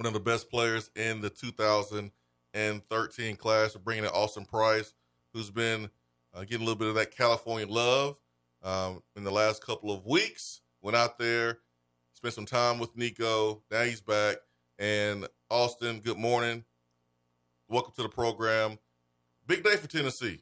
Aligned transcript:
one 0.00 0.06
of 0.06 0.14
the 0.14 0.18
best 0.18 0.48
players 0.48 0.90
in 0.96 1.20
the 1.20 1.28
2013 1.28 3.36
class, 3.36 3.76
bringing 3.76 4.04
in 4.04 4.10
Austin 4.10 4.46
Price, 4.46 4.94
who's 5.34 5.50
been 5.50 5.90
uh, 6.32 6.40
getting 6.40 6.62
a 6.62 6.64
little 6.64 6.74
bit 6.74 6.88
of 6.88 6.94
that 6.94 7.14
California 7.14 7.66
love 7.66 8.18
um, 8.62 9.02
in 9.14 9.24
the 9.24 9.30
last 9.30 9.62
couple 9.62 9.92
of 9.92 10.06
weeks. 10.06 10.62
Went 10.80 10.96
out 10.96 11.18
there, 11.18 11.58
spent 12.14 12.32
some 12.32 12.46
time 12.46 12.78
with 12.78 12.96
Nico. 12.96 13.62
Now 13.70 13.82
he's 13.82 14.00
back. 14.00 14.36
And 14.78 15.28
Austin, 15.50 16.00
good 16.00 16.16
morning. 16.16 16.64
Welcome 17.68 17.92
to 17.96 18.02
the 18.02 18.08
program. 18.08 18.78
Big 19.46 19.62
day 19.62 19.76
for 19.76 19.86
Tennessee. 19.86 20.40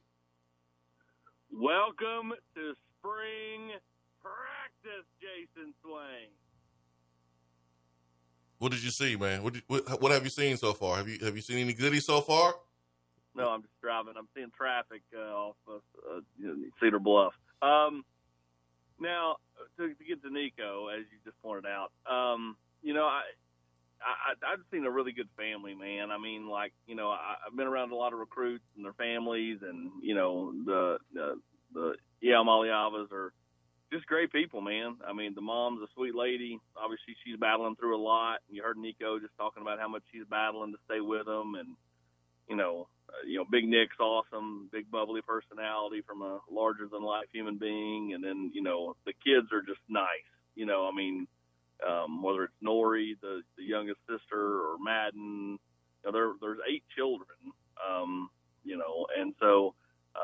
Welcome 1.52 2.32
to 2.54 2.74
spring 3.00 3.72
practice, 4.22 5.04
Jason 5.20 5.74
Swain. 5.82 6.28
What 8.58 8.72
did 8.72 8.82
you 8.82 8.90
see, 8.90 9.16
man? 9.16 9.42
What, 9.42 9.54
did, 9.54 9.62
what, 9.68 10.02
what 10.02 10.12
have 10.12 10.24
you 10.24 10.30
seen 10.30 10.56
so 10.56 10.72
far? 10.72 10.96
Have 10.96 11.08
you 11.08 11.18
have 11.24 11.36
you 11.36 11.42
seen 11.42 11.58
any 11.58 11.72
goodies 11.72 12.06
so 12.06 12.20
far? 12.20 12.54
No, 13.34 13.50
I'm 13.50 13.62
just 13.62 13.80
driving. 13.80 14.14
I'm 14.18 14.26
seeing 14.34 14.50
traffic 14.56 15.02
uh, 15.16 15.20
off 15.20 15.56
of 15.68 15.82
uh, 16.10 16.20
Cedar 16.80 16.98
Bluff. 16.98 17.34
Um, 17.62 18.04
now, 18.98 19.36
to, 19.76 19.94
to, 19.94 20.04
get 20.04 20.22
to 20.22 20.30
Nico, 20.30 20.88
as 20.88 21.04
you 21.12 21.18
just 21.24 21.40
pointed 21.40 21.64
out, 21.66 21.92
um, 22.10 22.56
you 22.82 22.94
know, 22.94 23.04
I, 23.04 23.22
I, 24.00 24.52
I've 24.52 24.60
seen 24.72 24.84
a 24.84 24.90
really 24.90 25.12
good 25.12 25.28
family, 25.36 25.74
man. 25.74 26.10
I 26.10 26.18
mean, 26.18 26.48
like, 26.48 26.72
you 26.88 26.96
know, 26.96 27.10
I, 27.10 27.36
I've 27.46 27.56
been 27.56 27.68
around 27.68 27.92
a 27.92 27.96
lot 27.96 28.12
of 28.12 28.18
recruits 28.18 28.64
and 28.76 28.84
their 28.84 28.92
families, 28.94 29.58
and 29.62 29.90
you 30.02 30.16
know, 30.16 30.52
the 30.64 30.98
the, 31.14 31.34
the 31.74 31.94
Iamaleavas 32.24 33.12
are 33.12 33.32
just 33.92 34.06
great 34.06 34.32
people, 34.32 34.60
man. 34.60 34.96
I 35.06 35.12
mean, 35.12 35.34
the 35.34 35.40
mom's 35.40 35.82
a 35.82 35.86
sweet 35.94 36.14
lady. 36.14 36.58
Obviously, 36.76 37.16
she's 37.24 37.38
battling 37.38 37.76
through 37.76 37.96
a 37.96 38.02
lot. 38.02 38.40
And 38.48 38.56
you 38.56 38.62
heard 38.62 38.76
Nico 38.76 39.18
just 39.18 39.36
talking 39.36 39.62
about 39.62 39.78
how 39.78 39.88
much 39.88 40.02
she's 40.12 40.26
battling 40.28 40.72
to 40.72 40.78
stay 40.84 41.00
with 41.00 41.26
him, 41.26 41.54
and 41.54 41.76
you 42.48 42.56
know, 42.56 42.88
uh, 43.08 43.26
you 43.26 43.38
know, 43.38 43.44
Big 43.50 43.66
Nick's 43.66 43.98
awesome, 44.00 44.68
big 44.72 44.90
bubbly 44.90 45.22
personality 45.22 46.02
from 46.06 46.22
a 46.22 46.40
larger 46.50 46.88
than 46.90 47.02
life 47.02 47.26
human 47.32 47.56
being, 47.58 48.12
and 48.14 48.22
then 48.22 48.50
you 48.54 48.62
know 48.62 48.96
the 49.06 49.12
kids 49.24 49.52
are 49.52 49.62
just 49.62 49.80
nice. 49.88 50.28
You 50.54 50.66
know, 50.66 50.88
I 50.90 50.94
mean, 50.94 51.26
um, 51.86 52.22
whether 52.22 52.44
it's 52.44 52.54
Nori, 52.64 53.12
the 53.20 53.42
the 53.56 53.64
youngest 53.64 54.00
sister, 54.08 54.60
or 54.60 54.76
Madden, 54.82 55.58
you 55.58 56.04
know, 56.04 56.12
there 56.12 56.32
there's 56.40 56.58
eight 56.70 56.84
children. 56.96 57.28
Um, 57.78 58.30
you 58.64 58.76
know, 58.76 59.06
and 59.18 59.34
so 59.40 59.74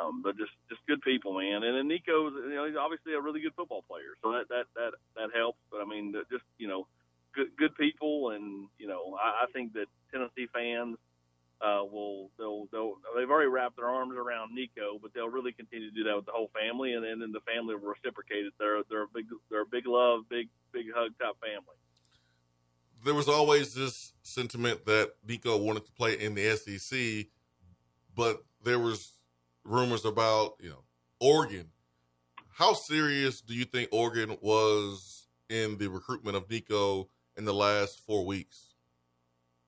um, 0.00 0.22
they're 0.24 0.32
just 0.32 0.52
just 0.68 0.80
good 0.86 1.02
people, 1.02 1.38
man. 1.38 1.62
And 1.62 1.76
then 1.76 1.88
Nico's, 1.88 2.32
you 2.34 2.54
know, 2.54 2.66
he's 2.66 2.76
obviously 2.76 3.14
a 3.14 3.20
really 3.20 3.40
good 3.40 3.54
football 3.54 3.82
player, 3.82 4.16
so 4.22 4.32
that 4.32 4.48
that 4.48 4.66
that 4.74 4.92
that 5.16 5.28
helps. 5.34 5.58
But 5.70 5.80
I 5.80 5.84
mean, 5.84 6.14
just 6.30 6.44
you 6.58 6.68
know, 6.68 6.86
good 7.34 7.48
good 7.56 7.74
people, 7.76 8.30
and 8.30 8.68
you 8.78 8.86
know, 8.86 9.16
I, 9.20 9.44
I 9.44 9.46
think 9.52 9.74
that 9.74 9.86
Tennessee 10.12 10.48
fans 10.52 10.96
uh, 11.60 11.82
will 11.84 12.30
they'll, 12.38 12.66
they'll 12.72 12.94
they've 13.16 13.30
already 13.30 13.48
wrapped 13.48 13.76
their 13.76 13.88
arms 13.88 14.14
around 14.16 14.54
Nico, 14.54 14.98
but 15.00 15.12
they'll 15.14 15.28
really 15.28 15.52
continue 15.52 15.90
to 15.90 15.94
do 15.94 16.04
that 16.04 16.16
with 16.16 16.26
the 16.26 16.32
whole 16.32 16.50
family, 16.52 16.92
and 16.92 17.04
then 17.04 17.32
the 17.32 17.40
family 17.40 17.74
will 17.74 17.94
reciprocate 17.94 18.46
it. 18.46 18.52
They're 18.58 18.82
they're 18.88 19.04
a 19.04 19.08
big 19.12 19.26
they're 19.50 19.62
a 19.62 19.66
big 19.66 19.86
love, 19.86 20.28
big 20.28 20.48
big 20.72 20.86
hug 20.94 21.12
type 21.20 21.34
family. 21.40 21.76
There 23.04 23.14
was 23.14 23.28
always 23.28 23.74
this 23.74 24.12
sentiment 24.22 24.86
that 24.86 25.12
Nico 25.26 25.56
wanted 25.58 25.84
to 25.84 25.92
play 25.92 26.18
in 26.18 26.34
the 26.34 26.56
SEC, 26.56 27.26
but 28.14 28.42
there 28.64 28.78
was 28.78 29.13
rumors 29.74 30.04
about 30.04 30.54
you 30.60 30.70
know 30.70 30.84
Oregon. 31.20 31.70
How 32.48 32.72
serious 32.72 33.40
do 33.40 33.54
you 33.54 33.64
think 33.64 33.88
Oregon 33.90 34.38
was 34.40 35.26
in 35.50 35.76
the 35.78 35.88
recruitment 35.88 36.36
of 36.36 36.48
Nico 36.48 37.08
in 37.36 37.44
the 37.44 37.52
last 37.52 37.98
four 38.06 38.24
weeks? 38.24 38.74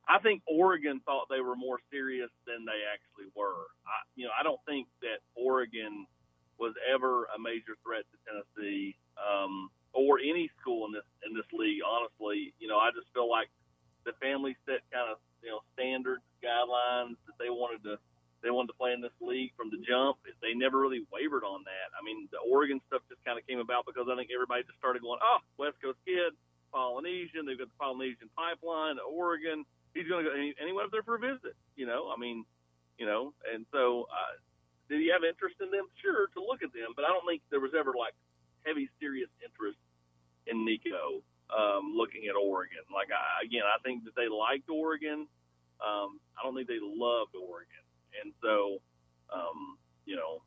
I 0.08 0.20
think 0.20 0.42
Oregon 0.46 1.00
thought 1.04 1.26
they 1.28 1.40
were 1.40 1.56
more 1.56 1.80
serious 1.90 2.30
than 2.46 2.64
they 2.64 2.78
actually 2.94 3.26
were. 3.34 3.66
I, 3.82 4.06
you 4.14 4.24
know, 4.24 4.30
I 4.38 4.44
don't 4.44 4.60
think 4.64 4.86
that 5.02 5.18
Oregon 5.34 6.06
was 6.60 6.74
ever 6.86 7.26
a 7.34 7.38
major 7.42 7.74
threat 7.82 8.06
to 8.14 8.16
Tennessee 8.22 8.94
um, 9.18 9.68
or 9.92 10.20
any 10.20 10.48
school 10.60 10.86
in 10.86 10.92
this 10.92 11.08
in 11.26 11.34
this 11.34 11.50
league. 11.52 11.82
Honestly, 11.82 12.54
you 12.60 12.68
know, 12.68 12.78
I 12.78 12.94
just 12.94 13.10
feel 13.12 13.28
like 13.28 13.50
the 14.06 14.12
family 14.22 14.54
set 14.64 14.86
kind 14.94 15.10
of 15.10 15.18
you 15.42 15.50
know 15.50 15.58
standards, 15.74 16.22
guidelines 16.38 17.18
that 17.26 17.34
they 17.42 17.50
wanted 17.50 17.82
to 17.82 17.98
they 18.44 18.52
wanted 18.52 18.72
to 18.72 18.78
play 18.78 18.92
in 18.92 19.00
this 19.00 19.16
league 19.20 19.52
from 19.56 19.72
the 19.72 19.80
jump. 19.82 20.20
They 20.42 20.52
never 20.52 20.78
really 20.78 21.06
wavered 21.08 21.42
on 21.42 21.64
that. 21.64 21.88
I 21.96 22.04
mean, 22.04 22.28
the 22.30 22.40
Oregon 22.44 22.80
stuff 22.86 23.02
just 23.08 23.24
kind 23.24 23.38
of 23.38 23.46
came 23.48 23.58
about 23.58 23.88
because 23.88 24.06
I 24.06 24.14
think 24.14 24.30
everybody 24.30 24.62
just 24.62 24.78
started 24.78 25.02
going, 25.02 25.18
oh, 25.24 25.40
West 25.56 25.80
Coast 25.80 25.98
kid, 26.04 26.36
Polynesian. 26.70 27.48
They've 27.48 27.58
got 27.58 27.72
the 27.72 27.80
Polynesian 27.80 28.28
pipeline, 28.36 29.00
Oregon 29.00 29.64
he's 29.96 30.08
going 30.08 30.24
to 30.24 30.28
go, 30.28 30.36
and 30.36 30.52
he, 30.52 30.72
went 30.76 30.84
up 30.84 30.92
there 30.92 31.02
for 31.02 31.16
a 31.16 31.22
visit. 31.22 31.56
You 31.74 31.88
know, 31.88 32.12
I 32.12 32.20
mean, 32.20 32.44
you 33.00 33.08
know, 33.08 33.32
and 33.48 33.64
so 33.72 34.04
uh, 34.12 34.36
did 34.92 35.00
he 35.00 35.08
have 35.08 35.24
interest 35.24 35.56
in 35.64 35.72
them? 35.72 35.88
Sure, 36.04 36.28
to 36.36 36.40
look 36.44 36.60
at 36.60 36.76
them, 36.76 36.92
but 36.92 37.08
I 37.08 37.08
don't 37.08 37.24
think 37.24 37.40
there 37.48 37.64
was 37.64 37.72
ever 37.72 37.96
like 37.96 38.12
heavy, 38.68 38.92
serious 39.00 39.32
interest 39.40 39.80
in 40.44 40.64
Nico 40.68 41.24
um, 41.48 41.96
looking 41.96 42.28
at 42.28 42.36
Oregon. 42.36 42.84
Like 42.92 43.08
I, 43.08 43.44
again, 43.44 43.64
I 43.64 43.80
think 43.80 44.04
that 44.04 44.14
they 44.14 44.28
liked 44.28 44.68
Oregon. 44.68 45.24
Um, 45.80 46.20
I 46.36 46.44
don't 46.44 46.56
think 46.56 46.68
they 46.68 46.80
loved 46.80 47.36
Oregon, 47.36 47.84
and 48.22 48.32
so 48.42 48.80
um, 49.32 49.78
you 50.04 50.16
know, 50.16 50.42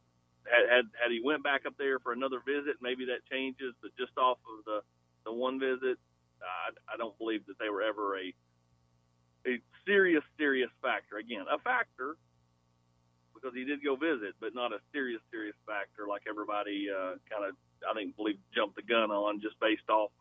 had, 0.47 0.65
had 0.69 0.85
had 0.95 1.11
he 1.11 1.21
went 1.23 1.43
back 1.43 1.65
up 1.65 1.75
there 1.77 1.99
for 1.99 2.13
another 2.13 2.39
visit, 2.45 2.79
maybe 2.81 3.05
that 3.05 3.27
changes. 3.29 3.75
But 3.81 3.91
just 3.97 4.15
off 4.17 4.39
of 4.47 4.65
the 4.65 4.79
the 5.25 5.33
one 5.33 5.59
visit, 5.59 5.99
I, 6.41 6.73
I 6.93 6.97
don't 6.97 7.17
believe 7.17 7.45
that 7.47 7.59
they 7.59 7.69
were 7.69 7.83
ever 7.83 8.17
a 8.17 8.33
a 9.47 9.61
serious, 9.85 10.23
serious 10.37 10.71
factor. 10.81 11.17
Again, 11.17 11.45
a 11.51 11.59
factor 11.59 12.15
because 13.33 13.55
he 13.55 13.63
did 13.63 13.79
go 13.83 13.95
visit, 13.95 14.35
but 14.39 14.53
not 14.53 14.73
a 14.73 14.79
serious, 14.91 15.21
serious 15.31 15.55
factor 15.65 16.07
like 16.07 16.23
everybody 16.27 16.87
uh, 16.91 17.15
kind 17.31 17.47
of, 17.47 17.55
I 17.87 17.93
think, 17.95 18.15
believe 18.17 18.35
jumped 18.53 18.75
the 18.75 18.83
gun 18.83 19.11
on 19.11 19.39
just 19.39 19.55
based 19.63 19.87
off, 19.87 20.11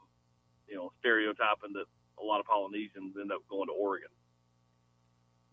you 0.69 0.77
know, 0.77 0.93
stereotyping 1.01 1.75
that 1.75 1.91
a 2.21 2.25
lot 2.25 2.39
of 2.39 2.47
Polynesians 2.47 3.19
end 3.19 3.33
up 3.33 3.43
going 3.51 3.67
to 3.67 3.75
Oregon. 3.75 4.11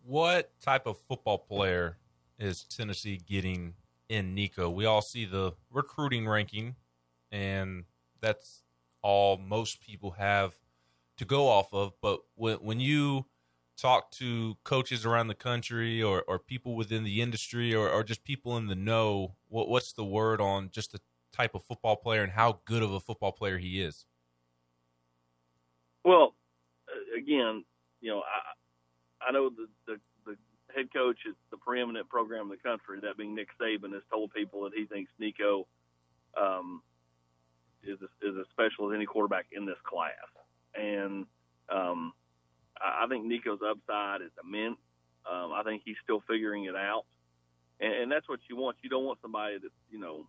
What 0.06 0.52
type 0.60 0.86
of 0.86 0.98
football 0.98 1.38
player 1.38 1.98
is 2.38 2.62
Tennessee 2.62 3.16
getting 3.16 3.74
in 4.08 4.36
Nico? 4.36 4.70
We 4.70 4.84
all 4.84 5.02
see 5.02 5.24
the 5.24 5.54
recruiting 5.68 6.28
ranking, 6.28 6.76
and 7.32 7.86
that's 8.20 8.62
all 9.02 9.36
most 9.36 9.80
people 9.80 10.12
have 10.12 10.54
to 11.16 11.24
go 11.24 11.48
off 11.48 11.74
of. 11.74 11.94
But 12.00 12.20
when 12.36 12.58
when 12.58 12.78
you 12.78 13.26
talk 13.76 14.12
to 14.12 14.56
coaches 14.62 15.04
around 15.04 15.26
the 15.26 15.34
country 15.34 16.00
or, 16.00 16.22
or 16.28 16.38
people 16.38 16.76
within 16.76 17.02
the 17.02 17.20
industry 17.20 17.74
or, 17.74 17.90
or 17.90 18.04
just 18.04 18.22
people 18.22 18.56
in 18.56 18.68
the 18.68 18.76
know, 18.76 19.34
what, 19.48 19.68
what's 19.68 19.92
the 19.92 20.04
word 20.04 20.40
on 20.40 20.70
just 20.70 20.92
the 20.92 21.00
type 21.32 21.54
of 21.56 21.64
football 21.64 21.96
player 21.96 22.22
and 22.22 22.32
how 22.32 22.60
good 22.64 22.82
of 22.82 22.92
a 22.92 23.00
football 23.00 23.32
player 23.32 23.58
he 23.58 23.82
is? 23.82 24.06
Well, 26.04 26.36
uh, 26.88 27.18
again, 27.18 27.64
you 28.00 28.12
know, 28.12 28.20
I, 28.20 28.40
I 29.26 29.32
know 29.32 29.50
the, 29.50 29.66
the, 29.86 30.00
the 30.24 30.36
head 30.74 30.92
coach 30.92 31.18
at 31.26 31.34
the 31.50 31.56
preeminent 31.56 32.08
program 32.08 32.42
in 32.42 32.48
the 32.50 32.56
country, 32.56 33.00
that 33.02 33.16
being 33.16 33.34
Nick 33.34 33.48
Saban, 33.60 33.92
has 33.92 34.02
told 34.10 34.32
people 34.32 34.64
that 34.64 34.72
he 34.74 34.86
thinks 34.86 35.10
Nico 35.18 35.66
um, 36.40 36.82
is, 37.82 37.98
is 38.22 38.34
as 38.38 38.46
special 38.52 38.90
as 38.90 38.96
any 38.96 39.06
quarterback 39.06 39.46
in 39.52 39.66
this 39.66 39.78
class. 39.84 40.12
And, 40.74 41.26
um, 41.68 42.12
I 42.80 43.06
think 43.08 43.24
Nico's 43.24 43.60
upside 43.66 44.22
is 44.22 44.30
immense. 44.42 44.76
Um, 45.30 45.52
I 45.52 45.62
think 45.64 45.82
he's 45.84 45.96
still 46.04 46.22
figuring 46.28 46.64
it 46.64 46.76
out, 46.76 47.04
and, 47.80 47.92
and 47.92 48.12
that's 48.12 48.28
what 48.28 48.40
you 48.48 48.56
want. 48.56 48.76
You 48.82 48.90
don't 48.90 49.04
want 49.04 49.18
somebody 49.22 49.58
that 49.58 49.70
you 49.90 49.98
know 49.98 50.26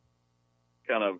kind 0.88 1.04
of 1.04 1.20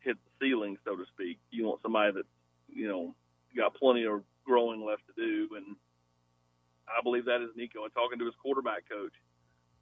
hit 0.00 0.16
the 0.24 0.46
ceiling, 0.46 0.78
so 0.84 0.96
to 0.96 1.04
speak. 1.14 1.38
You 1.50 1.66
want 1.66 1.82
somebody 1.82 2.12
that 2.12 2.26
you 2.68 2.88
know 2.88 3.14
got 3.56 3.74
plenty 3.74 4.04
of 4.04 4.22
growing 4.44 4.84
left 4.84 5.02
to 5.06 5.12
do, 5.14 5.54
and 5.56 5.76
I 6.88 7.02
believe 7.02 7.24
that 7.26 7.42
is 7.42 7.50
Nico. 7.56 7.84
And 7.84 7.92
talking 7.94 8.18
to 8.18 8.24
his 8.24 8.34
quarterback 8.42 8.88
coach 8.88 9.12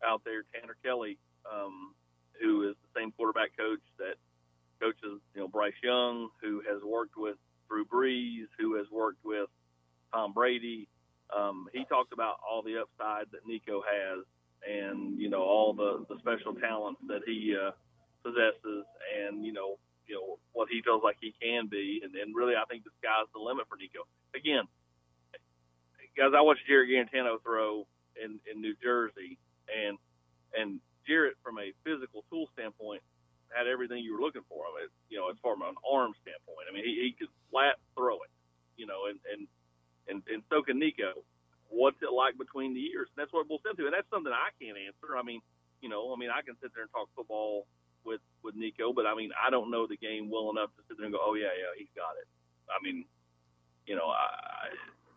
out 0.06 0.22
there, 0.24 0.42
Tanner 0.54 0.76
Kelly, 0.84 1.18
um, 1.50 1.94
who 2.40 2.68
is 2.68 2.74
the 2.82 3.00
same 3.00 3.12
quarterback 3.12 3.56
coach 3.56 3.80
that 3.98 4.16
coaches 4.80 5.20
you 5.34 5.40
know 5.40 5.48
Bryce 5.48 5.78
Young, 5.82 6.28
who 6.42 6.62
has 6.68 6.82
worked 6.82 7.16
with 7.16 7.36
Drew 7.68 7.84
Brees, 7.84 8.46
who 8.58 8.76
has 8.76 8.86
worked 8.92 9.24
with 9.24 9.48
Tom 10.12 10.32
Brady. 10.32 10.88
um, 11.34 11.66
he 11.72 11.84
talked 11.84 12.12
about 12.12 12.36
all 12.48 12.62
the 12.62 12.78
upside 12.78 13.30
that 13.32 13.46
Nico 13.46 13.82
has, 13.82 14.24
and 14.68 15.18
you 15.18 15.28
know 15.28 15.42
all 15.42 15.72
the 15.72 16.04
the 16.08 16.18
special 16.20 16.54
talents 16.54 17.00
that 17.08 17.22
he 17.26 17.56
uh, 17.56 17.70
possesses, 18.22 18.84
and 19.18 19.44
you 19.44 19.52
know 19.52 19.78
you 20.06 20.14
know 20.14 20.38
what 20.52 20.68
he 20.70 20.82
feels 20.82 21.02
like 21.02 21.16
he 21.20 21.34
can 21.40 21.66
be, 21.66 22.00
and, 22.04 22.14
and 22.14 22.34
really 22.34 22.54
I 22.54 22.64
think 22.70 22.84
the 22.84 22.90
sky's 23.00 23.26
the 23.34 23.40
limit 23.40 23.66
for 23.68 23.76
Nico. 23.76 24.06
Again, 24.34 24.64
guys, 26.16 26.32
I 26.36 26.40
watched 26.40 26.66
Jarrett 26.66 26.88
Guarantano 26.88 27.42
throw 27.42 27.86
in 28.16 28.40
in 28.50 28.60
New 28.60 28.74
Jersey, 28.82 29.38
and 29.68 29.98
and 30.56 30.80
Jarrett 31.06 31.36
from 31.44 31.58
a 31.58 31.72
physical 31.84 32.24
tool 32.32 32.48
standpoint 32.56 33.02
had 33.52 33.68
everything 33.68 34.02
you 34.02 34.16
were 34.16 34.24
looking 34.24 34.42
for 34.48 34.66
him. 34.66 34.74
It, 34.82 34.90
you 35.08 35.20
know, 35.20 35.30
as 35.30 35.38
far 35.44 35.54
as 35.54 35.62
an 35.62 35.78
arm 35.86 36.12
standpoint, 36.24 36.66
I 36.66 36.74
mean, 36.74 36.82
he, 36.82 36.98
he 37.06 37.10
could 37.14 37.30
flat 37.52 37.78
throw 37.94 38.24
it. 38.26 38.32
You 38.76 38.88
know, 38.88 39.06
and 39.06 39.20
and 39.28 39.46
and 40.08 40.18
and 40.32 40.42
so 40.48 40.62
can 40.62 40.80
Nico. 40.80 41.22
What's 41.68 41.98
it 41.98 42.14
like 42.14 42.38
between 42.38 42.74
the 42.74 42.80
years? 42.80 43.10
And 43.10 43.18
that's 43.18 43.32
what 43.34 43.50
we'll 43.50 43.60
send 43.66 43.76
to, 43.78 43.90
and 43.90 43.94
that's 43.94 44.08
something 44.08 44.30
I 44.30 44.54
can't 44.62 44.78
answer. 44.78 45.18
I 45.18 45.22
mean, 45.26 45.42
you 45.82 45.90
know, 45.90 46.14
I 46.14 46.16
mean, 46.16 46.30
I 46.30 46.40
can 46.46 46.54
sit 46.62 46.70
there 46.72 46.86
and 46.86 46.92
talk 46.94 47.10
football 47.14 47.66
with 48.06 48.22
with 48.42 48.54
Nico, 48.54 48.94
but 48.94 49.04
I 49.04 49.14
mean, 49.18 49.34
I 49.34 49.50
don't 49.50 49.70
know 49.70 49.86
the 49.86 49.98
game 49.98 50.30
well 50.30 50.50
enough 50.54 50.70
to 50.78 50.82
sit 50.86 50.96
there 50.96 51.10
and 51.10 51.14
go, 51.14 51.20
oh 51.20 51.34
yeah, 51.34 51.50
yeah, 51.52 51.74
he's 51.74 51.90
got 51.98 52.14
it. 52.22 52.28
I 52.70 52.78
mean, 52.82 53.04
you 53.86 53.94
know, 53.94 54.06
I, 54.06 54.70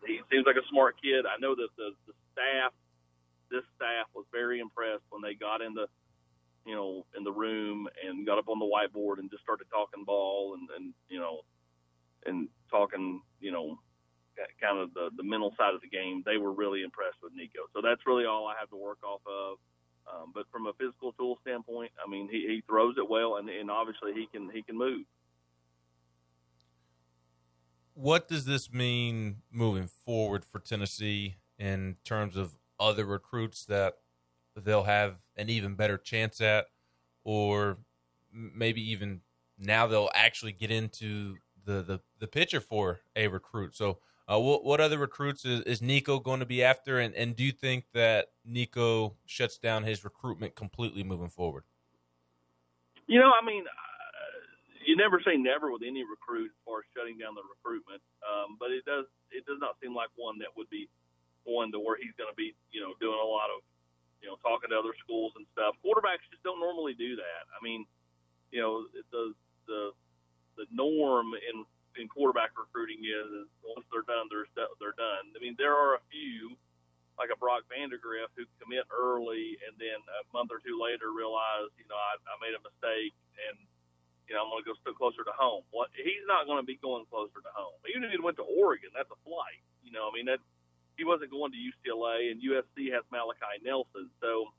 he 0.06 0.20
seems 0.30 0.46
like 0.46 0.56
a 0.56 0.66
smart 0.70 0.96
kid. 1.02 1.26
I 1.26 1.38
know 1.40 1.54
that 1.54 1.68
the, 1.76 1.90
the 2.06 2.14
staff, 2.32 2.72
this 3.50 3.64
staff 3.76 4.06
was 4.14 4.24
very 4.32 4.60
impressed 4.60 5.04
when 5.10 5.22
they 5.22 5.34
got 5.34 5.60
in 5.60 5.74
the, 5.74 5.86
you 6.66 6.74
know, 6.74 7.04
in 7.16 7.24
the 7.24 7.32
room 7.32 7.88
and 8.04 8.26
got 8.26 8.38
up 8.38 8.48
on 8.48 8.58
the 8.58 8.68
whiteboard 8.68 9.18
and 9.18 9.30
just 9.30 9.42
started 9.42 9.66
talking 9.70 10.04
ball 10.04 10.54
and, 10.54 10.68
and 10.76 10.94
you 11.08 11.18
know, 11.18 11.40
and 12.26 12.48
talking, 12.70 13.22
you 13.40 13.50
know, 13.50 13.78
kind 14.60 14.78
of 14.78 14.92
the, 14.94 15.10
the 15.16 15.22
mental 15.22 15.52
side 15.56 15.74
of 15.74 15.80
the 15.80 15.88
game. 15.88 16.22
They 16.24 16.36
were 16.36 16.52
really 16.52 16.82
impressed 16.82 17.18
with 17.22 17.32
Nico. 17.34 17.68
So 17.74 17.80
that's 17.82 18.00
really 18.06 18.24
all 18.24 18.46
I 18.46 18.54
have 18.58 18.70
to 18.70 18.76
work 18.76 18.98
off 19.04 19.20
of. 19.26 19.58
Um, 20.08 20.32
but 20.34 20.46
from 20.50 20.66
a 20.66 20.72
physical 20.74 21.12
tool 21.12 21.38
standpoint, 21.42 21.92
I 22.04 22.08
mean, 22.08 22.28
he, 22.30 22.46
he 22.48 22.62
throws 22.66 22.96
it 22.98 23.08
well, 23.08 23.36
and, 23.36 23.48
and 23.48 23.70
obviously 23.70 24.12
he 24.12 24.26
can 24.32 24.50
he 24.50 24.62
can 24.62 24.76
move. 24.76 25.04
What 28.00 28.28
does 28.28 28.46
this 28.46 28.72
mean 28.72 29.42
moving 29.52 29.86
forward 29.86 30.42
for 30.42 30.58
Tennessee 30.58 31.36
in 31.58 31.96
terms 32.02 32.34
of 32.34 32.56
other 32.78 33.04
recruits 33.04 33.66
that 33.66 33.98
they'll 34.56 34.84
have 34.84 35.16
an 35.36 35.50
even 35.50 35.74
better 35.74 35.98
chance 35.98 36.40
at, 36.40 36.68
or 37.24 37.76
maybe 38.32 38.80
even 38.90 39.20
now 39.58 39.86
they'll 39.86 40.08
actually 40.14 40.52
get 40.52 40.70
into 40.70 41.36
the 41.66 41.82
the, 41.82 42.00
the 42.18 42.26
picture 42.26 42.60
for 42.60 43.00
a 43.14 43.28
recruit. 43.28 43.76
So, 43.76 43.98
uh, 44.26 44.38
what 44.40 44.64
what 44.64 44.80
other 44.80 44.96
recruits 44.96 45.44
is, 45.44 45.60
is 45.62 45.82
Nico 45.82 46.20
going 46.20 46.40
to 46.40 46.46
be 46.46 46.64
after, 46.64 46.98
and, 46.98 47.14
and 47.14 47.36
do 47.36 47.44
you 47.44 47.52
think 47.52 47.84
that 47.92 48.28
Nico 48.46 49.14
shuts 49.26 49.58
down 49.58 49.82
his 49.82 50.04
recruitment 50.04 50.54
completely 50.54 51.04
moving 51.04 51.28
forward? 51.28 51.64
You 53.06 53.20
know, 53.20 53.30
I 53.30 53.44
mean, 53.44 53.64
you 54.80 54.96
never 54.96 55.20
say 55.20 55.36
never 55.36 55.70
with 55.70 55.84
any 55.84 56.02
recruit 56.04 56.48
as 56.52 56.60
far 56.64 56.80
as 56.80 56.88
shutting 56.96 57.20
down 57.20 57.36
the 57.36 57.44
recruitment, 57.44 58.00
um, 58.24 58.56
but 58.56 58.72
it 58.72 58.84
does 58.88 59.04
it 59.30 59.44
does 59.44 59.60
not 59.60 59.76
seem 59.80 59.92
like 59.92 60.08
one 60.16 60.40
that 60.40 60.52
would 60.56 60.70
be 60.72 60.88
one 61.44 61.72
to 61.72 61.80
where 61.80 61.96
he's 61.96 62.14
going 62.16 62.30
to 62.30 62.36
be 62.36 62.56
you 62.72 62.80
know 62.80 62.96
doing 63.00 63.18
a 63.18 63.28
lot 63.28 63.52
of 63.52 63.60
you 64.20 64.28
know 64.28 64.36
talking 64.40 64.72
to 64.72 64.76
other 64.76 64.96
schools 65.00 65.32
and 65.36 65.44
stuff. 65.52 65.76
Quarterbacks 65.84 66.24
just 66.32 66.44
don't 66.44 66.60
normally 66.60 66.96
do 66.96 67.16
that. 67.16 67.42
I 67.52 67.58
mean, 67.60 67.84
you 68.52 68.60
know, 68.60 68.88
the 69.12 69.36
the 69.68 69.92
the 70.56 70.66
norm 70.72 71.32
in 71.36 71.64
in 71.98 72.06
quarterback 72.06 72.54
recruiting 72.54 73.02
is, 73.02 73.50
once 73.66 73.84
they're 73.90 74.06
done, 74.06 74.30
they're 74.30 74.48
they're 74.78 74.96
done. 74.96 75.34
I 75.34 75.38
mean, 75.42 75.56
there 75.58 75.74
are 75.74 75.98
a 75.98 76.02
few 76.12 76.56
like 77.20 77.28
a 77.28 77.36
Brock 77.36 77.68
Vandagriff 77.68 78.32
who 78.32 78.48
commit 78.56 78.88
early 78.88 79.60
and 79.68 79.76
then 79.76 80.00
a 80.08 80.24
month 80.32 80.48
or 80.48 80.56
two 80.64 80.80
later 80.80 81.12
realize, 81.12 81.68
you 81.76 81.84
know, 81.84 82.00
I, 82.00 82.16
I 82.16 82.34
made 82.40 82.56
a 82.56 82.62
mistake 82.64 83.12
and 83.36 83.60
you 84.30 84.38
know 84.38 84.46
I'm 84.46 84.50
going 84.54 84.62
to 84.62 84.68
go 84.70 84.78
still 84.78 84.94
closer 84.94 85.26
to 85.26 85.34
home. 85.34 85.66
What 85.74 85.90
he's 85.98 86.22
not 86.30 86.46
going 86.46 86.62
to 86.62 86.66
be 86.66 86.78
going 86.78 87.02
closer 87.10 87.42
to 87.42 87.50
home. 87.50 87.74
Even 87.90 88.06
if 88.06 88.14
he 88.14 88.22
went 88.22 88.38
to 88.38 88.46
Oregon, 88.46 88.94
that's 88.94 89.10
a 89.10 89.18
flight. 89.26 89.58
You 89.82 89.90
know, 89.90 90.06
I 90.06 90.14
mean 90.14 90.30
that 90.30 90.38
he 90.94 91.02
wasn't 91.02 91.34
going 91.34 91.50
to 91.50 91.58
UCLA 91.58 92.30
and 92.30 92.38
USC 92.38 92.94
has 92.94 93.02
Malachi 93.10 93.58
Nelson, 93.66 94.06
so. 94.22 94.54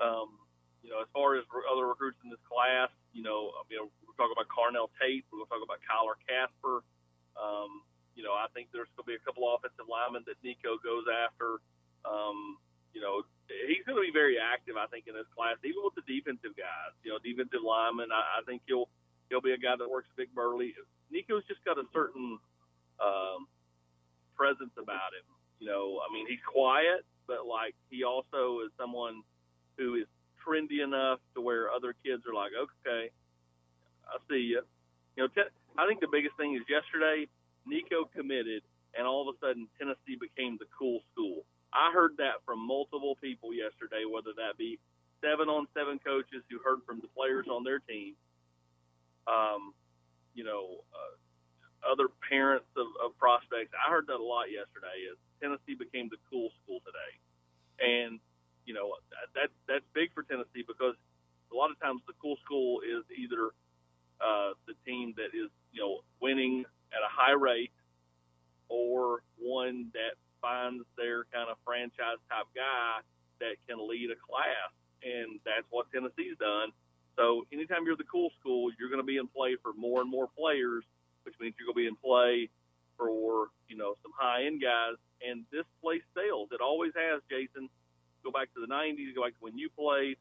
Um, 0.00 0.40
you 0.80 0.88
know, 0.88 1.04
as 1.04 1.12
far 1.12 1.36
as 1.36 1.44
other 1.68 1.92
recruits 1.92 2.16
in 2.24 2.32
this 2.32 2.40
class, 2.48 2.88
you 3.12 3.20
know, 3.20 3.52
you 3.68 3.76
know, 3.76 3.92
we're 4.00 4.16
talking 4.16 4.32
about 4.32 4.48
Carnell 4.48 4.88
Tate, 4.96 5.28
we're 5.28 5.44
going 5.44 5.48
to 5.48 5.52
talk 5.52 5.60
about 5.60 5.84
Kyler 5.84 6.16
Kasper. 6.24 6.80
Um, 7.36 7.84
you 8.16 8.24
know, 8.24 8.32
I 8.32 8.48
think 8.56 8.72
there's 8.72 8.88
going 8.96 9.04
to 9.04 9.10
be 9.12 9.18
a 9.20 9.24
couple 9.28 9.44
offensive 9.52 9.84
linemen 9.84 10.24
that 10.24 10.40
Nico 10.40 10.80
goes 10.80 11.04
after. 11.04 11.60
Um, 12.08 12.56
you 12.96 13.04
know, 13.04 13.28
he's 13.66 13.82
going 13.86 13.98
to 13.98 14.06
be 14.06 14.14
very 14.14 14.38
active, 14.38 14.78
I 14.78 14.86
think, 14.86 15.06
in 15.10 15.14
this 15.14 15.28
class, 15.34 15.58
even 15.66 15.82
with 15.82 15.98
the 15.98 16.06
defensive 16.06 16.54
guys. 16.54 16.94
You 17.02 17.14
know, 17.14 17.18
defensive 17.22 17.62
linemen. 17.64 18.14
I, 18.14 18.40
I 18.40 18.46
think 18.46 18.62
he'll 18.66 18.88
he'll 19.28 19.42
be 19.42 19.52
a 19.52 19.60
guy 19.60 19.74
that 19.78 19.88
works 19.88 20.08
big 20.16 20.30
burly. 20.34 20.74
Nico's 21.10 21.46
just 21.46 21.62
got 21.64 21.78
a 21.78 21.86
certain 21.92 22.38
um, 23.02 23.46
presence 24.36 24.74
about 24.78 25.14
him. 25.14 25.26
You 25.58 25.68
know, 25.68 26.00
I 26.00 26.08
mean, 26.12 26.26
he's 26.26 26.42
quiet, 26.46 27.04
but 27.26 27.46
like 27.46 27.74
he 27.90 28.04
also 28.04 28.64
is 28.64 28.70
someone 28.78 29.22
who 29.76 29.94
is 29.96 30.06
trendy 30.40 30.82
enough 30.82 31.20
to 31.34 31.40
where 31.40 31.70
other 31.70 31.94
kids 32.04 32.24
are 32.24 32.34
like, 32.34 32.52
okay, 32.56 33.10
I 34.08 34.16
see 34.28 34.56
you. 34.56 34.62
You 35.16 35.24
know, 35.24 35.28
te- 35.28 35.52
I 35.76 35.86
think 35.86 36.00
the 36.00 36.10
biggest 36.10 36.36
thing 36.36 36.56
is 36.56 36.62
yesterday 36.68 37.28
Nico 37.66 38.08
committed, 38.16 38.62
and 38.96 39.06
all 39.06 39.28
of 39.28 39.34
a 39.34 39.36
sudden 39.38 39.68
Tennessee 39.78 40.16
became 40.18 40.56
the 40.58 40.66
cool 40.76 41.00
school. 41.12 41.44
I 41.72 41.92
heard 41.92 42.16
that 42.18 42.42
from 42.44 42.58
multiple 42.66 43.16
people 43.20 43.54
yesterday, 43.54 44.04
whether 44.04 44.34
that 44.36 44.58
be 44.58 44.78
seven 45.22 45.48
on 45.48 45.66
seven 45.74 45.98
coaches 45.98 46.42
who 46.50 46.58
heard 46.64 46.80
from 46.86 47.00
the 47.00 47.08
players 47.08 47.46
on 47.50 47.62
their 47.62 47.78
team, 47.78 48.14
um, 49.28 49.72
you 50.34 50.44
know, 50.44 50.82
uh, 50.92 51.14
other 51.86 52.08
parents 52.28 52.66
of, 52.76 52.86
of 53.04 53.16
prospects. 53.18 53.72
I 53.72 53.90
heard 53.90 54.06
that 54.08 54.20
a 54.20 54.24
lot 54.24 54.50
yesterday. 54.50 55.08
Is 55.08 55.16
Tennessee 55.40 55.78
became 55.78 56.08
the 56.10 56.20
cool 56.28 56.50
school 56.62 56.80
today, 56.84 57.12
and 57.80 58.20
you 58.66 58.74
know 58.74 58.92
that 59.34 59.48
that's 59.68 59.86
big 59.94 60.12
for 60.12 60.22
Tennessee 60.22 60.64
because 60.66 60.94
a 61.52 61.56
lot 61.56 61.70
of 61.70 61.80
times 61.80 62.02
the 62.06 62.14
cool 62.20 62.36
school 62.44 62.80
is 62.84 63.04
either 63.16 63.52
uh, 64.20 64.52
the 64.66 64.74
team 64.84 65.14
that 65.16 65.32
is 65.32 65.48
you 65.72 65.80
know 65.80 66.00
winning 66.20 66.64
at 66.92 67.00
a 67.00 67.10
high 67.10 67.32
rate 67.32 67.72
or 68.68 69.22
one 69.38 69.90
that 69.94 70.14
finds 70.40 70.84
their 70.96 71.24
kind 71.32 71.48
of 71.50 71.56
franchise 71.64 72.20
type 72.28 72.48
guy 72.54 73.00
that 73.40 73.56
can 73.68 73.80
lead 73.80 74.10
a 74.10 74.18
class, 74.20 74.72
and 75.02 75.40
that's 75.44 75.66
what 75.70 75.86
Tennessee's 75.92 76.36
done. 76.38 76.72
So 77.16 77.46
anytime 77.52 77.84
you're 77.84 77.96
the 77.96 78.08
cool 78.08 78.30
school, 78.40 78.70
you're 78.78 78.88
going 78.88 79.00
to 79.02 79.06
be 79.06 79.16
in 79.16 79.28
play 79.28 79.56
for 79.62 79.72
more 79.72 80.00
and 80.00 80.10
more 80.10 80.28
players, 80.36 80.84
which 81.24 81.34
means 81.40 81.54
you're 81.58 81.66
going 81.66 81.76
to 81.76 81.84
be 81.84 81.90
in 81.90 81.96
play 81.96 82.48
for 82.96 83.48
you 83.68 83.76
know 83.76 83.96
some 84.02 84.12
high 84.16 84.44
end 84.44 84.62
guys. 84.62 84.96
And 85.20 85.44
this 85.52 85.68
place 85.82 86.00
sells. 86.16 86.48
It 86.50 86.64
always 86.64 86.92
has, 86.96 87.20
Jason 87.28 87.68
go 88.22 88.30
back 88.30 88.52
to 88.54 88.60
the 88.60 88.66
90s, 88.66 89.14
go 89.14 89.24
back 89.24 89.32
to 89.32 89.40
when 89.40 89.56
you 89.58 89.68
played. 89.70 90.16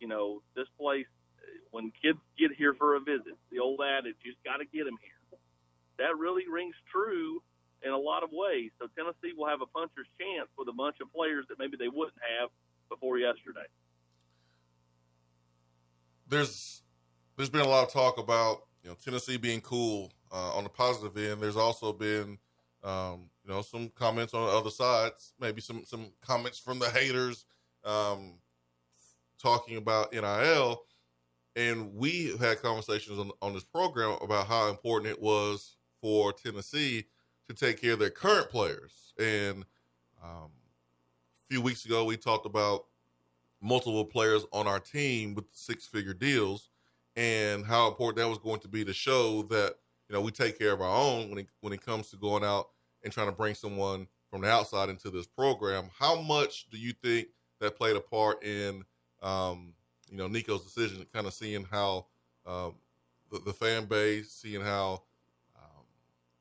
You 0.00 0.08
know, 0.08 0.42
this 0.54 0.68
place, 0.78 1.06
when 1.70 1.92
kids 2.02 2.18
get 2.38 2.52
here 2.52 2.74
for 2.74 2.96
a 2.96 3.00
visit, 3.00 3.38
the 3.50 3.60
old 3.60 3.80
adage, 3.80 4.16
you 4.22 4.32
just 4.32 4.44
got 4.44 4.58
to 4.58 4.66
get 4.66 4.84
them 4.84 4.98
here. 5.00 5.38
That 5.98 6.18
really 6.18 6.44
rings 6.50 6.74
true 6.92 7.40
in 7.86 7.92
a 7.92 7.98
lot 7.98 8.22
of 8.22 8.30
ways. 8.32 8.70
So 8.80 8.88
Tennessee 8.96 9.36
will 9.36 9.48
have 9.48 9.60
a 9.62 9.66
puncher's 9.66 10.08
chance 10.20 10.48
with 10.58 10.68
a 10.68 10.72
bunch 10.72 10.96
of 11.00 11.12
players 11.12 11.46
that 11.48 11.58
maybe 11.58 11.76
they 11.76 11.88
wouldn't 11.88 12.18
have 12.38 12.50
before 12.88 13.18
yesterday. 13.18 13.66
There's 16.28 16.82
there's 17.36 17.50
been 17.50 17.60
a 17.60 17.68
lot 17.68 17.86
of 17.86 17.92
talk 17.92 18.18
about 18.18 18.64
you 18.82 18.90
know 18.90 18.96
Tennessee 19.02 19.36
being 19.36 19.60
cool 19.60 20.12
uh, 20.32 20.56
on 20.56 20.64
the 20.64 20.70
positive 20.70 21.16
end. 21.16 21.40
There's 21.40 21.56
also 21.56 21.92
been 21.92 22.38
um, 22.86 23.30
you 23.44 23.52
know, 23.52 23.62
some 23.62 23.90
comments 23.90 24.32
on 24.32 24.46
the 24.46 24.52
other 24.52 24.70
sides, 24.70 25.34
maybe 25.40 25.60
some 25.60 25.84
some 25.84 26.12
comments 26.20 26.58
from 26.58 26.78
the 26.78 26.88
haters 26.88 27.44
um, 27.84 28.34
talking 29.42 29.76
about 29.76 30.12
NIL. 30.12 30.82
And 31.56 31.94
we 31.94 32.36
had 32.38 32.60
conversations 32.60 33.18
on, 33.18 33.30
on 33.40 33.54
this 33.54 33.64
program 33.64 34.18
about 34.20 34.46
how 34.46 34.68
important 34.68 35.10
it 35.10 35.20
was 35.20 35.76
for 36.00 36.32
Tennessee 36.32 37.06
to 37.48 37.54
take 37.54 37.80
care 37.80 37.92
of 37.92 37.98
their 37.98 38.10
current 38.10 38.50
players. 38.50 39.12
And 39.18 39.64
um, 40.22 40.50
a 40.50 41.46
few 41.48 41.60
weeks 41.60 41.84
ago, 41.84 42.04
we 42.04 42.16
talked 42.16 42.46
about 42.46 42.86
multiple 43.60 44.04
players 44.04 44.44
on 44.52 44.66
our 44.66 44.80
team 44.80 45.34
with 45.34 45.44
six 45.52 45.86
figure 45.86 46.14
deals 46.14 46.68
and 47.16 47.64
how 47.64 47.88
important 47.88 48.18
that 48.18 48.28
was 48.28 48.38
going 48.38 48.60
to 48.60 48.68
be 48.68 48.84
to 48.84 48.92
show 48.92 49.42
that 49.44 49.76
you 50.08 50.14
know 50.14 50.20
we 50.20 50.30
take 50.30 50.58
care 50.58 50.72
of 50.72 50.80
our 50.80 50.94
own 50.94 51.30
when 51.30 51.38
it 51.38 51.46
when 51.60 51.72
it 51.72 51.84
comes 51.84 52.10
to 52.10 52.16
going 52.16 52.44
out 52.44 52.68
and 53.02 53.12
trying 53.12 53.26
to 53.26 53.32
bring 53.32 53.54
someone 53.54 54.06
from 54.30 54.42
the 54.42 54.50
outside 54.50 54.88
into 54.88 55.10
this 55.10 55.26
program. 55.26 55.88
How 55.98 56.20
much 56.20 56.68
do 56.70 56.76
you 56.78 56.92
think 56.92 57.28
that 57.60 57.76
played 57.76 57.96
a 57.96 58.00
part 58.00 58.42
in, 58.44 58.84
um, 59.22 59.72
you 60.10 60.18
know, 60.18 60.26
Nico's 60.26 60.64
decision, 60.64 61.06
kind 61.12 61.26
of 61.26 61.32
seeing 61.32 61.64
how 61.70 62.06
um, 62.46 62.74
the, 63.30 63.38
the, 63.38 63.52
fan 63.52 63.86
base, 63.86 64.30
seeing 64.30 64.60
how 64.60 65.02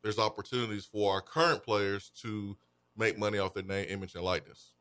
there's 0.06 0.22
opportunities 0.22 0.86
for 0.86 1.18
our 1.18 1.22
current 1.22 1.66
players 1.66 2.14
to 2.22 2.56
make 2.96 3.18
money 3.18 3.40
off 3.40 3.58
their 3.58 3.66
name, 3.66 3.88
image, 3.90 4.14
and 4.14 4.24
likeness. 4.24 4.78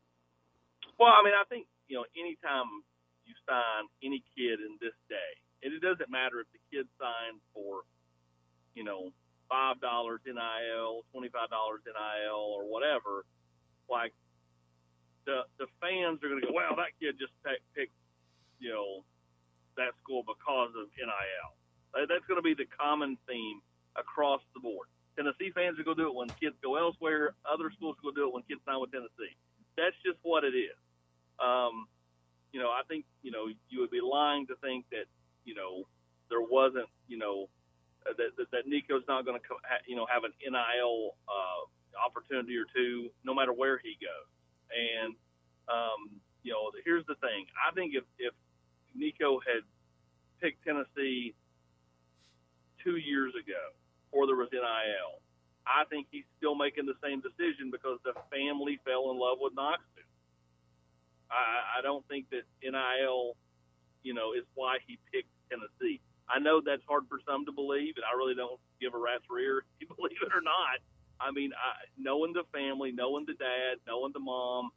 Well, 1.01 1.09
I 1.09 1.25
mean, 1.25 1.33
I 1.33 1.41
think 1.49 1.65
you 1.89 1.97
know, 1.97 2.05
anytime 2.13 2.85
you 3.25 3.33
sign 3.49 3.89
any 4.05 4.21
kid 4.37 4.61
in 4.61 4.77
this 4.77 4.93
day, 5.09 5.31
and 5.65 5.73
it 5.73 5.81
doesn't 5.81 6.13
matter 6.13 6.45
if 6.45 6.47
the 6.53 6.61
kid 6.69 6.85
signs 7.01 7.41
for, 7.57 7.89
you 8.77 8.85
know, 8.85 9.09
five 9.49 9.81
dollars 9.81 10.21
NIL, 10.29 11.01
twenty 11.09 11.33
five 11.33 11.49
dollars 11.49 11.81
NIL, 11.89 12.45
or 12.53 12.69
whatever. 12.69 13.25
Like 13.89 14.13
the 15.25 15.49
the 15.57 15.65
fans 15.81 16.21
are 16.21 16.29
going 16.29 16.41
to 16.41 16.45
go, 16.45 16.53
wow, 16.53 16.77
that 16.77 16.93
kid 17.01 17.17
just 17.17 17.33
picked, 17.73 17.97
you 18.61 18.69
know, 18.69 19.01
that 19.73 19.97
school 20.05 20.21
because 20.21 20.69
of 20.77 20.85
NIL. 20.93 21.49
That's 21.97 22.29
going 22.29 22.37
to 22.37 22.45
be 22.45 22.53
the 22.53 22.69
common 22.69 23.17
theme 23.25 23.65
across 23.97 24.45
the 24.53 24.61
board. 24.61 24.85
Tennessee 25.15 25.51
fans 25.55 25.79
are 25.79 25.83
going 25.83 25.97
to 25.97 26.03
do 26.03 26.09
it 26.09 26.15
when 26.15 26.29
kids 26.39 26.55
go 26.61 26.75
elsewhere. 26.75 27.33
Other 27.47 27.71
schools 27.71 27.95
are 27.99 28.03
going 28.03 28.15
to 28.15 28.21
do 28.21 28.27
it 28.27 28.33
when 28.33 28.43
kids 28.43 28.61
sign 28.65 28.79
with 28.79 28.91
Tennessee. 28.91 29.33
That's 29.77 29.95
just 30.05 30.19
what 30.23 30.43
it 30.43 30.55
is. 30.55 30.75
Um, 31.39 31.87
you 32.51 32.59
know, 32.59 32.71
I 32.71 32.83
think 32.87 33.03
you 33.23 33.31
know 33.31 33.51
you 33.69 33.79
would 33.81 33.91
be 33.91 33.99
lying 33.99 34.47
to 34.47 34.55
think 34.63 34.85
that 34.91 35.07
you 35.43 35.55
know 35.55 35.83
there 36.29 36.41
wasn't 36.41 36.87
you 37.07 37.17
know 37.17 37.47
that 38.05 38.15
that, 38.37 38.51
that 38.51 38.67
Nico's 38.67 39.03
not 39.07 39.25
going 39.25 39.39
to 39.39 39.43
you 39.87 39.95
know 39.95 40.07
have 40.07 40.23
an 40.23 40.31
NIL 40.39 41.15
uh, 41.27 41.61
opportunity 41.99 42.55
or 42.55 42.63
two 42.75 43.09
no 43.23 43.33
matter 43.33 43.51
where 43.51 43.77
he 43.77 43.97
goes. 43.99 44.29
And 44.71 45.15
um, 45.67 46.21
you 46.43 46.53
know, 46.53 46.71
here's 46.85 47.05
the 47.07 47.15
thing. 47.15 47.47
I 47.59 47.73
think 47.73 47.93
if 47.95 48.03
if 48.19 48.33
Nico 48.95 49.39
had 49.39 49.63
picked 50.39 50.63
Tennessee 50.63 51.33
two 52.83 52.97
years 52.97 53.33
ago, 53.35 53.75
before 54.15 54.31
there 54.31 54.39
was 54.39 54.47
NIL, 54.55 55.19
I 55.67 55.83
think 55.91 56.07
he's 56.09 56.23
still 56.39 56.55
making 56.55 56.87
the 56.87 56.95
same 57.03 57.19
decision 57.19 57.67
because 57.67 57.99
the 58.07 58.15
family 58.31 58.79
fell 58.87 59.11
in 59.11 59.19
love 59.19 59.43
with 59.43 59.51
Knoxville. 59.51 60.07
I, 61.27 61.79
I 61.79 61.81
don't 61.83 62.07
think 62.07 62.31
that 62.31 62.47
NIL, 62.63 63.35
you 64.07 64.13
know, 64.15 64.31
is 64.31 64.47
why 64.55 64.79
he 64.87 64.95
picked 65.11 65.27
Tennessee. 65.51 65.99
I 66.31 66.39
know 66.39 66.63
that's 66.63 66.85
hard 66.87 67.11
for 67.11 67.19
some 67.27 67.43
to 67.43 67.51
believe, 67.51 67.99
and 67.99 68.07
I 68.07 68.15
really 68.15 68.39
don't 68.39 68.55
give 68.79 68.95
a 68.95 69.01
rat's 69.01 69.27
rear 69.27 69.67
if 69.67 69.83
you 69.83 69.87
believe 69.99 70.21
it 70.23 70.31
or 70.31 70.39
not. 70.39 70.79
I 71.19 71.35
mean, 71.35 71.51
I, 71.51 71.83
knowing 71.99 72.31
the 72.31 72.47
family, 72.55 72.95
knowing 72.95 73.27
the 73.27 73.35
dad, 73.35 73.83
knowing 73.83 74.15
the 74.15 74.23
mom, 74.23 74.71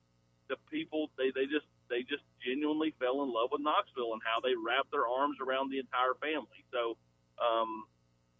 the 0.51 0.59
people, 0.67 1.15
they 1.15 1.31
they 1.31 1.47
just 1.47 1.67
they 1.91 2.03
just 2.03 2.27
genuinely 2.43 2.95
fell 2.99 3.23
in 3.23 3.31
love 3.31 3.55
with 3.55 3.63
Knoxville 3.63 4.19
and 4.19 4.23
how 4.25 4.43
they 4.43 4.55
wrapped 4.59 4.91
their 4.91 5.07
arms 5.07 5.39
around 5.39 5.71
the 5.71 5.79
entire 5.79 6.15
family. 6.19 6.63
So 6.73 6.97
um, 7.43 7.87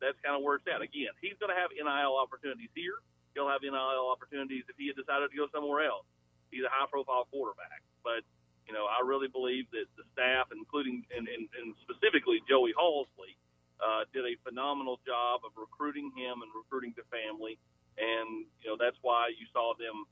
that's 0.01 0.19
kind 0.25 0.35
of 0.39 0.43
where 0.43 0.59
it's 0.59 0.67
at. 0.71 0.83
Again, 0.83 1.13
he's 1.23 1.37
going 1.43 1.51
to 1.51 1.59
have 1.59 1.75
NIL 1.75 2.15
opportunities 2.19 2.71
here. 2.75 2.99
He'll 3.35 3.51
have 3.51 3.63
NIL 3.63 4.07
opportunities 4.09 4.67
if 4.67 4.77
he 4.79 4.91
had 4.91 4.97
decided 4.99 5.31
to 5.31 5.37
go 5.37 5.47
somewhere 5.51 5.87
else. 5.87 6.07
He's 6.51 6.65
a 6.65 6.73
high-profile 6.73 7.29
quarterback, 7.29 7.85
but 8.01 8.25
you 8.69 8.77
know, 8.77 8.85
I 8.85 9.01
really 9.01 9.33
believe 9.33 9.65
that 9.73 9.89
the 9.97 10.05
staff, 10.13 10.53
including 10.53 11.01
and, 11.09 11.25
and, 11.25 11.49
and 11.57 11.73
specifically 11.89 12.45
Joey 12.45 12.77
Halzle, 12.77 13.33
uh, 13.81 14.05
did 14.13 14.29
a 14.29 14.37
phenomenal 14.45 15.01
job 15.09 15.41
of 15.49 15.57
recruiting 15.57 16.13
him 16.13 16.45
and 16.45 16.51
recruiting 16.53 16.93
the 16.93 17.07
family. 17.09 17.57
And, 17.97 18.45
you 18.61 18.69
know, 18.69 18.77
that's 18.77 19.01
why 19.01 19.33
you 19.33 19.49
saw 19.57 19.73
them, 19.81 20.05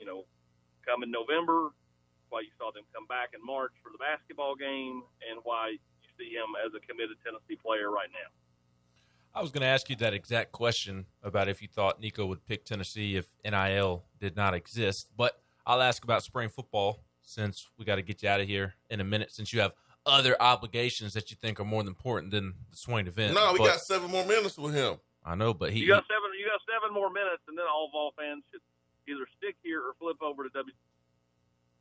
you 0.00 0.08
know, 0.08 0.24
come 0.88 1.04
in 1.04 1.12
November, 1.12 1.70
why 2.32 2.40
you 2.48 2.52
saw 2.56 2.72
them 2.72 2.88
come 2.96 3.04
back 3.06 3.36
in 3.36 3.44
March 3.44 3.76
for 3.84 3.92
the 3.92 4.00
basketball 4.00 4.56
game, 4.56 5.04
and 5.28 5.44
why 5.44 5.76
you 5.76 6.08
see 6.16 6.32
him 6.32 6.56
as 6.64 6.72
a 6.72 6.80
committed 6.88 7.20
Tennessee 7.20 7.60
player 7.60 7.92
right 7.92 8.10
now. 8.10 8.30
I 9.34 9.42
was 9.42 9.50
going 9.50 9.60
to 9.60 9.66
ask 9.68 9.88
you 9.88 9.96
that 9.96 10.14
exact 10.14 10.52
question 10.52 11.06
about 11.22 11.48
if 11.48 11.62
you 11.62 11.68
thought 11.68 12.00
Nico 12.00 12.26
would 12.26 12.46
pick 12.46 12.64
Tennessee 12.64 13.16
if 13.16 13.26
NIL 13.44 14.04
did 14.18 14.36
not 14.36 14.54
exist, 14.54 15.08
but 15.16 15.40
I'll 15.66 15.82
ask 15.82 16.02
about 16.02 16.22
spring 16.22 16.48
football 16.48 17.00
since 17.22 17.68
we 17.78 17.84
got 17.84 17.96
to 17.96 18.02
get 18.02 18.22
you 18.22 18.28
out 18.28 18.40
of 18.40 18.48
here 18.48 18.74
in 18.90 19.00
a 19.00 19.04
minute, 19.04 19.32
since 19.32 19.52
you 19.52 19.60
have 19.60 19.72
other 20.06 20.34
obligations 20.40 21.12
that 21.12 21.30
you 21.30 21.36
think 21.40 21.60
are 21.60 21.64
more 21.64 21.82
important 21.82 22.32
than 22.32 22.54
the 22.70 22.76
Swain 22.76 23.06
event. 23.06 23.34
No, 23.34 23.52
we 23.52 23.58
but, 23.58 23.66
got 23.66 23.80
seven 23.80 24.10
more 24.10 24.24
minutes 24.24 24.56
with 24.56 24.74
him. 24.74 24.96
I 25.24 25.34
know, 25.34 25.52
but 25.52 25.70
he 25.72 25.80
you 25.80 25.88
got 25.88 26.04
seven. 26.08 26.30
You 26.38 26.46
got 26.46 26.60
seven 26.64 26.94
more 26.94 27.10
minutes, 27.10 27.42
and 27.48 27.58
then 27.58 27.66
all 27.66 27.90
Vol 27.92 28.14
fans 28.16 28.42
should 28.50 28.62
either 29.06 29.28
stick 29.36 29.56
here 29.62 29.80
or 29.80 29.92
flip 30.00 30.16
over 30.22 30.44
to 30.44 30.48
W 30.48 30.72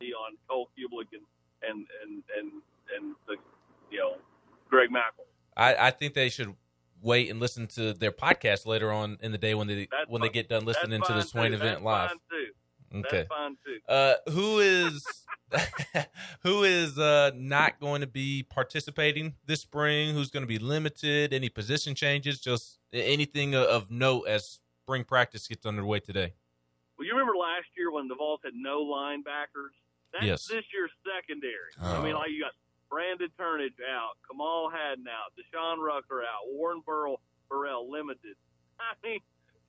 on 0.02 0.38
Cole 0.50 0.70
Cubelic 0.78 1.08
and 1.14 1.24
and 1.64 1.88
and 2.04 2.24
and 2.38 2.52
and 2.96 3.16
the 3.28 3.36
you 3.90 4.00
know 4.00 4.16
Greg 4.70 4.90
McElroy. 4.90 5.26
I, 5.56 5.88
I 5.88 5.92
think 5.92 6.14
they 6.14 6.30
should 6.30 6.54
wait 7.02 7.30
and 7.30 7.40
listen 7.40 7.68
to 7.68 7.94
their 7.94 8.12
podcast 8.12 8.66
later 8.66 8.92
on 8.92 9.18
in 9.22 9.32
the 9.32 9.38
day 9.38 9.54
when 9.54 9.68
they 9.68 9.88
that's 9.92 10.10
when 10.10 10.22
fine. 10.22 10.30
they 10.30 10.34
get 10.34 10.50
done 10.50 10.66
listening 10.66 11.02
to 11.02 11.14
the 11.14 11.22
Swain 11.22 11.52
too. 11.52 11.58
event 11.58 11.76
that's 11.76 11.84
live. 11.84 12.12
Okay. 12.96 13.18
That's 13.18 13.28
fine 13.28 13.58
too. 13.66 13.80
Uh, 13.88 14.14
who 14.32 14.60
is 14.60 15.06
who 16.42 16.64
is 16.64 16.98
uh, 16.98 17.32
not 17.36 17.80
going 17.80 18.02
to 18.02 18.08
be 18.08 18.44
participating 18.44 19.36
this 19.46 19.62
spring? 19.62 20.14
Who's 20.14 20.30
going 20.30 20.44
to 20.44 20.48
be 20.48 20.60
limited? 20.60 21.34
Any 21.34 21.50
position 21.50 21.96
changes? 21.96 22.40
Just 22.40 22.80
anything 22.94 23.56
of 23.56 23.92
note 23.92 24.28
as 24.28 24.60
spring 24.84 25.04
practice 25.04 25.48
gets 25.48 25.66
underway 25.66 26.00
today. 26.00 26.34
Well, 26.98 27.06
you 27.06 27.12
remember 27.12 27.36
last 27.36 27.68
year 27.78 27.92
when 27.92 28.08
the 28.08 28.16
Vols 28.16 28.40
had 28.44 28.54
no 28.56 28.84
linebackers? 28.84 29.76
That's 30.14 30.26
yes. 30.26 30.48
this 30.48 30.64
year's 30.74 30.92
secondary. 31.06 31.72
Oh. 31.82 32.00
I 32.00 32.04
mean, 32.04 32.16
like 32.16 32.32
you 32.32 32.42
got 32.42 32.54
Brandon 32.90 33.30
Turnage 33.40 33.80
out, 33.84 34.16
Kamal 34.30 34.70
Hadden 34.70 35.06
out, 35.08 35.34
Deshaun 35.36 35.84
Rucker 35.84 36.22
out, 36.22 36.48
Warren 36.52 36.82
Burrell, 36.86 37.20
Burrell 37.50 37.90
limited. 37.92 38.36
I 38.80 38.96
mean, 39.06 39.20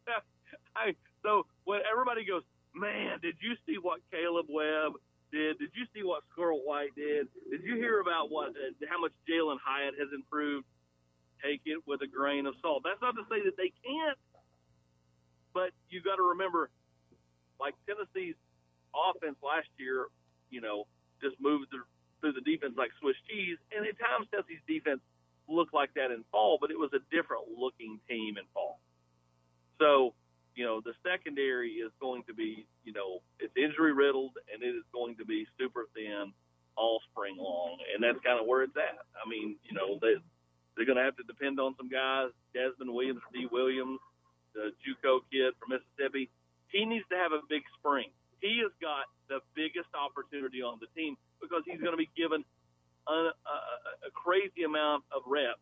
I, 0.76 0.94
so 1.22 1.46
when 1.64 1.80
everybody 1.90 2.25
goes, 2.25 2.42
man, 2.75 3.18
did 3.22 3.34
you 3.40 3.54
see 3.66 3.76
what 3.80 4.00
Caleb 4.10 4.46
Webb 4.48 4.94
did? 5.32 5.58
Did 5.58 5.70
you 5.75 5.84
see 5.94 6.02
what 6.02 6.22
Squirrel 6.32 6.62
White 6.64 6.94
did? 6.96 7.28
Did 7.50 7.62
you 7.64 7.76
hear 7.76 8.00
about 8.00 8.30
what 8.30 8.50
uh, 8.50 8.72
how 8.88 9.00
much 9.00 9.12
Jalin 9.28 9.58
Hyatt 9.62 9.94
has 9.98 10.08
improved? 10.14 10.66
Take 11.42 11.62
it 11.66 11.78
with 11.87 12.02
a 12.02 12.06
grain 12.06 12.46
of 12.46 12.54
salt. 12.62 12.82
That's 12.84 13.00
not 13.00 13.14
to 13.14 13.22
say 13.30 13.44
that 13.44 13.56
they 13.56 13.70
can't, 13.84 14.18
but 15.54 15.70
you 15.88 16.02
got 16.02 16.16
to 16.16 16.34
remember, 16.34 16.70
like 17.60 17.75
Tennessee's 17.87 18.34
offense 18.90 19.37
last 19.42 19.68
year, 19.78 20.06
you 20.50 20.60
know, 20.60 20.87
just 21.22 21.37
moved 21.38 21.70
through 22.20 22.32
the 22.32 22.44
defense 22.44 22.75
like 22.76 22.90
Swiss 23.00 23.16
cheese, 23.28 23.58
and 23.75 23.87
at 23.87 23.98
times 23.98 24.26
Tennessee's 24.30 24.64
defense 24.66 25.00
looked 25.48 25.72
like 25.72 25.94
that 25.94 26.10
in 26.10 26.25
fall, 26.30 26.58
but 26.60 26.70
it 26.70 26.78
was 26.78 26.90
a 26.92 27.02
different 27.14 27.44
looking 27.56 28.00
team 28.08 28.37
in 28.37 28.44
fall. 28.52 28.80
So 29.78 30.14
you 30.58 30.66
know, 30.66 30.82
the 30.82 30.90
secondary 31.06 31.78
is 31.78 31.94
going 32.02 32.26
to 32.26 32.34
be, 32.34 32.66
you 32.82 32.92
know, 32.92 33.22
it's 33.38 33.54
injury 33.54 33.94
riddled 33.94 34.34
and 34.50 34.58
it 34.58 34.75
is 34.75 34.82
going 34.90 35.14
to 35.22 35.25
be 35.25 35.46
super 35.54 35.87
thin 35.94 36.34
all 36.75 36.98
spring 37.14 37.38
long. 37.38 37.78
And 37.94 38.02
that's 38.02 38.18
kind 38.26 38.42
of 38.42 38.46
where 38.50 38.66
it's 38.66 38.75
at. 38.75 38.98
I 39.14 39.22
mean, 39.30 39.54
you 39.62 39.78
know, 39.78 40.02
they, 40.02 40.18
they're 40.75 40.84
going 40.84 40.98
to 40.98 41.06
have 41.06 41.14
to 41.22 41.26
depend 41.30 41.62
on 41.62 41.78
some 41.78 41.87
guys. 41.87 42.34
Desmond 42.58 42.90
Williams, 42.90 43.22
D. 43.30 43.46
Williams, 43.46 44.02
the 44.50 44.75
Juco 44.82 45.22
kid 45.30 45.54
from 45.62 45.78
Mississippi. 45.78 46.26
He 46.75 46.82
needs 46.82 47.06
to 47.14 47.16
have 47.16 47.30
a 47.30 47.38
big 47.46 47.62
spring. 47.78 48.10
He 48.42 48.58
has 48.66 48.75
got 48.82 49.06
the 49.30 49.38
biggest 49.54 49.94
opportunity 49.94 50.58
on 50.58 50.82
the 50.82 50.90
team 50.98 51.14
because 51.40 51.62
he's 51.66 51.80
going 51.80 51.92
to 51.92 52.00
be 52.00 52.11
given 52.16 52.45
a, 53.09 53.12
a, 53.12 53.57
a 54.09 54.11
crazy 54.12 54.64
amount 54.64 55.04
of 55.14 55.23
reps 55.26 55.61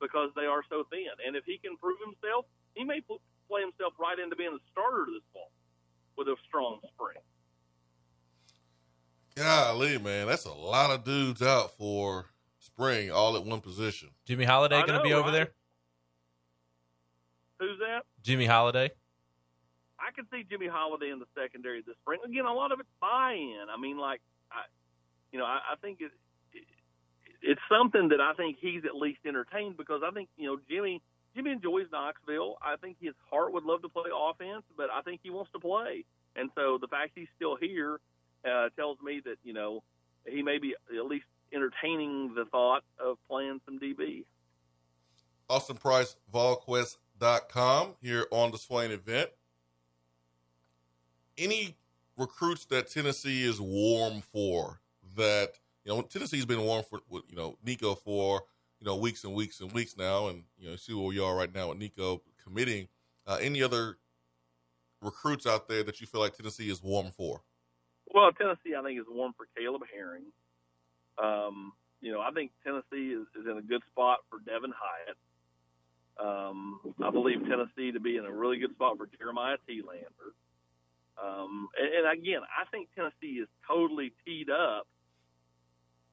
because 0.00 0.30
they 0.36 0.46
are 0.46 0.62
so 0.68 0.84
thin. 0.90 1.12
And 1.26 1.36
if 1.36 1.44
he 1.44 1.58
can 1.58 1.76
prove 1.76 1.98
himself, 2.04 2.46
he 2.74 2.84
may 2.84 3.00
play 3.00 3.60
himself 3.60 3.94
right 3.98 4.18
into 4.18 4.36
being 4.36 4.54
a 4.54 4.62
starter 4.72 5.06
this 5.12 5.24
fall 5.32 5.50
with 6.16 6.28
a 6.28 6.36
strong 6.46 6.80
spring. 6.94 7.22
Golly, 9.36 9.98
man, 9.98 10.26
that's 10.26 10.46
a 10.46 10.52
lot 10.52 10.90
of 10.90 11.04
dudes 11.04 11.42
out 11.42 11.76
for 11.76 12.26
spring, 12.58 13.10
all 13.10 13.36
at 13.36 13.44
one 13.44 13.60
position. 13.60 14.08
Jimmy 14.24 14.44
Holiday 14.44 14.80
going 14.80 14.98
to 14.98 15.02
be 15.02 15.12
over 15.12 15.28
right? 15.28 15.32
there? 15.32 15.48
Who's 17.60 17.78
that? 17.80 18.02
Jimmy 18.22 18.46
Holiday. 18.46 18.90
I 19.98 20.10
can 20.12 20.26
see 20.30 20.44
Jimmy 20.48 20.68
Holiday 20.68 21.10
in 21.10 21.18
the 21.18 21.26
secondary 21.34 21.82
this 21.82 21.96
spring. 22.02 22.20
Again, 22.24 22.44
a 22.44 22.52
lot 22.52 22.72
of 22.72 22.80
it's 22.80 22.88
buy-in. 23.00 23.66
I 23.74 23.80
mean, 23.80 23.98
like, 23.98 24.20
I, 24.50 24.62
you 25.32 25.38
know, 25.38 25.44
I, 25.44 25.60
I 25.72 25.76
think 25.80 26.00
it, 26.00 26.12
it, 26.52 26.64
it's 27.42 27.60
something 27.70 28.08
that 28.08 28.20
I 28.20 28.34
think 28.34 28.58
he's 28.60 28.84
at 28.84 28.94
least 28.94 29.20
entertained 29.26 29.76
because 29.76 30.02
I 30.06 30.10
think 30.10 30.28
you 30.36 30.46
know 30.46 30.58
Jimmy 30.68 31.02
Jimmy 31.34 31.52
enjoys 31.52 31.86
Knoxville. 31.92 32.56
I 32.62 32.76
think 32.76 32.96
his 33.00 33.14
heart 33.30 33.52
would 33.52 33.64
love 33.64 33.82
to 33.82 33.88
play 33.88 34.10
offense, 34.14 34.64
but 34.76 34.88
I 34.90 35.02
think 35.02 35.20
he 35.22 35.30
wants 35.30 35.52
to 35.52 35.60
play. 35.60 36.04
And 36.34 36.50
so 36.54 36.78
the 36.80 36.88
fact 36.88 37.12
he's 37.14 37.28
still 37.36 37.56
here 37.56 38.00
uh, 38.44 38.68
tells 38.76 38.98
me 39.00 39.20
that 39.24 39.36
you 39.44 39.52
know 39.52 39.82
he 40.26 40.42
may 40.42 40.58
be 40.58 40.74
at 40.96 41.06
least 41.06 41.26
entertaining 41.52 42.34
the 42.34 42.44
thought 42.46 42.82
of 42.98 43.18
playing 43.28 43.60
some 43.64 43.78
DB. 43.78 44.24
Austin 45.48 45.76
Price, 45.76 46.16
VolQuest.com 46.34 47.94
here 48.02 48.26
on 48.32 48.50
the 48.50 48.58
Swain 48.58 48.90
event. 48.90 49.30
Any 51.38 51.76
recruits 52.16 52.64
that 52.66 52.88
Tennessee 52.88 53.44
is 53.44 53.60
warm 53.60 54.20
for 54.20 54.80
that 55.16 55.52
you 55.84 55.94
know 55.94 56.02
Tennessee's 56.02 56.46
been 56.46 56.62
warm 56.62 56.84
for 56.88 57.00
you 57.10 57.36
know 57.36 57.58
Nico 57.64 57.94
for 57.94 58.42
you 58.80 58.86
know, 58.86 58.96
weeks 58.96 59.24
and 59.24 59.34
weeks 59.34 59.60
and 59.60 59.72
weeks 59.72 59.96
now, 59.96 60.28
and 60.28 60.44
you 60.58 60.68
know, 60.68 60.76
see 60.76 60.92
where 60.92 61.06
we 61.06 61.18
are 61.18 61.34
right 61.34 61.54
now 61.54 61.68
with 61.68 61.78
Nico 61.78 62.22
committing 62.42 62.88
Uh, 63.26 63.38
any 63.40 63.60
other 63.60 63.98
recruits 65.02 65.48
out 65.48 65.66
there 65.66 65.82
that 65.82 66.00
you 66.00 66.06
feel 66.06 66.20
like 66.20 66.36
Tennessee 66.36 66.70
is 66.70 66.80
warm 66.80 67.10
for? 67.10 67.42
Well, 68.14 68.30
Tennessee, 68.30 68.76
I 68.78 68.82
think, 68.84 69.00
is 69.00 69.06
warm 69.08 69.32
for 69.36 69.48
Caleb 69.56 69.82
Herring. 69.92 70.26
Um, 71.18 71.72
you 72.00 72.12
know, 72.12 72.20
I 72.20 72.30
think 72.30 72.52
Tennessee 72.62 73.10
is, 73.10 73.26
is 73.34 73.46
in 73.50 73.58
a 73.58 73.62
good 73.62 73.82
spot 73.90 74.18
for 74.30 74.38
Devin 74.38 74.72
Hyatt. 74.72 75.18
Um, 76.18 76.78
I 77.02 77.10
believe 77.10 77.40
Tennessee 77.48 77.90
to 77.90 77.98
be 77.98 78.16
in 78.16 78.24
a 78.24 78.30
really 78.30 78.58
good 78.58 78.72
spot 78.74 78.96
for 78.96 79.08
Jeremiah 79.18 79.56
Telander. 79.68 80.30
Um, 81.22 81.68
and, 81.78 82.06
and 82.06 82.20
again, 82.20 82.40
I 82.42 82.64
think 82.70 82.88
Tennessee 82.94 83.40
is 83.40 83.48
totally 83.66 84.12
teed 84.24 84.50
up, 84.50 84.86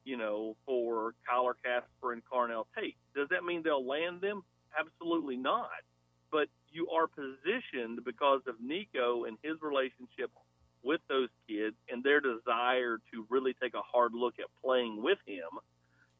you 0.04 0.16
know, 0.16 0.56
for 0.66 1.14
Kyler 1.30 1.54
Kasper 1.64 2.12
and 2.12 2.22
Carnell 2.24 2.64
Tate. 2.76 2.96
Does 3.14 3.28
that 3.30 3.44
mean 3.44 3.62
they'll 3.62 3.86
land 3.86 4.20
them? 4.20 4.42
Absolutely 4.78 5.36
not. 5.36 5.68
But 6.30 6.48
you 6.70 6.88
are 6.90 7.06
positioned 7.06 8.04
because 8.04 8.40
of 8.46 8.56
Nico 8.60 9.24
and 9.24 9.36
his 9.42 9.54
relationship 9.62 10.30
with 10.82 11.00
those 11.08 11.28
kids 11.48 11.76
and 11.90 12.02
their 12.02 12.20
desire 12.20 12.98
to 13.12 13.26
really 13.30 13.54
take 13.62 13.74
a 13.74 13.82
hard 13.82 14.12
look 14.14 14.34
at 14.38 14.46
playing 14.62 15.02
with 15.02 15.18
him 15.26 15.48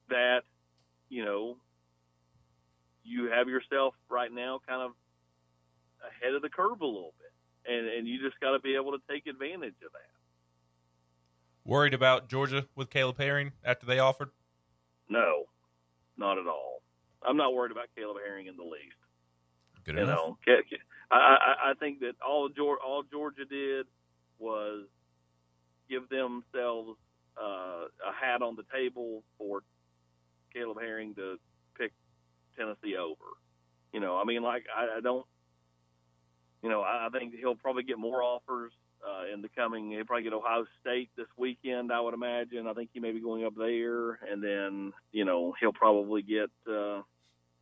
that, 0.09 0.43
you 1.09 1.25
know, 1.25 1.57
you 3.05 3.31
have 3.31 3.49
yourself 3.49 3.95
right 4.09 4.33
now 4.33 4.61
kind 4.67 4.81
of 4.81 4.93
ahead 6.01 6.35
of 6.35 6.43
the 6.43 6.49
curve 6.49 6.81
a 6.81 6.87
little 6.87 7.13
bit. 7.19 7.34
And, 7.67 7.87
and 7.89 8.07
you 8.07 8.21
just 8.21 8.39
got 8.41 8.53
to 8.53 8.61
be 8.61 8.75
able 8.75 8.93
to 8.93 8.99
take 9.11 9.27
advantage 9.27 9.75
of 9.85 9.93
that. 9.93 10.11
Worried 11.65 11.95
about 11.95 12.29
Georgia 12.29 12.67
with 12.77 12.91
Caleb 12.91 13.19
Herring 13.19 13.53
after 13.65 13.87
they 13.87 13.99
offered? 13.99 14.29
No, 15.09 15.45
not 16.19 16.39
at 16.39 16.47
all. 16.47 16.83
I'm 17.27 17.39
not 17.39 17.55
worried 17.55 17.73
about 17.73 17.87
Caleb 17.97 18.19
Herring 18.25 18.49
in 18.49 18.57
the 18.57 18.65
least. 18.65 18.97
Good 19.85 19.97
you 19.97 20.03
enough. 20.03 20.17
know, 20.19 20.39
I, 21.11 21.17
I, 21.17 21.71
I 21.71 21.75
think 21.75 22.01
that 22.01 22.15
all 22.27 22.49
Georgia, 22.49 22.83
all 22.83 23.03
Georgia 23.03 23.45
did 23.45 23.87
was 24.39 24.87
give 25.89 26.09
themselves 26.09 26.99
uh, 27.41 27.87
a 28.07 28.13
hat 28.19 28.43
on 28.43 28.57
the 28.57 28.65
table 28.75 29.23
for 29.39 29.63
Caleb 30.53 30.79
Herring 30.81 31.15
to 31.17 31.37
pick 31.79 31.93
Tennessee 32.57 32.97
over. 32.97 33.37
You 33.93 34.01
know, 34.01 34.17
I 34.17 34.25
mean, 34.25 34.43
like 34.43 34.65
I, 34.75 34.99
I 34.99 35.01
don't. 35.01 35.27
You 36.65 36.71
know, 36.71 36.81
I, 36.81 37.09
think 37.13 37.35
he'll 37.39 37.55
probably 37.55 37.85
get 37.85 37.99
more 37.99 38.23
offers 38.23 38.73
uh, 39.07 39.33
in 39.33 39.43
the 39.43 39.51
coming. 39.51 39.91
He'll 39.93 40.05
probably 40.05 40.25
get 40.25 40.33
Ohio 40.33 40.65
State 40.81 41.11
this 41.17 41.27
weekend. 41.37 41.93
I 41.93 42.01
would 42.01 42.15
imagine. 42.15 42.67
I 42.67 42.73
think 42.73 42.89
he 42.93 43.01
may 43.01 43.13
be 43.13 43.21
going 43.21 43.45
up 43.45 43.55
there, 43.55 44.13
and 44.13 44.43
then 44.43 44.93
you 45.13 45.25
know 45.25 45.55
he'll 45.61 45.73
probably 45.73 46.23
get. 46.23 46.51
Uh, 46.69 47.03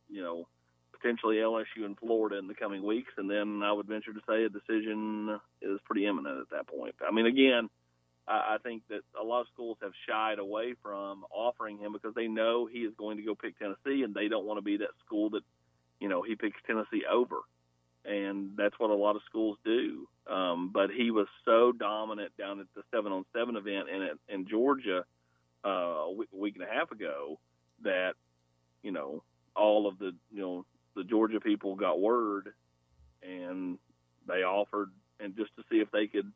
you 0.09 0.21
know, 0.21 0.47
potentially 1.03 1.37
LSU 1.37 1.85
and 1.85 1.97
Florida 1.97 2.37
in 2.37 2.47
the 2.47 2.53
coming 2.53 2.83
weeks, 2.83 3.11
and 3.17 3.29
then 3.29 3.61
I 3.63 3.73
would 3.73 3.87
venture 3.87 4.13
to 4.13 4.21
say 4.27 4.43
a 4.43 4.49
decision 4.49 5.39
is 5.61 5.79
pretty 5.85 6.05
imminent 6.05 6.39
at 6.39 6.49
that 6.51 6.67
point. 6.67 6.95
I 7.05 7.11
mean, 7.11 7.25
again, 7.25 7.69
I, 8.27 8.55
I 8.55 8.57
think 8.63 8.83
that 8.89 9.01
a 9.19 9.23
lot 9.23 9.41
of 9.41 9.47
schools 9.53 9.77
have 9.81 9.91
shied 10.07 10.39
away 10.39 10.75
from 10.81 11.25
offering 11.31 11.79
him 11.79 11.93
because 11.93 12.13
they 12.15 12.27
know 12.27 12.67
he 12.71 12.79
is 12.79 12.93
going 12.97 13.17
to 13.17 13.23
go 13.23 13.35
pick 13.35 13.57
Tennessee, 13.59 14.03
and 14.03 14.13
they 14.13 14.27
don't 14.27 14.45
want 14.45 14.59
to 14.59 14.61
be 14.61 14.77
that 14.77 14.89
school 15.05 15.31
that, 15.31 15.43
you 15.99 16.07
know, 16.07 16.21
he 16.21 16.35
picks 16.35 16.61
Tennessee 16.65 17.03
over, 17.11 17.37
and 18.05 18.51
that's 18.57 18.77
what 18.77 18.89
a 18.89 18.95
lot 18.95 19.15
of 19.15 19.21
schools 19.25 19.57
do. 19.63 20.07
Um, 20.29 20.71
but 20.73 20.89
he 20.89 21.11
was 21.11 21.27
so 21.45 21.71
dominant 21.71 22.31
down 22.37 22.59
at 22.59 22.67
the 22.75 22.83
seven 22.93 23.11
on 23.11 23.25
seven 23.33 23.55
event 23.55 23.89
in 23.89 24.09
in 24.33 24.47
Georgia 24.47 25.05
uh, 25.65 25.69
a 25.69 26.11
week, 26.31 26.55
and 26.55 26.63
a 26.63 26.73
half 26.73 26.91
ago 26.91 27.39
that 27.83 28.13
you 28.81 28.91
know 28.91 29.23
all 29.55 29.87
of 29.87 29.99
the 29.99 30.13
you 30.31 30.41
know 30.41 30.65
the 30.95 31.03
Georgia 31.03 31.39
people 31.39 31.75
got 31.75 31.99
word, 31.99 32.53
and 33.21 33.77
they 34.27 34.43
offered, 34.43 34.91
and 35.19 35.35
just 35.35 35.55
to 35.57 35.63
see 35.69 35.77
if 35.77 35.91
they 35.91 36.07
could 36.07 36.31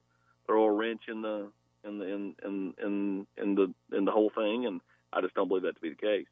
throw 0.45 0.63
a 0.65 0.71
wrench 0.71 1.03
in 1.07 1.21
the 1.21 1.47
in 1.85 1.99
the 1.99 2.05
in 2.05 2.35
in 2.43 2.73
in, 2.83 3.27
in 3.37 3.55
the 3.55 3.97
in 3.97 4.05
the 4.05 4.11
whole 4.11 4.31
thing, 4.35 4.65
and 4.65 4.81
I 5.13 5.21
just 5.21 5.33
don't 5.33 5.47
believe 5.47 5.63
that 5.63 5.75
to 5.75 5.81
be 5.81 5.89
the 5.89 5.95
case. 5.95 6.27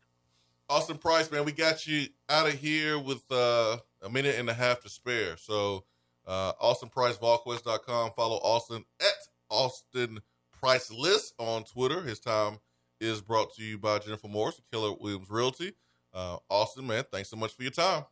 Austin 0.69 0.97
Price, 0.97 1.31
man, 1.31 1.45
we 1.45 1.51
got 1.51 1.85
you 1.85 2.07
out 2.29 2.47
of 2.47 2.53
here 2.53 2.97
with 2.97 3.23
uh, 3.31 3.77
a 4.01 4.09
minute 4.09 4.35
and 4.37 4.49
a 4.49 4.53
half 4.53 4.81
to 4.81 4.89
spare. 4.89 5.37
So, 5.37 5.85
uh, 6.25 6.53
AustinPriceVolQuest.com. 6.53 8.11
Follow 8.11 8.37
Austin 8.37 8.83
at 8.99 9.27
Austin 9.49 10.19
Price 10.59 10.91
List 10.91 11.35
on 11.37 11.63
Twitter. 11.65 12.01
His 12.01 12.19
time 12.19 12.57
is 12.99 13.21
brought 13.21 13.53
to 13.55 13.63
you 13.63 13.77
by 13.77 13.99
Jennifer 13.99 14.27
Morris, 14.27 14.59
Keller 14.71 14.93
Williams 14.99 15.29
Realty. 15.29 15.73
Uh, 16.13 16.37
Austin, 16.49 16.87
man, 16.87 17.03
thanks 17.11 17.29
so 17.29 17.37
much 17.37 17.53
for 17.55 17.61
your 17.61 17.71
time. 17.71 18.03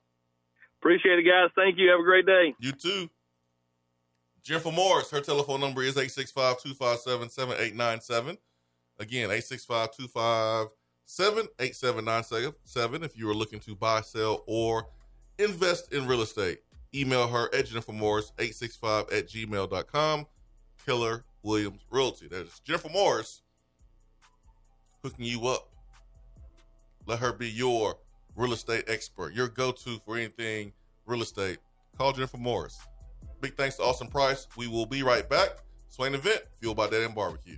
Appreciate 0.79 1.17
it, 1.17 1.23
guys. 1.23 1.49
Thank 1.55 1.79
you. 1.79 1.89
Have 1.89 2.01
a 2.01 2.03
great 2.03 2.25
day. 2.25 2.53
You 2.59 2.73
too. 2.73 3.09
Jennifer 4.43 4.71
Morris, 4.71 5.09
her 5.09 5.21
telephone 5.21 5.61
number 5.61 5.81
is 5.81 5.95
865 5.95 6.61
257 6.61 7.29
7897. 7.29 8.37
Again, 8.99 9.31
865 9.31 9.95
257 9.95 10.67
8797 11.19 13.03
if 13.03 13.17
you 13.17 13.29
are 13.29 13.35
looking 13.35 13.59
to 13.61 13.75
buy, 13.75 14.01
sell, 14.01 14.43
or 14.47 14.87
invest 15.37 15.93
in 15.93 16.07
real 16.07 16.21
estate. 16.21 16.59
Email 16.95 17.27
her 17.27 17.53
at 17.53 17.67
Jennifer 17.67 17.91
Morris, 17.91 18.31
865 18.39 19.11
at 19.11 19.27
gmail.com. 19.27 20.25
Keller 20.85 21.23
Williams 21.43 21.81
Realty. 21.89 22.27
That's 22.27 22.59
Jennifer 22.59 22.89
Morris 22.89 23.41
hooking 25.03 25.25
you 25.25 25.47
up. 25.47 25.69
Let 27.05 27.19
her 27.19 27.33
be 27.33 27.49
your 27.49 27.97
real 28.35 28.53
estate 28.53 28.85
expert, 28.87 29.33
your 29.33 29.47
go 29.47 29.71
to 29.71 29.99
for 30.05 30.17
anything 30.17 30.71
real 31.05 31.21
estate. 31.21 31.57
Call 31.97 32.13
Jennifer 32.13 32.37
Morris. 32.37 32.79
Big 33.41 33.55
thanks 33.55 33.75
to 33.75 33.83
Austin 33.83 34.07
Price. 34.07 34.47
We 34.57 34.67
will 34.67 34.85
be 34.85 35.03
right 35.03 35.29
back. 35.29 35.49
Swain 35.89 36.15
event, 36.15 36.41
fueled 36.59 36.77
by 36.77 36.89
Dead 36.89 37.03
End 37.03 37.13
Barbecue. 37.13 37.57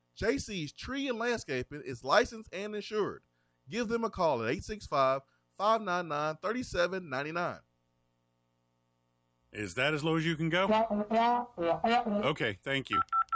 JC's 0.21 0.71
Tree 0.71 1.07
and 1.07 1.17
Landscaping 1.17 1.81
is 1.83 2.03
licensed 2.03 2.53
and 2.53 2.75
insured. 2.75 3.23
Give 3.69 3.87
them 3.87 4.03
a 4.03 4.09
call 4.09 4.43
at 4.43 4.49
865 4.49 5.21
599 5.57 6.37
3799. 6.41 7.59
Is 9.53 9.73
that 9.73 9.93
as 9.93 10.03
low 10.03 10.15
as 10.17 10.25
you 10.25 10.35
can 10.35 10.49
go? 10.49 10.65
Okay, 12.23 12.57
thank 12.63 12.89
you. 12.89 13.01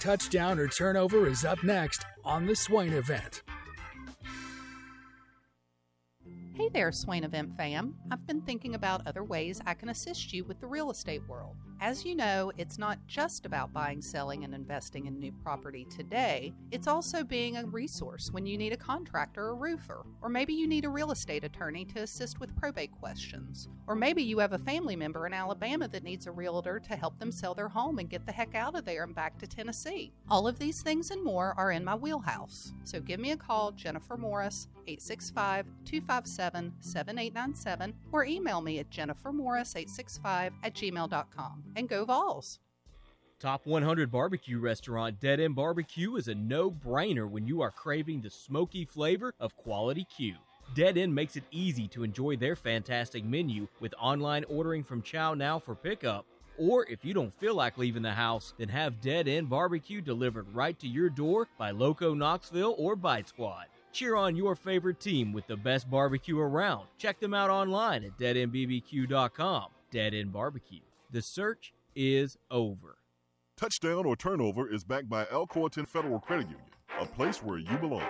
Touchdown 0.00 0.58
or 0.58 0.68
turnover 0.68 1.26
is 1.26 1.44
up 1.44 1.62
next 1.64 2.04
on 2.24 2.46
the 2.46 2.54
Swain 2.54 2.92
event. 2.92 3.42
Hey 6.56 6.70
there, 6.70 6.90
Swain 6.90 7.22
Event 7.22 7.54
fam. 7.54 7.94
I've 8.10 8.26
been 8.26 8.40
thinking 8.40 8.76
about 8.76 9.06
other 9.06 9.22
ways 9.22 9.60
I 9.66 9.74
can 9.74 9.90
assist 9.90 10.32
you 10.32 10.42
with 10.42 10.58
the 10.58 10.66
real 10.66 10.90
estate 10.90 11.20
world. 11.28 11.54
As 11.82 12.06
you 12.06 12.14
know, 12.14 12.50
it's 12.56 12.78
not 12.78 12.98
just 13.06 13.44
about 13.44 13.74
buying, 13.74 14.00
selling, 14.00 14.42
and 14.42 14.54
investing 14.54 15.04
in 15.04 15.20
new 15.20 15.32
property 15.42 15.86
today, 15.94 16.54
it's 16.70 16.86
also 16.86 17.22
being 17.22 17.58
a 17.58 17.66
resource 17.66 18.30
when 18.32 18.46
you 18.46 18.56
need 18.56 18.72
a 18.72 18.78
contractor 18.78 19.48
or 19.48 19.50
a 19.50 19.54
roofer, 19.54 20.06
or 20.22 20.30
maybe 20.30 20.54
you 20.54 20.66
need 20.66 20.86
a 20.86 20.88
real 20.88 21.10
estate 21.10 21.44
attorney 21.44 21.84
to 21.84 22.00
assist 22.00 22.40
with 22.40 22.56
probate 22.56 22.92
questions, 22.92 23.68
or 23.86 23.94
maybe 23.94 24.22
you 24.22 24.38
have 24.38 24.54
a 24.54 24.58
family 24.58 24.96
member 24.96 25.26
in 25.26 25.34
Alabama 25.34 25.86
that 25.88 26.04
needs 26.04 26.26
a 26.26 26.32
realtor 26.32 26.80
to 26.80 26.96
help 26.96 27.18
them 27.18 27.30
sell 27.30 27.52
their 27.52 27.68
home 27.68 27.98
and 27.98 28.08
get 28.08 28.24
the 28.24 28.32
heck 28.32 28.54
out 28.54 28.74
of 28.74 28.86
there 28.86 29.04
and 29.04 29.14
back 29.14 29.36
to 29.36 29.46
Tennessee. 29.46 30.10
All 30.30 30.48
of 30.48 30.58
these 30.58 30.80
things 30.80 31.10
and 31.10 31.22
more 31.22 31.52
are 31.58 31.72
in 31.72 31.84
my 31.84 31.94
wheelhouse. 31.94 32.72
So 32.84 32.98
give 32.98 33.20
me 33.20 33.32
a 33.32 33.36
call, 33.36 33.72
Jennifer 33.72 34.16
Morris, 34.16 34.68
865 34.86 35.66
257 35.84 36.45
7897, 36.80 37.94
or 38.12 38.24
email 38.24 38.60
me 38.60 38.78
at 38.78 38.90
jennifermorris865 38.90 40.52
at 40.62 40.74
gmail.com. 40.74 41.64
And 41.76 41.88
go 41.88 42.04
Vols! 42.04 42.58
Top 43.38 43.66
100 43.66 44.10
barbecue 44.10 44.58
restaurant 44.58 45.20
Dead 45.20 45.40
End 45.40 45.54
Barbecue 45.54 46.16
is 46.16 46.28
a 46.28 46.34
no 46.34 46.70
brainer 46.70 47.28
when 47.28 47.46
you 47.46 47.60
are 47.60 47.70
craving 47.70 48.22
the 48.22 48.30
smoky 48.30 48.86
flavor 48.86 49.34
of 49.38 49.54
quality 49.58 50.06
Q. 50.16 50.36
Dead 50.74 50.96
End 50.96 51.14
makes 51.14 51.36
it 51.36 51.44
easy 51.50 51.86
to 51.88 52.02
enjoy 52.02 52.36
their 52.36 52.56
fantastic 52.56 53.24
menu 53.24 53.68
with 53.78 53.94
online 54.00 54.44
ordering 54.48 54.82
from 54.82 55.02
Chow 55.02 55.34
Now 55.34 55.58
for 55.58 55.74
pickup. 55.74 56.24
Or 56.58 56.86
if 56.86 57.04
you 57.04 57.12
don't 57.12 57.34
feel 57.34 57.54
like 57.54 57.76
leaving 57.76 58.02
the 58.02 58.12
house, 58.12 58.54
then 58.56 58.70
have 58.70 59.02
Dead 59.02 59.28
End 59.28 59.50
Barbecue 59.50 60.00
delivered 60.00 60.46
right 60.54 60.78
to 60.78 60.88
your 60.88 61.10
door 61.10 61.46
by 61.58 61.72
Loco 61.72 62.14
Knoxville 62.14 62.74
or 62.78 62.96
Bite 62.96 63.28
Squad. 63.28 63.66
Cheer 63.96 64.14
on 64.14 64.36
your 64.36 64.54
favorite 64.54 65.00
team 65.00 65.32
with 65.32 65.46
the 65.46 65.56
best 65.56 65.88
barbecue 65.88 66.38
around. 66.38 66.86
Check 66.98 67.18
them 67.18 67.32
out 67.32 67.48
online 67.48 68.04
at 68.04 68.18
deadendbbq.com. 68.18 69.68
Dead 69.90 70.12
End 70.12 70.34
Barbecue. 70.34 70.80
The 71.10 71.22
search 71.22 71.72
is 71.94 72.36
over. 72.50 72.98
Touchdown 73.56 74.04
or 74.04 74.14
turnover 74.14 74.70
is 74.70 74.84
backed 74.84 75.08
by 75.08 75.24
Alcoa 75.24 75.70
Tenn 75.70 75.86
Federal 75.86 76.20
Credit 76.20 76.46
Union, 76.46 76.68
a 77.00 77.06
place 77.06 77.42
where 77.42 77.56
you 77.56 77.74
belong. 77.78 78.04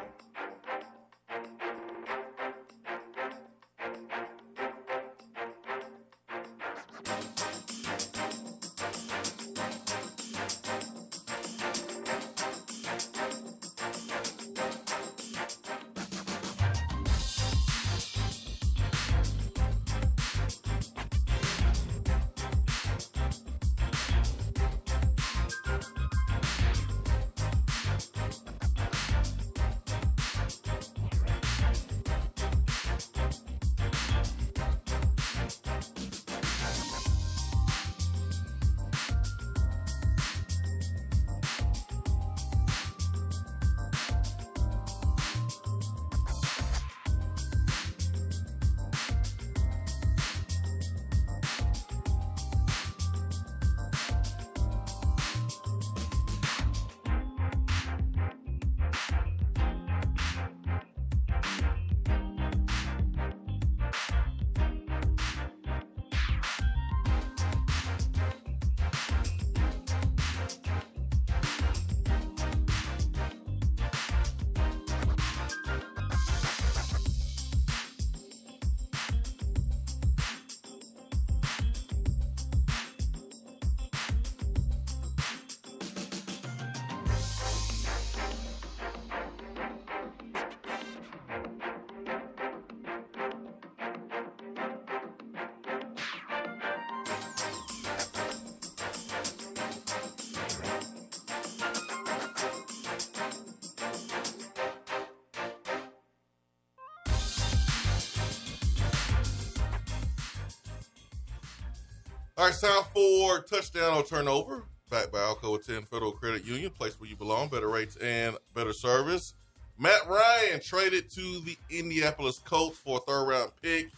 All 112.39 112.45
right, 112.45 112.55
time 112.55 112.83
for 112.93 113.41
touchdown 113.41 113.97
or 113.97 114.03
turnover. 114.03 114.65
Backed 114.91 115.11
by 115.11 115.21
Alcoa 115.21 115.65
Tenn 115.65 115.85
Federal 115.85 116.13
Credit 116.13 116.45
Union, 116.45 116.71
place 116.71 117.01
where 117.01 117.09
you 117.09 117.17
belong, 117.17 117.49
better 117.49 117.71
rates 117.71 117.97
and 117.97 118.37
better 118.55 118.75
service. 118.75 119.33
Matt 119.79 120.07
Ryan 120.07 120.61
traded 120.61 121.11
to 121.13 121.41
the 121.41 121.57
Indianapolis 121.71 122.39
Colts 122.39 122.77
for 122.77 122.99
a 122.99 123.01
third 123.01 123.25
round 123.25 123.53
pick. 123.63 123.89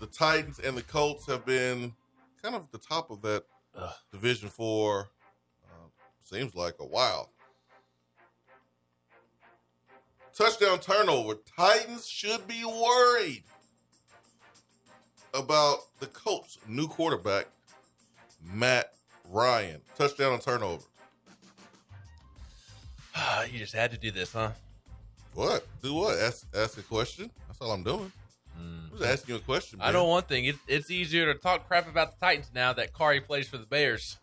The 0.00 0.08
Titans 0.08 0.58
and 0.58 0.76
the 0.76 0.82
Colts 0.82 1.24
have 1.26 1.46
been 1.46 1.94
kind 2.42 2.56
of 2.56 2.64
at 2.64 2.72
the 2.72 2.78
top 2.78 3.12
of 3.12 3.22
that 3.22 3.44
uh, 3.76 3.92
division 4.10 4.48
for 4.48 5.08
uh, 5.70 5.86
seems 6.18 6.56
like 6.56 6.74
a 6.80 6.84
while. 6.84 7.30
Touchdown 10.36 10.80
turnover. 10.80 11.36
Titans 11.56 12.08
should 12.08 12.48
be 12.48 12.64
worried 12.64 13.44
about 15.34 15.78
the 16.00 16.06
Colts' 16.06 16.58
new 16.68 16.88
quarterback, 16.88 17.46
Matt 18.42 18.92
Ryan. 19.30 19.80
Touchdown 19.96 20.34
and 20.34 20.42
turnover. 20.42 20.84
you 23.50 23.58
just 23.58 23.74
had 23.74 23.90
to 23.92 23.98
do 23.98 24.10
this, 24.10 24.32
huh? 24.32 24.50
What? 25.34 25.66
Do 25.82 25.94
what? 25.94 26.18
Ask 26.18 26.46
ask 26.54 26.78
a 26.78 26.82
question. 26.82 27.30
That's 27.46 27.60
all 27.60 27.72
I'm 27.72 27.82
doing. 27.82 28.10
Mm. 28.58 28.92
I'm 28.92 28.98
just 28.98 29.10
asking 29.10 29.34
you 29.34 29.40
a 29.40 29.44
question. 29.44 29.78
Man. 29.78 29.88
I 29.88 29.92
know 29.92 30.04
one 30.04 30.22
thing. 30.22 30.46
It, 30.46 30.56
it's 30.66 30.90
easier 30.90 31.32
to 31.32 31.38
talk 31.38 31.66
crap 31.68 31.88
about 31.88 32.18
the 32.18 32.24
Titans 32.24 32.50
now 32.54 32.72
that 32.72 32.94
Kari 32.94 33.20
plays 33.20 33.48
for 33.48 33.58
the 33.58 33.66
Bears. 33.66 34.16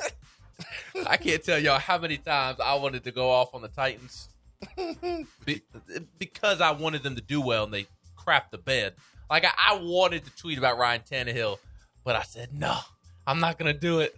I 1.06 1.16
can't 1.16 1.42
tell 1.42 1.58
y'all 1.58 1.78
how 1.78 1.98
many 1.98 2.16
times 2.16 2.58
I 2.58 2.74
wanted 2.74 3.04
to 3.04 3.12
go 3.12 3.30
off 3.30 3.54
on 3.54 3.62
the 3.62 3.68
Titans 3.68 4.28
Be, 5.44 5.62
because 6.18 6.60
I 6.60 6.72
wanted 6.72 7.02
them 7.02 7.16
to 7.16 7.22
do 7.22 7.40
well 7.40 7.64
and 7.64 7.72
they 7.72 7.86
crap 8.16 8.50
the 8.50 8.58
bed. 8.58 8.94
Like 9.30 9.44
I, 9.44 9.50
I 9.70 9.78
wanted 9.80 10.24
to 10.24 10.36
tweet 10.36 10.58
about 10.58 10.76
Ryan 10.76 11.02
Tannehill, 11.08 11.58
but 12.04 12.16
I 12.16 12.22
said 12.22 12.52
no, 12.52 12.76
I'm 13.26 13.40
not 13.40 13.58
gonna 13.58 13.72
do 13.72 14.00
it. 14.00 14.16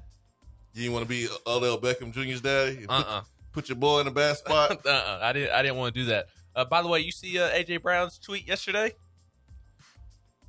You 0.75 0.83
didn't 0.83 0.95
want 0.95 1.05
to 1.05 1.09
be 1.09 1.29
Odell 1.47 1.79
Beckham 1.79 2.13
Jr.'s 2.13 2.41
daddy. 2.41 2.87
Uh 2.89 3.05
uh 3.07 3.23
Put 3.53 3.69
your 3.69 3.77
boy 3.77 4.01
in 4.01 4.07
a 4.07 4.11
bad 4.11 4.39
spot. 4.39 4.81
uh 4.87 4.89
uh 4.89 5.19
I 5.21 5.35
didn't. 5.35 5.53
I 5.53 5.63
didn't 5.63 5.77
want 5.77 5.95
to 5.95 6.01
do 6.01 6.07
that. 6.07 6.29
Uh, 6.57 6.65
by 6.65 6.83
the 6.83 6.89
way, 6.89 7.01
you 7.01 7.11
see 7.13 7.39
uh, 7.39 7.51
AJ 7.51 7.83
Brown's 7.83 8.19
tweet 8.19 8.47
yesterday? 8.47 8.93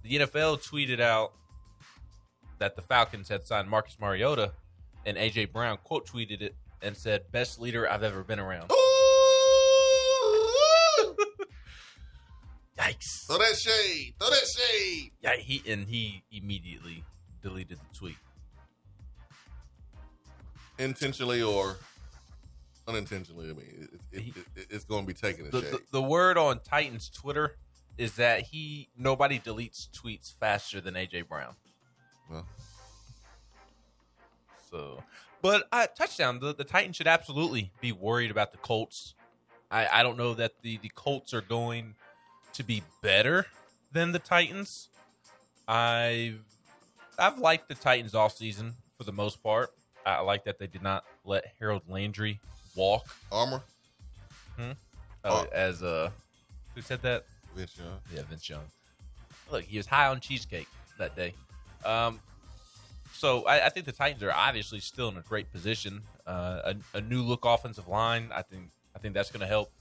The 0.04 0.20
NFL 0.20 0.66
tweeted 0.68 1.00
out 1.00 1.34
that 2.60 2.76
the 2.76 2.82
Falcons 2.82 3.30
had 3.30 3.46
signed 3.46 3.70
Marcus 3.70 3.98
Mariota, 4.00 4.52
and 5.06 5.18
AJ 5.18 5.52
Brown 5.52 5.78
quote 5.84 6.08
tweeted 6.08 6.42
it 6.42 6.56
and 6.82 6.96
said, 6.96 7.30
"Best 7.32 7.60
leader 7.60 7.90
I've 7.90 8.04
ever 8.04 8.24
been 8.24 8.40
around." 8.40 8.72
Yikes! 12.78 13.28
Throw 13.28 13.38
that 13.38 13.56
shade. 13.56 14.16
Throw 14.20 14.30
that 14.30 14.48
shade. 14.48 15.12
Yeah, 15.22 15.36
he 15.36 15.62
and 15.72 15.88
he 15.88 16.24
immediately 16.32 17.04
deleted 17.42 17.78
the 17.78 17.98
tweet, 17.98 18.18
intentionally 20.80 21.42
or 21.44 21.78
unintentionally. 22.88 23.50
I 23.50 23.54
mean, 23.54 23.90
it, 24.12 24.20
it, 24.20 24.38
it, 24.56 24.68
it's 24.70 24.86
going 24.86 25.04
to 25.04 25.08
be 25.08 25.14
taken. 25.14 25.46
The, 25.52 25.60
the, 25.60 25.82
the, 25.92 26.02
word 26.02 26.38
on 26.38 26.60
Titans 26.60 27.10
Twitter 27.10 27.58
is 27.98 28.16
that 28.16 28.42
he 28.42 28.90
nobody 28.98 29.40
deletes 29.40 29.88
tweets 29.90 30.34
faster 30.34 30.82
than 30.82 30.96
AJ 30.96 31.28
Brown. 31.28 31.54
Well, 32.30 32.48
so, 34.72 35.04
but 35.42 35.68
uh, 35.72 35.88
touchdown. 35.96 36.40
The, 36.40 36.56
the 36.56 36.64
Titans 36.64 36.96
should 36.96 37.08
absolutely 37.08 37.72
be 37.82 37.92
worried 37.92 38.32
about 38.32 38.52
the 38.52 38.58
Colts. 38.58 39.14
I, 39.70 39.88
I 39.92 40.04
don't 40.04 40.18
know 40.18 40.34
that 40.34 40.54
the 40.64 40.78
the 40.78 40.90
Colts 40.90 41.34
are 41.34 41.42
going 41.42 41.96
to 42.54 42.64
be 42.64 42.84
better 43.02 43.46
than 43.92 44.12
the 44.12 44.20
Titans. 44.20 44.90
I've 45.68 46.40
I've 47.18 47.38
liked 47.38 47.70
the 47.70 47.76
Titans 47.76 48.16
all 48.16 48.30
season 48.30 48.74
for 48.98 49.04
the 49.04 49.12
most 49.12 49.42
part. 49.44 49.72
I 50.06 50.22
like 50.22 50.44
that 50.46 50.60
they 50.60 50.68
did 50.68 50.82
not 50.82 51.06
let 51.24 51.46
Harold 51.60 51.84
Landry 51.88 52.40
walk. 52.76 53.06
Armor. 53.32 53.62
Hmm? 54.58 54.72
Oh, 55.24 55.48
as 55.54 55.82
uh, 55.82 56.10
who 56.76 56.82
said 56.82 57.02
that? 57.04 57.26
Vince 57.56 57.78
Young. 57.78 58.00
Yeah, 58.14 58.24
Vince 58.30 58.50
Young. 58.50 58.64
Look, 59.52 59.64
he 59.64 59.78
was 59.78 59.86
high 59.86 60.08
on 60.08 60.20
cheesecake 60.20 60.68
that 60.98 61.16
day. 61.16 61.34
Um, 61.86 62.20
so 63.14 63.44
I, 63.46 63.68
I 63.68 63.70
think 63.70 63.86
the 63.86 63.92
Titans 63.92 64.24
are 64.24 64.32
obviously 64.32 64.80
still 64.80 65.08
in 65.10 65.18
a 65.18 65.22
great 65.22 65.52
position. 65.52 66.02
Uh, 66.26 66.74
a, 66.94 66.98
a 66.98 67.02
new 67.02 67.22
look 67.22 67.46
offensive 67.46 67.88
line. 67.88 68.30
I 68.34 68.42
think 68.42 68.70
I 68.96 69.00
think 69.00 69.14
that's 69.14 69.32
going 69.32 69.42
to 69.42 69.48
help. 69.48 69.72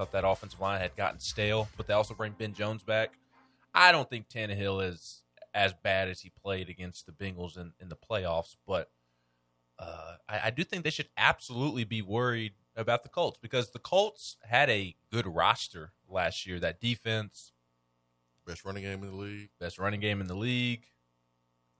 Thought 0.00 0.12
that 0.12 0.24
offensive 0.26 0.62
line 0.62 0.80
had 0.80 0.96
gotten 0.96 1.20
stale, 1.20 1.68
but 1.76 1.86
they 1.86 1.92
also 1.92 2.14
bring 2.14 2.32
Ben 2.32 2.54
Jones 2.54 2.82
back. 2.82 3.10
I 3.74 3.92
don't 3.92 4.08
think 4.08 4.30
Tannehill 4.30 4.82
is 4.82 5.24
as 5.52 5.74
bad 5.74 6.08
as 6.08 6.22
he 6.22 6.30
played 6.42 6.70
against 6.70 7.04
the 7.04 7.12
Bengals 7.12 7.58
in, 7.58 7.74
in 7.78 7.90
the 7.90 7.96
playoffs, 7.96 8.56
but 8.66 8.88
uh, 9.78 10.14
I, 10.26 10.40
I 10.44 10.50
do 10.52 10.64
think 10.64 10.84
they 10.84 10.90
should 10.90 11.10
absolutely 11.18 11.84
be 11.84 12.00
worried 12.00 12.54
about 12.74 13.02
the 13.02 13.10
Colts 13.10 13.38
because 13.42 13.72
the 13.72 13.78
Colts 13.78 14.38
had 14.42 14.70
a 14.70 14.96
good 15.12 15.26
roster 15.26 15.92
last 16.08 16.46
year. 16.46 16.58
That 16.58 16.80
defense, 16.80 17.52
Best 18.46 18.64
running 18.64 18.84
game 18.84 19.02
in 19.02 19.10
the 19.10 19.16
league. 19.16 19.50
best 19.60 19.78
running 19.78 20.00
game 20.00 20.22
in 20.22 20.28
the 20.28 20.34
league. 20.34 20.86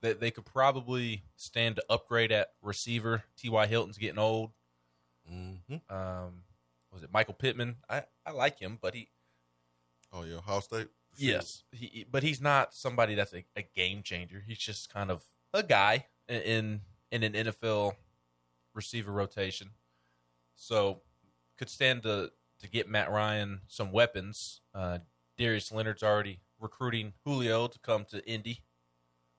They, 0.03 0.13
they 0.13 0.29
could 0.29 0.45
probably 0.45 1.23
stand 1.37 1.77
to 1.77 1.85
upgrade 1.89 2.31
at 2.31 2.49
receiver. 2.61 3.23
T.Y. 3.35 3.65
Hilton's 3.65 3.97
getting 3.97 4.19
old. 4.19 4.51
Mm-hmm. 5.27 5.91
Um, 5.91 6.43
was 6.91 7.03
it 7.03 7.11
Michael 7.13 7.33
Pittman? 7.33 7.77
I, 7.89 8.03
I 8.25 8.31
like 8.31 8.59
him, 8.59 8.77
but 8.81 8.93
he 8.93 9.09
Oh 10.13 10.23
yeah, 10.23 10.37
Ohio 10.37 10.59
State. 10.59 10.87
yes, 11.15 11.63
he 11.71 12.05
but 12.09 12.23
he's 12.23 12.41
not 12.41 12.73
somebody 12.73 13.15
that's 13.15 13.33
a, 13.33 13.45
a 13.55 13.63
game 13.75 14.03
changer. 14.03 14.43
He's 14.45 14.57
just 14.57 14.91
kind 14.91 15.09
of 15.09 15.23
a 15.53 15.63
guy 15.63 16.07
in 16.27 16.81
in 17.11 17.23
an 17.23 17.33
NFL 17.33 17.93
receiver 18.73 19.11
rotation. 19.11 19.69
So 20.55 21.01
could 21.57 21.69
stand 21.69 22.03
to 22.03 22.31
to 22.59 22.69
get 22.69 22.89
Matt 22.89 23.09
Ryan 23.09 23.61
some 23.67 23.91
weapons. 23.91 24.61
Uh, 24.73 24.99
Darius 25.37 25.71
Leonard's 25.71 26.03
already 26.03 26.41
recruiting 26.59 27.13
Julio 27.25 27.67
to 27.67 27.79
come 27.79 28.05
to 28.05 28.25
Indy 28.29 28.61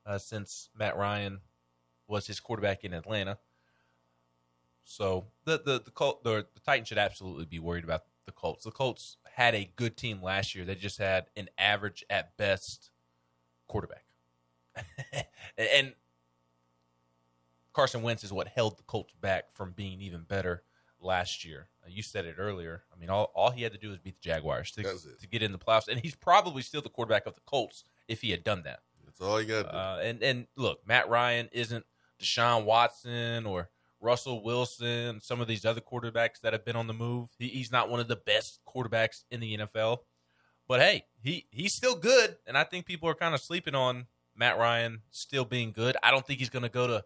uh, 0.05 0.19
since 0.19 0.71
Matt 0.77 0.97
Ryan 0.97 1.41
was 2.09 2.27
his 2.27 2.41
quarterback 2.41 2.83
in 2.83 2.93
Atlanta. 2.93 3.39
So 4.85 5.27
the 5.45 5.59
the 5.65 5.81
the, 5.85 5.91
Col- 5.91 6.21
the 6.23 6.47
the 6.55 6.61
Titans 6.61 6.89
should 6.89 6.99
absolutely 6.99 7.45
be 7.45 7.59
worried 7.59 7.85
about 7.85 8.05
the 8.27 8.33
Colts. 8.33 8.65
The 8.65 8.71
Colts 8.71 9.17
had 9.35 9.55
a 9.55 9.71
good 9.77 9.97
team 9.97 10.23
last 10.23 10.55
year. 10.55 10.65
They 10.65 10.75
just 10.75 10.99
had 10.99 11.27
an 11.37 11.49
average 11.59 12.05
at 12.11 12.37
best 12.37 12.91
quarterback, 13.69 14.05
and 15.59 15.95
Carson 17.73 18.03
Wentz 18.03 18.25
is 18.25 18.33
what 18.33 18.49
held 18.49 18.79
the 18.79 18.83
Colts 18.83 19.15
back 19.21 19.55
from 19.55 19.73
being 19.73 20.01
even 20.01 20.23
better 20.23 20.63
last 21.01 21.45
year. 21.45 21.69
Uh, 21.85 21.89
you 21.91 22.03
said 22.03 22.27
it 22.27 22.37
earlier. 22.39 22.85
I 22.95 22.99
mean, 22.99 23.11
all, 23.11 23.33
all 23.35 23.51
he 23.51 23.63
had 23.63 23.73
to 23.73 23.79
do 23.79 23.89
was 23.89 23.99
beat 23.99 24.21
the 24.21 24.29
Jaguars 24.29 24.71
to, 24.73 24.83
to 24.83 25.27
get 25.27 25.43
in 25.43 25.53
the 25.53 25.59
playoffs, 25.59 25.89
and 25.89 26.01
he's 26.01 26.15
probably 26.15 26.63
still 26.63 26.83
the 26.83 26.89
quarterback 26.89 27.27
of 27.27 27.35
the 27.35 27.41
Colts 27.47 27.85
if 28.09 28.21
he 28.21 28.31
had 28.31 28.45
done 28.45 28.63
that. 28.65 28.81
That's 29.05 29.21
all 29.21 29.41
you 29.41 29.49
got. 29.49 29.63
to 29.65 29.71
do. 29.71 29.77
Uh, 29.77 30.01
and 30.03 30.23
and 30.23 30.47
look, 30.57 30.87
Matt 30.87 31.09
Ryan 31.09 31.49
isn't 31.53 31.85
Deshaun 32.21 32.65
Watson 32.65 33.47
or 33.47 33.71
Russell 34.03 34.43
Wilson, 34.43 35.21
some 35.21 35.41
of 35.41 35.47
these 35.47 35.65
other 35.65 35.81
quarterbacks 35.81 36.41
that 36.43 36.53
have 36.53 36.65
been 36.65 36.77
on 36.77 36.89
the 36.89 36.93
move. 36.93 37.31
He, 37.39 37.49
he's 37.49 37.71
not 37.73 37.89
one 37.89 38.01
of 38.01 38.09
the 38.09 38.17
best 38.17 38.61
quarterbacks 38.67 39.23
in 39.31 39.41
the 39.41 39.57
NFL. 39.57 39.99
But 40.69 40.81
hey, 40.81 41.05
he 41.23 41.47
he's 41.51 41.75
still 41.75 41.97
good, 41.97 42.37
and 42.47 42.57
I 42.57 42.65
think 42.65 42.87
people 42.87 43.09
are 43.09 43.15
kind 43.15 43.35
of 43.35 43.41
sleeping 43.41 43.75
on 43.75 44.07
Matt 44.37 44.59
Ryan 44.59 45.03
still 45.11 45.45
being 45.45 45.73
good. 45.73 45.97
I 46.03 46.11
don't 46.11 46.27
think 46.27 46.39
he's 46.39 46.51
going 46.51 46.63
to 46.63 46.69
go 46.69 46.87
to 46.87 47.05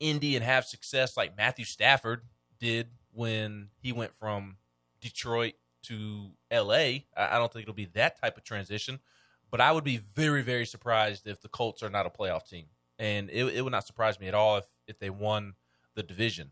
Indy 0.00 0.36
and 0.36 0.44
have 0.44 0.64
success 0.64 1.16
like 1.16 1.36
Matthew 1.36 1.64
Stafford 1.64 2.22
did 2.58 2.88
when 3.12 3.68
he 3.80 3.92
went 3.92 4.14
from 4.14 4.56
Detroit 5.00 5.54
to 5.84 6.30
LA. 6.52 7.04
I 7.16 7.38
don't 7.38 7.52
think 7.52 7.64
it'll 7.64 7.74
be 7.74 7.90
that 7.94 8.20
type 8.20 8.36
of 8.36 8.44
transition, 8.44 9.00
but 9.50 9.60
I 9.60 9.72
would 9.72 9.84
be 9.84 9.98
very, 9.98 10.42
very 10.42 10.66
surprised 10.66 11.26
if 11.26 11.40
the 11.40 11.48
Colts 11.48 11.82
are 11.82 11.90
not 11.90 12.06
a 12.06 12.10
playoff 12.10 12.48
team. 12.48 12.66
And 12.98 13.30
it, 13.30 13.44
it 13.44 13.62
would 13.62 13.72
not 13.72 13.86
surprise 13.86 14.18
me 14.18 14.28
at 14.28 14.34
all 14.34 14.58
if, 14.58 14.64
if 14.86 14.98
they 14.98 15.10
won 15.10 15.54
the 15.94 16.02
division. 16.02 16.50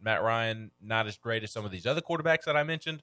Matt 0.00 0.22
Ryan, 0.22 0.70
not 0.82 1.06
as 1.06 1.16
great 1.16 1.44
as 1.44 1.52
some 1.52 1.64
of 1.64 1.70
these 1.70 1.86
other 1.86 2.00
quarterbacks 2.00 2.44
that 2.44 2.56
I 2.56 2.62
mentioned, 2.62 3.02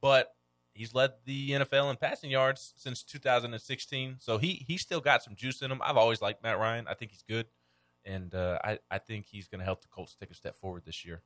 but 0.00 0.34
he's 0.72 0.94
led 0.94 1.12
the 1.24 1.50
NFL 1.50 1.90
in 1.90 1.96
passing 1.96 2.30
yards 2.30 2.72
since 2.76 3.02
2016. 3.02 4.16
So 4.20 4.38
he 4.38 4.64
he 4.66 4.78
still 4.78 5.00
got 5.00 5.22
some 5.22 5.34
juice 5.34 5.60
in 5.62 5.70
him. 5.70 5.80
I've 5.82 5.96
always 5.96 6.22
liked 6.22 6.42
Matt 6.42 6.58
Ryan. 6.58 6.86
I 6.88 6.94
think 6.94 7.10
he's 7.10 7.24
good. 7.28 7.46
And 8.04 8.34
uh, 8.34 8.58
I, 8.64 8.78
I 8.90 8.98
think 8.98 9.26
he's 9.26 9.48
going 9.48 9.58
to 9.58 9.64
help 9.64 9.82
the 9.82 9.88
Colts 9.88 10.16
take 10.18 10.30
a 10.30 10.34
step 10.34 10.54
forward 10.54 10.84
this 10.86 11.04
year. 11.04 11.20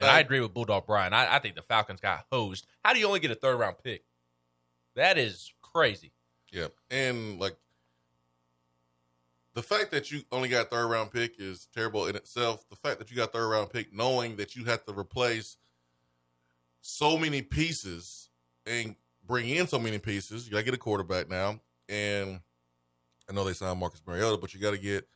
And 0.00 0.10
I 0.10 0.18
agree 0.18 0.40
with 0.40 0.52
Bulldog 0.52 0.86
Brian. 0.86 1.12
I, 1.12 1.36
I 1.36 1.38
think 1.38 1.54
the 1.54 1.62
Falcons 1.62 2.00
got 2.00 2.24
hosed. 2.32 2.66
How 2.84 2.92
do 2.92 2.98
you 2.98 3.06
only 3.06 3.20
get 3.20 3.30
a 3.30 3.36
third 3.36 3.56
round 3.56 3.76
pick? 3.84 4.02
That 4.96 5.16
is 5.16 5.52
crazy. 5.62 6.12
Yeah, 6.50 6.68
and 6.90 7.38
like 7.38 7.56
the 9.54 9.62
fact 9.62 9.90
that 9.90 10.10
you 10.10 10.22
only 10.32 10.48
got 10.48 10.70
third 10.70 10.86
round 10.86 11.12
pick 11.12 11.34
is 11.38 11.68
terrible 11.74 12.06
in 12.06 12.16
itself. 12.16 12.64
The 12.70 12.76
fact 12.76 12.98
that 12.98 13.10
you 13.10 13.16
got 13.16 13.32
third 13.32 13.48
round 13.48 13.70
pick, 13.70 13.92
knowing 13.92 14.36
that 14.36 14.56
you 14.56 14.64
have 14.64 14.84
to 14.86 14.92
replace 14.92 15.56
so 16.80 17.18
many 17.18 17.42
pieces 17.42 18.30
and 18.66 18.96
bring 19.26 19.48
in 19.48 19.66
so 19.66 19.78
many 19.78 19.98
pieces, 19.98 20.46
you 20.46 20.52
got 20.52 20.58
to 20.58 20.64
get 20.64 20.74
a 20.74 20.78
quarterback 20.78 21.28
now. 21.28 21.60
And 21.88 22.40
I 23.28 23.32
know 23.32 23.44
they 23.44 23.52
signed 23.52 23.78
Marcus 23.78 24.02
Mariota, 24.06 24.38
but 24.38 24.54
you 24.54 24.60
got 24.60 24.72
to 24.72 24.78
get 24.78 25.06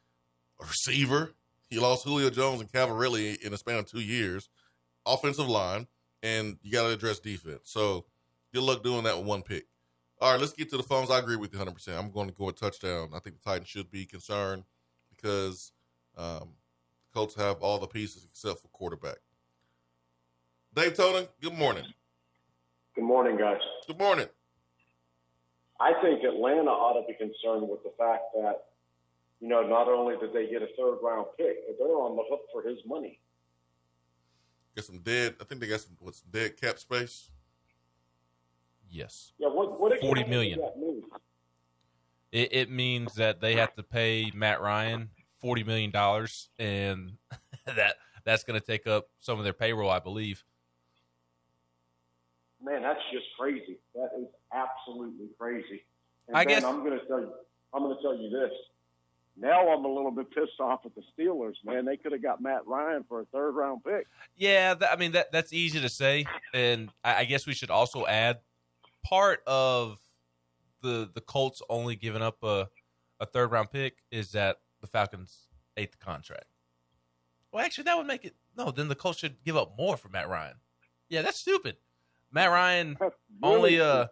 a 0.60 0.66
receiver. 0.66 1.32
He 1.70 1.78
lost 1.78 2.04
Julio 2.04 2.30
Jones 2.30 2.60
and 2.60 2.70
Calvin 2.70 2.96
Ridley 2.96 3.38
in 3.42 3.52
a 3.52 3.56
span 3.56 3.78
of 3.78 3.86
two 3.86 4.00
years. 4.00 4.48
Offensive 5.06 5.48
line, 5.48 5.86
and 6.22 6.58
you 6.62 6.72
got 6.72 6.82
to 6.82 6.92
address 6.92 7.20
defense. 7.20 7.62
So 7.64 8.04
good 8.52 8.62
luck 8.62 8.82
doing 8.82 9.04
that 9.04 9.16
with 9.16 9.26
one 9.26 9.42
pick. 9.42 9.66
All 10.18 10.32
right, 10.32 10.40
let's 10.40 10.54
get 10.54 10.70
to 10.70 10.78
the 10.78 10.82
phones. 10.82 11.10
I 11.10 11.18
agree 11.18 11.36
with 11.36 11.52
you 11.52 11.58
100%. 11.58 11.98
I'm 11.98 12.10
going 12.10 12.28
to 12.28 12.34
go 12.34 12.46
with 12.46 12.58
touchdown. 12.58 13.10
I 13.14 13.18
think 13.18 13.36
the 13.36 13.50
Titans 13.50 13.68
should 13.68 13.90
be 13.90 14.06
concerned 14.06 14.64
because 15.14 15.72
um, 16.16 16.54
the 17.04 17.14
Colts 17.14 17.34
have 17.34 17.58
all 17.60 17.78
the 17.78 17.86
pieces 17.86 18.26
except 18.30 18.60
for 18.60 18.68
quarterback. 18.68 19.18
Dave 20.74 20.94
Tonin, 20.94 21.28
good 21.42 21.52
morning. 21.52 21.84
Good 22.94 23.04
morning, 23.04 23.36
guys. 23.36 23.60
Good 23.86 23.98
morning. 23.98 24.26
I 25.78 25.92
think 26.00 26.24
Atlanta 26.24 26.70
ought 26.70 26.98
to 26.98 27.06
be 27.06 27.12
concerned 27.12 27.68
with 27.68 27.82
the 27.82 27.92
fact 27.98 28.22
that, 28.34 28.64
you 29.40 29.48
know, 29.48 29.66
not 29.66 29.88
only 29.88 30.16
did 30.16 30.32
they 30.32 30.50
get 30.50 30.62
a 30.62 30.68
third 30.78 30.96
round 31.02 31.26
pick, 31.36 31.56
but 31.66 31.76
they're 31.78 31.88
on 31.88 32.16
the 32.16 32.22
hook 32.30 32.40
for 32.50 32.66
his 32.66 32.78
money. 32.86 33.20
Got 34.74 34.86
some 34.86 35.00
dead. 35.00 35.34
I 35.42 35.44
think 35.44 35.60
they 35.60 35.66
got 35.66 35.80
some 35.80 35.96
what's 36.00 36.22
dead 36.22 36.58
cap 36.58 36.78
space. 36.78 37.30
Yes. 38.90 39.32
Yeah, 39.38 39.48
what, 39.48 39.80
what 39.80 39.98
40 40.00 40.20
exactly 40.20 40.24
million. 40.30 40.58
does 40.60 40.68
that 40.74 40.78
mean? 40.80 41.02
It, 42.32 42.48
it 42.52 42.70
means 42.70 43.14
that 43.14 43.40
they 43.40 43.56
have 43.56 43.74
to 43.76 43.82
pay 43.82 44.30
Matt 44.34 44.60
Ryan 44.60 45.10
forty 45.40 45.62
million 45.64 45.90
dollars, 45.90 46.48
and 46.58 47.12
that 47.66 47.94
that's 48.24 48.42
going 48.44 48.58
to 48.60 48.66
take 48.66 48.86
up 48.86 49.08
some 49.20 49.38
of 49.38 49.44
their 49.44 49.52
payroll, 49.52 49.90
I 49.90 50.00
believe. 50.00 50.42
Man, 52.62 52.82
that's 52.82 53.00
just 53.12 53.26
crazy. 53.38 53.78
That 53.94 54.10
is 54.18 54.26
absolutely 54.52 55.26
crazy. 55.38 55.82
And 56.28 56.36
I 56.36 56.44
Ben, 56.44 56.54
guess- 56.56 56.64
I'm 56.64 56.84
going 56.84 56.98
to 56.98 57.06
tell 57.06 57.20
you. 57.20 57.32
I'm 57.74 57.82
going 57.82 57.96
to 57.96 58.02
tell 58.02 58.16
you 58.16 58.30
this. 58.30 58.50
Now 59.38 59.68
I'm 59.68 59.84
a 59.84 59.88
little 59.88 60.10
bit 60.10 60.30
pissed 60.30 60.58
off 60.60 60.80
at 60.86 60.92
the 60.94 61.02
Steelers. 61.16 61.54
Man, 61.62 61.84
they 61.84 61.98
could 61.98 62.12
have 62.12 62.22
got 62.22 62.40
Matt 62.40 62.66
Ryan 62.66 63.04
for 63.06 63.20
a 63.20 63.24
third 63.26 63.50
round 63.54 63.84
pick. 63.84 64.06
Yeah, 64.34 64.74
th- 64.74 64.90
I 64.90 64.96
mean 64.96 65.12
that 65.12 65.30
that's 65.30 65.52
easy 65.52 65.78
to 65.80 65.90
say, 65.90 66.24
and 66.54 66.88
I, 67.04 67.16
I 67.16 67.24
guess 67.24 67.46
we 67.46 67.52
should 67.52 67.70
also 67.70 68.06
add 68.06 68.38
part 69.06 69.40
of 69.46 69.98
the 70.82 71.08
the 71.12 71.20
Colts 71.20 71.62
only 71.68 71.96
giving 71.96 72.22
up 72.22 72.42
a 72.42 72.68
a 73.20 73.26
third 73.26 73.50
round 73.50 73.70
pick 73.70 73.98
is 74.10 74.32
that 74.32 74.58
the 74.80 74.86
Falcons 74.86 75.46
ate 75.76 75.92
the 75.92 75.98
contract. 75.98 76.46
Well, 77.52 77.64
actually, 77.64 77.84
that 77.84 77.96
would 77.96 78.06
make 78.06 78.24
it 78.24 78.34
no. 78.56 78.70
Then 78.70 78.88
the 78.88 78.94
Colts 78.94 79.20
should 79.20 79.42
give 79.44 79.56
up 79.56 79.74
more 79.78 79.96
for 79.96 80.08
Matt 80.08 80.28
Ryan. 80.28 80.56
Yeah, 81.08 81.22
that's 81.22 81.38
stupid. 81.38 81.76
Matt 82.32 82.50
Ryan 82.50 82.98
only 83.42 83.80
uh 83.80 84.06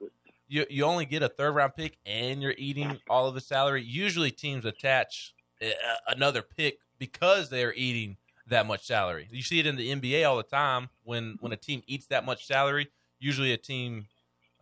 you 0.46 0.64
you 0.70 0.84
only 0.84 1.06
get 1.06 1.22
a 1.22 1.28
third 1.28 1.52
round 1.52 1.74
pick 1.74 1.98
and 2.06 2.40
you're 2.40 2.54
eating 2.56 3.00
all 3.08 3.26
of 3.26 3.34
his 3.34 3.46
salary. 3.46 3.82
Usually 3.82 4.30
teams 4.30 4.64
attach 4.64 5.34
uh, 5.60 5.66
another 6.06 6.42
pick 6.42 6.78
because 6.98 7.50
they're 7.50 7.74
eating 7.74 8.16
that 8.46 8.66
much 8.66 8.86
salary. 8.86 9.26
You 9.30 9.42
see 9.42 9.58
it 9.58 9.66
in 9.66 9.76
the 9.76 9.90
NBA 9.90 10.28
all 10.28 10.36
the 10.36 10.42
time 10.44 10.90
when 11.02 11.36
when 11.40 11.52
a 11.52 11.56
team 11.56 11.82
eats 11.86 12.06
that 12.06 12.24
much 12.24 12.46
salary. 12.46 12.88
Usually 13.18 13.52
a 13.52 13.56
team 13.56 14.06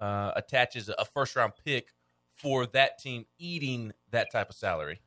uh, 0.03 0.33
attaches 0.37 0.91
a 0.91 1.07
first 1.07 1.37
round 1.37 1.55
pick 1.65 1.89
for 2.35 2.67
that 2.67 2.99
team 2.99 3.27
eating 3.39 3.93
that 4.11 4.33
type 4.33 4.51
of 4.51 4.57
salary. 4.57 5.01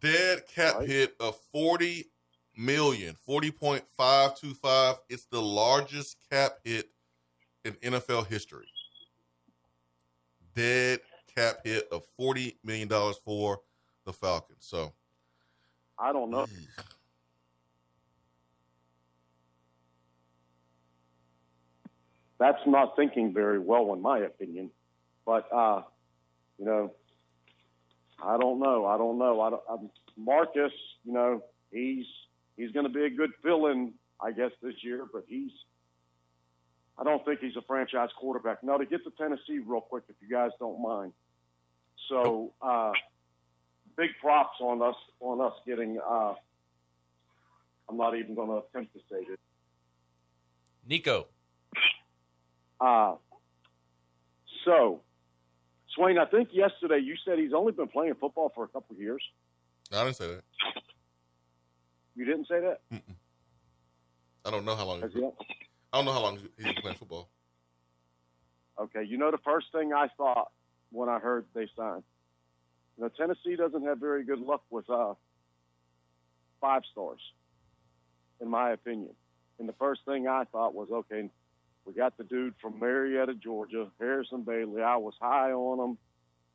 Dead 0.00 0.42
cap 0.48 0.82
hit 0.82 1.14
of 1.20 1.36
40 1.52 2.06
million, 2.56 3.16
40.525. 3.28 4.98
It's 5.10 5.26
the 5.26 5.42
largest 5.42 6.16
cap 6.30 6.54
hit 6.64 6.90
in 7.64 7.74
NFL 7.74 8.26
history. 8.26 8.66
dead 10.56 11.00
cap 11.36 11.58
hit 11.64 11.88
of 11.92 12.04
forty 12.16 12.58
million 12.64 12.88
dollars 12.88 13.16
for 13.24 13.60
the 14.06 14.12
Falcons. 14.12 14.58
So 14.66 14.92
I 15.98 16.12
don't 16.12 16.30
know. 16.30 16.46
That's 22.40 22.66
not 22.66 22.96
thinking 22.96 23.34
very 23.34 23.58
well, 23.58 23.92
in 23.92 24.00
my 24.00 24.18
opinion. 24.20 24.70
But 25.26 25.46
uh, 25.52 25.82
you 26.58 26.64
know, 26.64 26.92
I 28.24 28.38
don't 28.38 28.58
know. 28.58 28.86
I 28.86 28.96
don't 28.96 29.18
know. 29.18 29.40
I 29.42 29.50
don't, 29.50 29.62
I'm, 29.70 29.90
Marcus, 30.16 30.72
you 31.04 31.12
know, 31.12 31.44
he's 31.70 32.06
he's 32.56 32.72
going 32.72 32.86
to 32.86 32.92
be 32.92 33.04
a 33.04 33.10
good 33.10 33.30
fill-in, 33.42 33.92
I 34.20 34.32
guess, 34.32 34.52
this 34.62 34.74
year. 34.82 35.04
But 35.12 35.24
he's, 35.28 35.50
I 36.98 37.04
don't 37.04 37.22
think 37.26 37.40
he's 37.40 37.56
a 37.56 37.62
franchise 37.62 38.08
quarterback. 38.18 38.64
Now 38.64 38.78
to 38.78 38.86
get 38.86 39.04
to 39.04 39.10
Tennessee 39.18 39.58
real 39.64 39.82
quick, 39.82 40.04
if 40.08 40.16
you 40.22 40.34
guys 40.34 40.50
don't 40.58 40.80
mind. 40.80 41.12
So, 42.08 42.52
uh, 42.62 42.92
big 43.98 44.10
props 44.18 44.56
on 44.60 44.80
us 44.80 44.96
on 45.20 45.42
us 45.42 45.52
getting. 45.66 46.00
Uh, 46.00 46.32
I'm 47.90 47.98
not 47.98 48.16
even 48.16 48.34
going 48.34 48.48
to 48.48 48.66
attempt 48.66 48.94
to 48.94 49.00
say 49.10 49.26
this. 49.28 49.38
Nico. 50.88 51.26
Uh, 52.80 53.14
so, 54.64 55.00
Swain, 55.94 56.18
I 56.18 56.24
think 56.24 56.50
yesterday 56.52 56.98
you 56.98 57.14
said 57.24 57.38
he's 57.38 57.52
only 57.52 57.72
been 57.72 57.88
playing 57.88 58.14
football 58.14 58.50
for 58.54 58.64
a 58.64 58.68
couple 58.68 58.96
of 58.96 59.00
years. 59.00 59.22
I 59.92 60.04
didn't 60.04 60.16
say 60.16 60.28
that. 60.28 60.42
You 62.16 62.24
didn't 62.24 62.48
say 62.48 62.60
that? 62.60 62.80
Mm-mm. 62.92 63.14
I 64.44 64.50
don't 64.50 64.64
know 64.64 64.76
how 64.76 64.86
long. 64.86 65.00
Has 65.02 65.12
He's, 65.12 65.22
he? 65.22 65.28
I 65.92 65.96
don't 65.98 66.04
know 66.04 66.12
how 66.12 66.22
long 66.22 66.38
he's 66.38 66.64
been 66.64 66.74
playing 66.82 66.96
football. 66.96 67.28
Okay, 68.78 69.04
you 69.04 69.18
know 69.18 69.30
the 69.30 69.38
first 69.38 69.66
thing 69.72 69.92
I 69.92 70.08
thought 70.16 70.50
when 70.90 71.08
I 71.08 71.18
heard 71.18 71.44
they 71.54 71.68
signed. 71.76 72.02
Know, 72.98 73.08
Tennessee 73.08 73.56
doesn't 73.56 73.84
have 73.84 73.98
very 73.98 74.24
good 74.24 74.40
luck 74.40 74.62
with 74.68 74.88
uh, 74.90 75.14
five 76.60 76.82
stars, 76.92 77.20
in 78.40 78.48
my 78.48 78.72
opinion. 78.72 79.14
And 79.58 79.68
the 79.68 79.72
first 79.74 80.02
thing 80.04 80.28
I 80.28 80.44
thought 80.44 80.74
was, 80.74 80.88
okay, 80.90 81.30
we 81.90 81.96
got 81.96 82.16
the 82.16 82.24
dude 82.24 82.54
from 82.62 82.78
Marietta, 82.78 83.34
Georgia, 83.34 83.88
Harrison 83.98 84.42
Bailey. 84.42 84.80
I 84.80 84.96
was 84.96 85.14
high 85.20 85.50
on 85.50 85.90
him. 85.90 85.98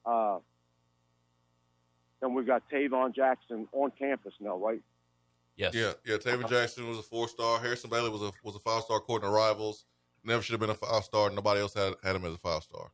Uh, 0.05 0.39
then 2.21 2.33
we've 2.33 2.47
got 2.47 2.63
Tayven 2.71 3.13
Jackson 3.13 3.67
on 3.73 3.91
campus 3.99 4.33
now, 4.39 4.57
right? 4.57 4.81
Yes. 5.57 5.73
Yeah, 5.73 5.91
yeah. 6.05 6.15
Tayven 6.15 6.49
Jackson 6.49 6.87
was 6.87 6.99
a 6.99 7.03
four 7.03 7.27
star. 7.27 7.59
Harrison 7.59 7.89
Bailey 7.89 8.09
was 8.09 8.21
a 8.21 8.31
was 8.43 8.55
a 8.55 8.59
five 8.59 8.83
star 8.83 8.97
according 8.97 9.27
to 9.27 9.33
rivals. 9.33 9.85
Never 10.23 10.41
should 10.41 10.53
have 10.53 10.61
been 10.61 10.69
a 10.69 10.75
five 10.75 11.03
star. 11.03 11.29
Nobody 11.29 11.59
else 11.59 11.73
had 11.73 11.95
had 12.03 12.15
him 12.15 12.25
as 12.25 12.33
a 12.33 12.37
five 12.37 12.63
star. 12.63 12.91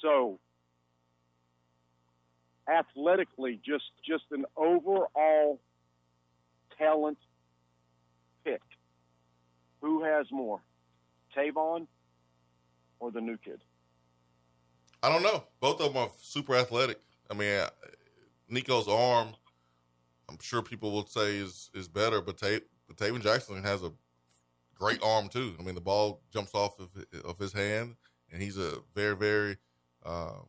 So 0.00 0.38
athletically, 2.68 3.60
just 3.64 3.90
just 4.06 4.24
an 4.30 4.44
overall 4.56 5.60
talent 6.78 7.18
pick. 8.44 8.62
Who 9.86 10.02
has 10.02 10.26
more, 10.32 10.60
Tayven 11.32 11.86
or 12.98 13.12
the 13.12 13.20
new 13.20 13.36
kid? 13.36 13.60
I 15.00 15.08
don't 15.08 15.22
know. 15.22 15.44
Both 15.60 15.80
of 15.80 15.94
them 15.94 16.02
are 16.02 16.10
super 16.20 16.56
athletic. 16.56 16.98
I 17.30 17.34
mean, 17.34 17.60
uh, 17.60 17.70
Nico's 18.48 18.88
arm, 18.88 19.28
I'm 20.28 20.38
sure 20.40 20.60
people 20.60 20.90
will 20.90 21.06
say 21.06 21.36
is 21.36 21.70
is 21.72 21.86
better, 21.86 22.20
but 22.20 22.36
Ta- 22.36 23.18
Jackson 23.20 23.62
has 23.62 23.84
a 23.84 23.92
great 24.74 25.00
arm 25.04 25.28
too. 25.28 25.54
I 25.56 25.62
mean, 25.62 25.76
the 25.76 25.80
ball 25.80 26.20
jumps 26.32 26.52
off 26.52 26.80
of 26.80 26.88
of 27.24 27.38
his 27.38 27.52
hand, 27.52 27.94
and 28.32 28.42
he's 28.42 28.58
a 28.58 28.78
very 28.92 29.14
very 29.14 29.56
um, 30.04 30.46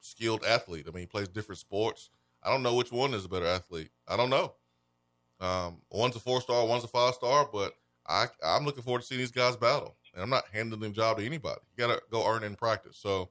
skilled 0.00 0.44
athlete. 0.44 0.84
I 0.86 0.90
mean, 0.90 1.04
he 1.04 1.06
plays 1.06 1.28
different 1.28 1.60
sports. 1.60 2.10
I 2.42 2.50
don't 2.50 2.62
know 2.62 2.74
which 2.74 2.92
one 2.92 3.14
is 3.14 3.24
a 3.24 3.30
better 3.30 3.46
athlete. 3.46 3.88
I 4.06 4.18
don't 4.18 4.28
know. 4.28 4.52
Um, 5.40 5.78
one's 5.90 6.14
a 6.14 6.20
four 6.20 6.42
star, 6.42 6.66
one's 6.66 6.84
a 6.84 6.88
five 6.88 7.14
star, 7.14 7.48
but 7.50 7.72
I 8.06 8.26
I'm 8.44 8.64
looking 8.64 8.82
forward 8.82 9.00
to 9.00 9.06
seeing 9.06 9.20
these 9.20 9.30
guys 9.30 9.56
battle. 9.56 9.96
And 10.14 10.22
I'm 10.22 10.30
not 10.30 10.44
handing 10.52 10.78
the 10.78 10.90
job 10.90 11.18
to 11.18 11.24
anybody. 11.24 11.60
You 11.76 11.86
got 11.86 11.94
to 11.94 12.02
go 12.10 12.26
earn 12.26 12.42
it 12.42 12.46
in 12.46 12.54
practice. 12.54 12.98
So 12.98 13.30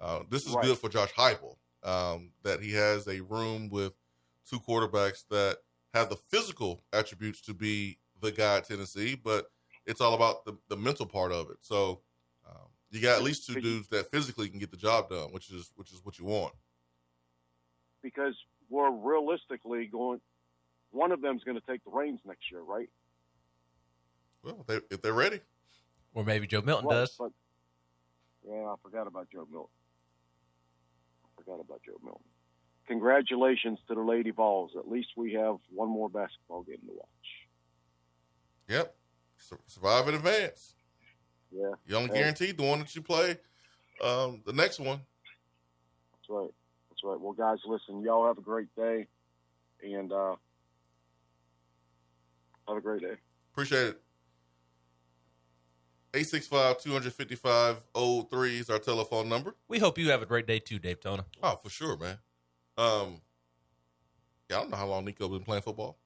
uh, 0.00 0.20
this 0.30 0.46
is 0.46 0.54
Right. 0.54 0.64
good 0.64 0.78
for 0.78 0.88
Josh 0.88 1.12
Heupel 1.12 1.56
um, 1.82 2.32
that 2.42 2.62
he 2.62 2.72
has 2.72 3.06
a 3.06 3.20
room 3.20 3.68
with 3.68 3.92
two 4.48 4.58
quarterbacks 4.58 5.24
that 5.30 5.58
have 5.94 6.08
the 6.08 6.16
physical 6.16 6.82
attributes 6.92 7.40
to 7.42 7.54
be 7.54 7.98
the 8.20 8.32
guy 8.32 8.58
at 8.58 8.64
Tennessee, 8.66 9.14
but 9.14 9.50
it's 9.86 10.00
all 10.00 10.14
about 10.14 10.44
the, 10.44 10.56
the 10.68 10.76
mental 10.76 11.06
part 11.06 11.32
of 11.32 11.50
it. 11.50 11.58
So 11.60 12.00
um, 12.48 12.68
you 12.90 13.00
got 13.00 13.18
at 13.18 13.24
least 13.24 13.46
two 13.46 13.60
dudes 13.60 13.88
that 13.88 14.10
physically 14.10 14.48
can 14.48 14.58
get 14.58 14.70
the 14.70 14.76
job 14.76 15.10
done, 15.10 15.32
which 15.32 15.50
is 15.50 15.72
which 15.76 15.92
is 15.92 16.04
what 16.04 16.18
you 16.18 16.24
want. 16.24 16.54
Because 18.02 18.34
we're 18.70 18.90
realistically 18.90 19.86
going. 19.86 20.20
One 20.92 21.10
of 21.10 21.22
them's 21.22 21.42
going 21.42 21.58
to 21.58 21.66
take 21.66 21.82
the 21.84 21.90
reins 21.90 22.20
next 22.26 22.50
year, 22.50 22.60
right? 22.60 22.88
Well, 24.42 24.58
if, 24.60 24.66
they, 24.66 24.94
if 24.94 25.02
they're 25.02 25.12
ready, 25.12 25.40
Or 26.14 26.24
maybe 26.24 26.46
Joe 26.46 26.62
Milton 26.62 26.88
Right, 26.88 26.94
does. 26.96 27.14
But, 27.18 27.30
yeah, 28.48 28.64
I 28.66 28.74
forgot 28.82 29.06
about 29.06 29.28
Joe 29.32 29.46
Milton. 29.50 29.70
I 31.24 31.42
forgot 31.42 31.60
about 31.60 31.80
Joe 31.86 31.98
Milton. 32.02 32.22
Congratulations 32.88 33.78
to 33.88 33.94
the 33.94 34.00
Lady 34.02 34.30
Vols. 34.30 34.72
At 34.76 34.88
least 34.90 35.10
we 35.16 35.32
have 35.34 35.56
one 35.70 35.88
more 35.88 36.10
basketball 36.10 36.62
game 36.62 36.78
to 36.86 36.92
watch. 36.92 37.08
yep, 38.68 38.96
Sur- 39.38 39.58
survive 39.66 40.08
in 40.08 40.14
advance. 40.14 40.74
Yeah, 41.50 41.72
You 41.86 41.96
only 41.96 42.08
Hey. 42.10 42.18
guaranteed 42.20 42.56
the 42.56 42.64
one 42.64 42.80
that 42.80 42.94
you 42.96 43.02
play. 43.02 43.38
Um, 44.02 44.42
the 44.46 44.52
next 44.52 44.80
one, 44.80 45.00
that's 46.12 46.28
right. 46.28 46.50
That's 46.88 47.04
right. 47.04 47.20
Well, 47.20 47.34
guys, 47.34 47.58
listen. 47.66 48.00
Y'all 48.02 48.26
have 48.26 48.38
a 48.38 48.42
great 48.42 48.74
day, 48.74 49.06
and 49.82 50.10
uh, 50.12 50.34
have 52.66 52.76
a 52.78 52.80
great 52.80 53.02
day. 53.02 53.14
Appreciate 53.52 53.86
it. 53.88 54.01
865-255-03 56.14 58.60
is 58.60 58.68
our 58.68 58.78
telephone 58.78 59.28
number. 59.28 59.54
We 59.68 59.78
hope 59.78 59.98
you 59.98 60.10
have 60.10 60.20
a 60.20 60.26
great 60.26 60.46
day 60.46 60.58
too, 60.58 60.78
Dave 60.78 61.00
Tona. 61.00 61.24
Oh, 61.42 61.56
for 61.56 61.70
sure, 61.70 61.96
man. 61.96 62.18
Um, 62.76 63.22
yeah, 64.50 64.58
I 64.58 64.60
don't 64.60 64.70
know 64.70 64.76
how 64.76 64.86
long 64.86 65.06
Nico 65.06 65.26
has 65.28 65.38
been 65.38 65.44
playing 65.44 65.62
football. 65.62 65.96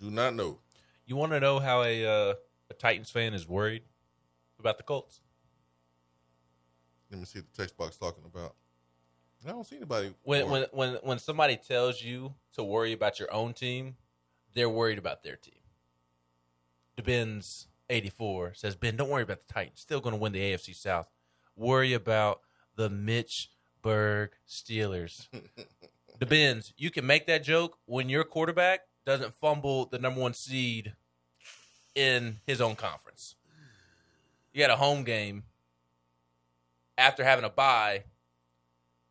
Do 0.00 0.10
not 0.10 0.34
know. 0.34 0.60
You 1.04 1.16
want 1.16 1.32
to 1.32 1.40
know 1.40 1.58
how 1.58 1.82
a 1.82 2.06
uh, 2.06 2.34
a 2.70 2.74
Titans 2.74 3.10
fan 3.10 3.34
is 3.34 3.48
worried 3.48 3.82
about 4.58 4.78
the 4.78 4.84
Colts? 4.84 5.20
Let 7.10 7.20
me 7.20 7.26
see 7.26 7.40
the 7.40 7.46
text 7.56 7.76
box 7.76 7.96
talking 7.96 8.24
about. 8.24 8.54
I 9.46 9.50
don't 9.50 9.66
see 9.66 9.76
anybody. 9.76 10.14
When 10.22 10.48
when 10.48 10.66
when 10.72 10.94
when 11.02 11.18
somebody 11.18 11.56
tells 11.56 12.02
you 12.02 12.32
to 12.54 12.62
worry 12.62 12.92
about 12.92 13.18
your 13.18 13.32
own 13.32 13.54
team, 13.54 13.96
they're 14.54 14.68
worried 14.68 14.98
about 14.98 15.22
their 15.22 15.36
team. 15.36 15.54
Eighty 17.90 18.10
four 18.10 18.52
says 18.54 18.76
Ben, 18.76 18.96
don't 18.96 19.08
worry 19.08 19.22
about 19.22 19.46
the 19.46 19.52
Titans. 19.52 19.80
Still 19.80 20.00
going 20.00 20.14
to 20.14 20.20
win 20.20 20.32
the 20.32 20.40
AFC 20.40 20.74
South. 20.74 21.08
Worry 21.56 21.94
about 21.94 22.40
the 22.76 22.90
Mitch 22.90 23.50
Berg 23.82 24.30
Steelers. 24.46 25.28
DeBenz, 26.20 26.72
you 26.76 26.90
can 26.90 27.06
make 27.06 27.26
that 27.26 27.42
joke 27.42 27.78
when 27.86 28.08
your 28.08 28.24
quarterback 28.24 28.80
doesn't 29.06 29.32
fumble 29.32 29.86
the 29.86 29.98
number 29.98 30.20
one 30.20 30.34
seed 30.34 30.92
in 31.94 32.40
his 32.46 32.60
own 32.60 32.76
conference. 32.76 33.36
You 34.52 34.62
had 34.62 34.70
a 34.70 34.76
home 34.76 35.04
game 35.04 35.44
after 36.98 37.24
having 37.24 37.44
a 37.44 37.50
bye 37.50 38.04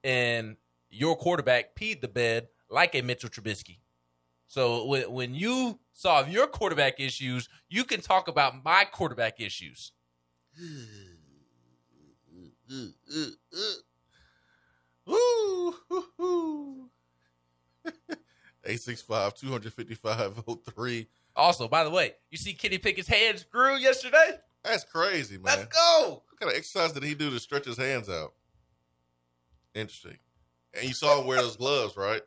and 0.04 0.58
your 0.89 1.15
quarterback 1.15 1.76
peed 1.76 2.02
the 2.02 2.08
bed 2.08 2.50
like 2.69 2.93
a 2.95 3.02
Mitchell 3.02 3.30
Trubisky. 3.30 3.78
So 4.47 4.86
when 4.86 5.12
when 5.12 5.36
you 5.36 5.79
solve 5.93 6.29
your 6.29 6.47
quarterback 6.47 6.99
issues, 6.99 7.47
you 7.69 7.83
can 7.83 8.01
talk 8.01 8.27
about 8.27 8.63
my 8.63 8.86
quarterback 8.86 9.39
issues. 9.39 9.91
Woo! 15.05 15.75
Woo! 16.17 16.89
865-255-03. 18.65 21.08
Also, 21.35 21.67
by 21.67 21.83
the 21.83 21.89
way, 21.89 22.13
you 22.29 22.37
see 22.37 22.54
Kenny 22.54 22.77
Pickett's 22.77 23.08
hands 23.08 23.43
grew 23.43 23.77
yesterday? 23.77 24.39
That's 24.63 24.83
crazy, 24.83 25.37
man. 25.37 25.45
Let's 25.45 25.65
go. 25.65 26.23
What 26.27 26.39
kind 26.39 26.52
of 26.52 26.58
exercise 26.58 26.91
did 26.91 27.04
he 27.04 27.13
do 27.13 27.29
to 27.29 27.39
stretch 27.39 27.65
his 27.65 27.77
hands 27.77 28.10
out? 28.10 28.33
Interesting. 29.73 30.17
And 30.73 30.83
you 30.83 30.93
saw 30.93 31.21
him 31.21 31.27
wear 31.27 31.41
those 31.41 31.56
gloves, 31.56 31.95
right? 31.95 32.21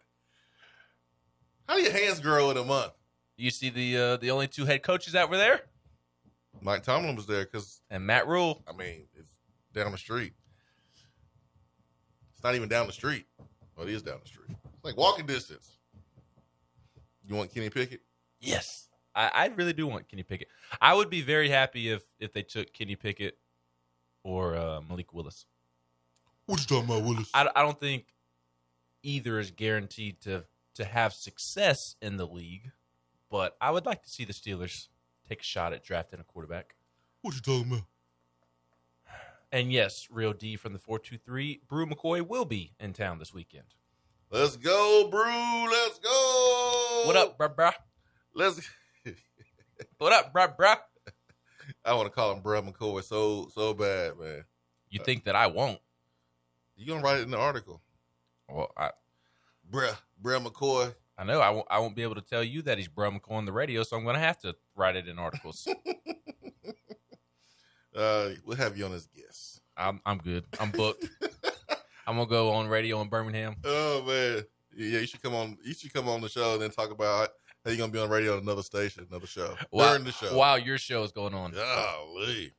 How 1.70 1.76
do 1.76 1.82
your 1.82 1.92
hands 1.92 2.18
grow 2.18 2.50
in 2.50 2.56
a 2.56 2.64
month? 2.64 2.90
You 3.36 3.52
see 3.52 3.70
the 3.70 3.96
uh, 3.96 4.16
the 4.16 4.32
only 4.32 4.48
two 4.48 4.64
head 4.64 4.82
coaches 4.82 5.12
that 5.12 5.30
were 5.30 5.36
there, 5.36 5.60
Mike 6.60 6.82
Tomlin 6.82 7.14
was 7.14 7.26
there 7.26 7.44
because, 7.44 7.80
and 7.88 8.04
Matt 8.04 8.26
Rhule. 8.26 8.60
I 8.68 8.72
mean, 8.72 9.04
it's 9.16 9.30
down 9.72 9.92
the 9.92 9.98
street. 9.98 10.32
It's 12.34 12.42
not 12.42 12.56
even 12.56 12.68
down 12.68 12.88
the 12.88 12.92
street. 12.92 13.26
Well, 13.76 13.86
it 13.86 13.94
is 13.94 14.02
down 14.02 14.18
the 14.20 14.28
street. 14.28 14.48
It's 14.74 14.84
like 14.84 14.96
walking 14.96 15.26
distance. 15.26 15.76
You 17.28 17.36
want 17.36 17.54
Kenny 17.54 17.70
Pickett? 17.70 18.00
Yes. 18.40 18.88
I, 19.14 19.30
I 19.32 19.46
really 19.54 19.72
do 19.72 19.86
want 19.86 20.08
Kenny 20.08 20.24
Pickett. 20.24 20.48
I 20.80 20.94
would 20.94 21.08
be 21.08 21.22
very 21.22 21.50
happy 21.50 21.88
if 21.88 22.02
if 22.18 22.32
they 22.32 22.42
took 22.42 22.72
Kenny 22.72 22.96
Pickett 22.96 23.38
or 24.24 24.56
uh, 24.56 24.80
Malik 24.88 25.14
Willis. 25.14 25.46
What 26.46 26.58
you 26.58 26.66
talking 26.66 26.90
about, 26.90 27.04
Willis? 27.04 27.30
I, 27.32 27.48
I 27.54 27.62
don't 27.62 27.78
think 27.78 28.06
either 29.04 29.38
is 29.38 29.52
guaranteed 29.52 30.20
to 30.22 30.46
to 30.80 30.86
have 30.86 31.12
success 31.12 31.94
in 32.00 32.16
the 32.16 32.26
league, 32.26 32.72
but 33.30 33.56
I 33.60 33.70
would 33.70 33.86
like 33.86 34.02
to 34.02 34.10
see 34.10 34.24
the 34.24 34.32
Steelers 34.32 34.88
take 35.28 35.42
a 35.42 35.44
shot 35.44 35.72
at 35.72 35.84
drafting 35.84 36.20
a 36.20 36.24
quarterback. 36.24 36.74
What 37.20 37.34
you 37.34 37.40
talking 37.40 37.72
about? 37.72 37.84
And 39.52 39.72
yes, 39.72 40.08
Real 40.10 40.32
D 40.32 40.56
from 40.56 40.72
the 40.72 40.78
four 40.78 40.98
two 40.98 41.18
three, 41.18 41.60
Bru 41.68 41.86
McCoy 41.86 42.26
will 42.26 42.44
be 42.44 42.72
in 42.80 42.92
town 42.92 43.18
this 43.18 43.34
weekend. 43.34 43.66
Let's 44.30 44.56
go, 44.56 45.08
Bru. 45.10 45.70
Let's 45.70 45.98
go. 45.98 47.02
What 47.04 47.16
up, 47.16 47.36
bruh, 47.36 47.54
bruh? 47.54 47.72
Let's. 48.34 48.60
what 49.98 50.12
up, 50.12 50.32
bruh, 50.32 50.56
bruh? 50.56 50.76
I 51.84 51.94
want 51.94 52.06
to 52.06 52.10
call 52.10 52.32
him 52.32 52.42
Bruh 52.42 52.66
McCoy 52.66 53.04
so 53.04 53.48
so 53.52 53.74
bad, 53.74 54.18
man. 54.18 54.44
You 54.88 55.00
think 55.04 55.24
that 55.24 55.36
I 55.36 55.48
won't? 55.48 55.80
You 56.76 56.86
gonna 56.86 57.02
write 57.02 57.18
it 57.18 57.24
in 57.24 57.30
the 57.30 57.38
article? 57.38 57.82
Well, 58.48 58.72
I, 58.76 58.90
Bruh, 59.70 59.96
Bruh 60.22 60.44
McCoy. 60.44 60.94
I 61.16 61.24
know 61.24 61.40
I 61.40 61.50
won't. 61.50 61.66
I 61.70 61.78
won't 61.78 61.94
be 61.94 62.02
able 62.02 62.14
to 62.14 62.22
tell 62.22 62.42
you 62.42 62.62
that 62.62 62.78
he's 62.78 62.88
Bruh 62.88 63.14
McCoy 63.16 63.32
on 63.32 63.44
the 63.44 63.52
radio, 63.52 63.82
so 63.82 63.96
I'm 63.96 64.04
going 64.04 64.14
to 64.14 64.20
have 64.20 64.38
to 64.40 64.56
write 64.74 64.96
it 64.96 65.06
in 65.08 65.18
articles. 65.18 65.66
Uh, 67.94 68.30
we'll 68.44 68.56
have 68.56 68.78
you 68.78 68.84
on 68.84 68.92
as 68.92 69.06
guest. 69.08 69.60
I'm 69.76 70.00
I'm 70.06 70.18
good. 70.18 70.44
I'm 70.60 70.70
booked. 70.70 71.08
I'm 72.06 72.16
gonna 72.16 72.26
go 72.28 72.52
on 72.52 72.68
radio 72.68 73.00
in 73.00 73.08
Birmingham. 73.08 73.56
Oh 73.64 74.02
man, 74.06 74.44
yeah, 74.76 75.00
you 75.00 75.06
should 75.06 75.22
come 75.22 75.34
on. 75.34 75.58
You 75.64 75.74
should 75.74 75.92
come 75.92 76.08
on 76.08 76.20
the 76.20 76.28
show 76.28 76.52
and 76.54 76.62
then 76.62 76.70
talk 76.70 76.92
about 76.92 77.30
how 77.64 77.70
you're 77.70 77.76
gonna 77.78 77.92
be 77.92 77.98
on 77.98 78.08
radio 78.08 78.36
at 78.36 78.42
another 78.42 78.62
station, 78.62 79.06
another 79.10 79.26
show 79.26 79.56
While, 79.70 79.88
during 79.90 80.04
the 80.04 80.12
show. 80.12 80.36
while 80.36 80.58
your 80.58 80.78
show 80.78 81.02
is 81.02 81.12
going 81.12 81.34
on. 81.34 81.50
Golly. 81.50 82.52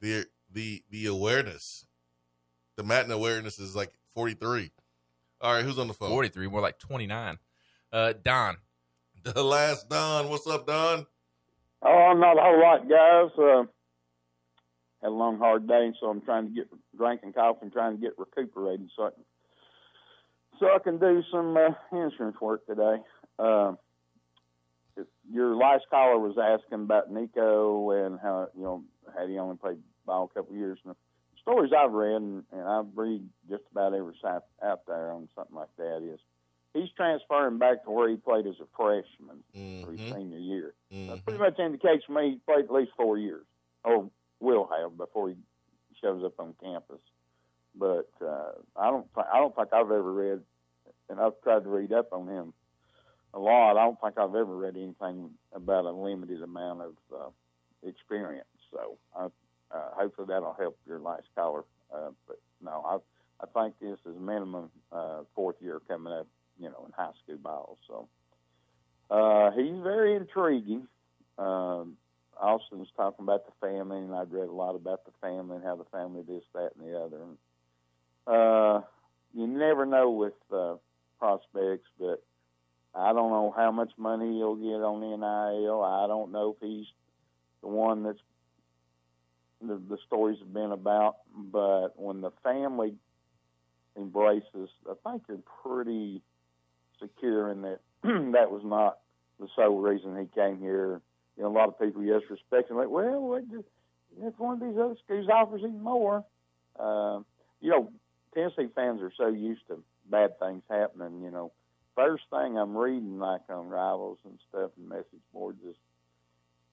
The 0.00 0.26
the 0.50 0.82
the 0.90 1.06
awareness. 1.06 1.86
The 2.76 2.82
Madden 2.82 3.12
awareness 3.12 3.58
is 3.58 3.76
like 3.76 3.92
43. 4.14 4.72
All 5.42 5.54
right, 5.54 5.64
who's 5.64 5.78
on 5.78 5.88
the 5.88 5.94
phone? 5.94 6.08
43, 6.10 6.46
more 6.46 6.60
like 6.60 6.78
29. 6.78 7.38
Uh, 7.92 8.12
Don. 8.22 8.56
The 9.24 9.44
last 9.44 9.88
Don. 9.88 10.30
What's 10.30 10.48
up, 10.48 10.66
Don? 10.66 11.06
Oh, 11.80 12.12
not 12.16 12.36
a 12.36 12.42
whole 12.42 12.60
lot, 12.60 12.88
guys. 12.88 13.30
Uh, 13.38 13.62
had 15.00 15.10
a 15.10 15.14
long, 15.14 15.38
hard 15.38 15.68
day, 15.68 15.92
so 16.00 16.08
I'm 16.08 16.22
trying 16.22 16.48
to 16.48 16.52
get 16.52 16.68
drinking 16.96 17.32
coffee 17.32 17.60
and 17.62 17.72
trying 17.72 17.94
to 17.94 18.00
get 18.00 18.18
recuperated 18.18 18.90
so 18.96 19.04
I 19.04 19.10
can, 19.10 19.24
so 20.58 20.66
I 20.74 20.78
can 20.82 20.98
do 20.98 21.22
some 21.30 21.56
uh, 21.56 21.70
insurance 21.92 22.40
work 22.40 22.66
today. 22.66 22.96
Uh, 23.38 23.74
your 25.32 25.54
last 25.54 25.84
caller 25.88 26.18
was 26.18 26.36
asking 26.36 26.82
about 26.82 27.12
Nico 27.12 27.90
and 27.92 28.18
how 28.20 28.48
you 28.56 28.64
know 28.64 28.82
had 29.16 29.28
he 29.28 29.38
only 29.38 29.56
played 29.56 29.78
ball 30.04 30.24
a 30.24 30.34
couple 30.36 30.54
of 30.54 30.58
years. 30.58 30.80
And 30.84 30.94
the 30.94 30.96
stories 31.42 31.72
I've 31.76 31.92
read, 31.92 32.16
and, 32.16 32.44
and 32.52 32.62
I've 32.62 32.86
read 32.96 33.28
just 33.50 33.64
about 33.70 33.94
every 33.94 34.14
site 34.22 34.42
out 34.62 34.86
there 34.86 35.10
on 35.12 35.28
something 35.34 35.56
like 35.56 35.74
that, 35.76 36.02
is 36.02 36.20
he's 36.74 36.90
transferring 36.96 37.58
back 37.58 37.84
to 37.84 37.90
where 37.90 38.08
he 38.08 38.16
played 38.16 38.46
as 38.46 38.54
a 38.60 38.66
freshman 38.76 39.42
for 39.82 39.92
his 39.92 40.00
Mhm. 40.00 40.14
senior 40.16 40.38
year. 40.38 40.74
That 41.08 41.18
Mhm. 41.18 41.24
pretty 41.24 41.38
much 41.40 41.58
indicates 41.58 42.06
to 42.06 42.12
me 42.12 42.30
he 42.30 42.36
played 42.38 42.64
at 42.66 42.70
least 42.72 42.92
four 42.96 43.18
years, 43.18 43.46
or 43.84 44.10
will 44.40 44.66
have 44.66 44.96
before 44.96 45.28
he 45.30 45.36
shows 46.00 46.24
up 46.24 46.38
on 46.40 46.54
campus. 46.54 47.00
But 47.74 48.08
uh, 48.20 48.52
I 48.76 48.90
don't, 48.90 49.12
th- 49.14 49.26
I 49.32 49.38
don't 49.38 49.54
think 49.54 49.72
I've 49.72 49.90
ever 49.90 50.12
read, 50.12 50.44
and 51.08 51.20
I've 51.20 51.40
tried 51.42 51.64
to 51.64 51.70
read 51.70 51.92
up 51.92 52.12
on 52.12 52.28
him 52.28 52.52
a 53.34 53.38
lot. 53.38 53.76
I 53.78 53.84
don't 53.84 53.98
think 54.00 54.18
I've 54.18 54.34
ever 54.34 54.56
read 54.56 54.76
anything 54.76 55.36
about 55.52 55.86
a 55.86 55.90
limited 55.90 56.42
amount 56.42 56.82
of 56.82 56.96
uh, 57.14 57.30
experience. 57.82 58.46
So 58.70 58.98
I, 59.16 59.28
uh, 59.74 59.90
hopefully 59.94 60.26
that'll 60.28 60.56
help 60.58 60.78
your 60.86 60.98
last 60.98 61.26
caller. 61.34 61.64
Uh, 61.92 62.10
but 62.26 62.38
no, 62.62 62.82
I, 62.86 63.44
I 63.44 63.62
think 63.62 63.74
this 63.80 63.98
is 64.06 64.20
minimum 64.20 64.70
uh, 64.90 65.20
fourth 65.34 65.56
year 65.60 65.80
coming 65.88 66.12
up, 66.12 66.26
you 66.58 66.68
know, 66.68 66.84
in 66.86 66.92
high 66.92 67.12
school 67.22 67.38
ball. 67.38 67.78
So 67.86 68.08
uh, 69.10 69.50
he's 69.52 69.82
very 69.82 70.16
intriguing. 70.16 70.86
Um, 71.38 71.96
Austin's 72.40 72.88
talking 72.96 73.24
about 73.24 73.46
the 73.46 73.52
family, 73.60 73.98
and 73.98 74.14
I'd 74.14 74.32
read 74.32 74.48
a 74.48 74.52
lot 74.52 74.74
about 74.74 75.04
the 75.04 75.12
family 75.20 75.56
and 75.56 75.64
how 75.64 75.76
the 75.76 75.84
family 75.84 76.22
this, 76.26 76.42
that, 76.54 76.70
and 76.78 76.88
the 76.88 76.98
other. 76.98 77.18
And 77.22 77.36
uh, 78.26 78.80
you 79.34 79.46
never 79.46 79.86
know 79.86 80.10
with 80.10 80.34
uh, 80.52 80.76
prospects, 81.18 81.88
but 81.98 82.22
I 82.94 83.12
don't 83.12 83.30
know 83.30 83.54
how 83.56 83.70
much 83.70 83.92
money 83.96 84.36
he'll 84.36 84.56
get 84.56 84.82
on 84.82 85.00
NIL. 85.00 85.82
I 85.82 86.06
don't 86.06 86.32
know 86.32 86.56
if 86.56 86.66
he's 86.66 86.86
the 87.62 87.68
one 87.68 88.02
that's 88.02 88.18
the, 89.68 89.80
the 89.88 89.98
stories 90.06 90.38
have 90.40 90.52
been 90.52 90.72
about. 90.72 91.16
But 91.36 91.90
when 91.96 92.20
the 92.20 92.32
family 92.42 92.94
embraces, 93.96 94.68
I 94.88 94.94
think 95.10 95.22
you're 95.28 95.38
pretty 95.62 96.22
secure 97.00 97.50
in 97.50 97.62
that 97.62 97.80
that 98.02 98.50
was 98.50 98.62
not 98.64 98.98
the 99.40 99.48
sole 99.56 99.80
reason 99.80 100.16
he 100.18 100.26
came 100.34 100.58
here. 100.58 101.00
You 101.36 101.44
know, 101.44 101.48
a 101.48 101.56
lot 101.56 101.68
of 101.68 101.78
people 101.78 102.02
yes 102.02 102.22
respect 102.28 102.70
him 102.70 102.76
like, 102.76 102.90
well, 102.90 103.40
do, 103.50 103.64
if 104.20 104.38
one 104.38 104.54
of 104.54 104.68
these 104.68 104.78
other 104.78 104.96
schools 105.04 105.28
offers 105.32 105.62
him 105.62 105.82
more, 105.82 106.24
uh, 106.78 107.20
you 107.60 107.70
know, 107.70 107.90
Tennessee 108.34 108.68
fans 108.74 109.00
are 109.02 109.12
so 109.16 109.28
used 109.28 109.66
to 109.68 109.82
bad 110.10 110.38
things 110.38 110.62
happening. 110.68 111.22
You 111.22 111.30
know, 111.30 111.52
first 111.96 112.24
thing 112.30 112.58
I'm 112.58 112.76
reading 112.76 113.18
like 113.18 113.42
on 113.48 113.68
rivals 113.68 114.18
and 114.24 114.38
stuff 114.48 114.70
and 114.76 114.88
message 114.88 115.22
boards 115.32 115.60
is, 115.66 115.76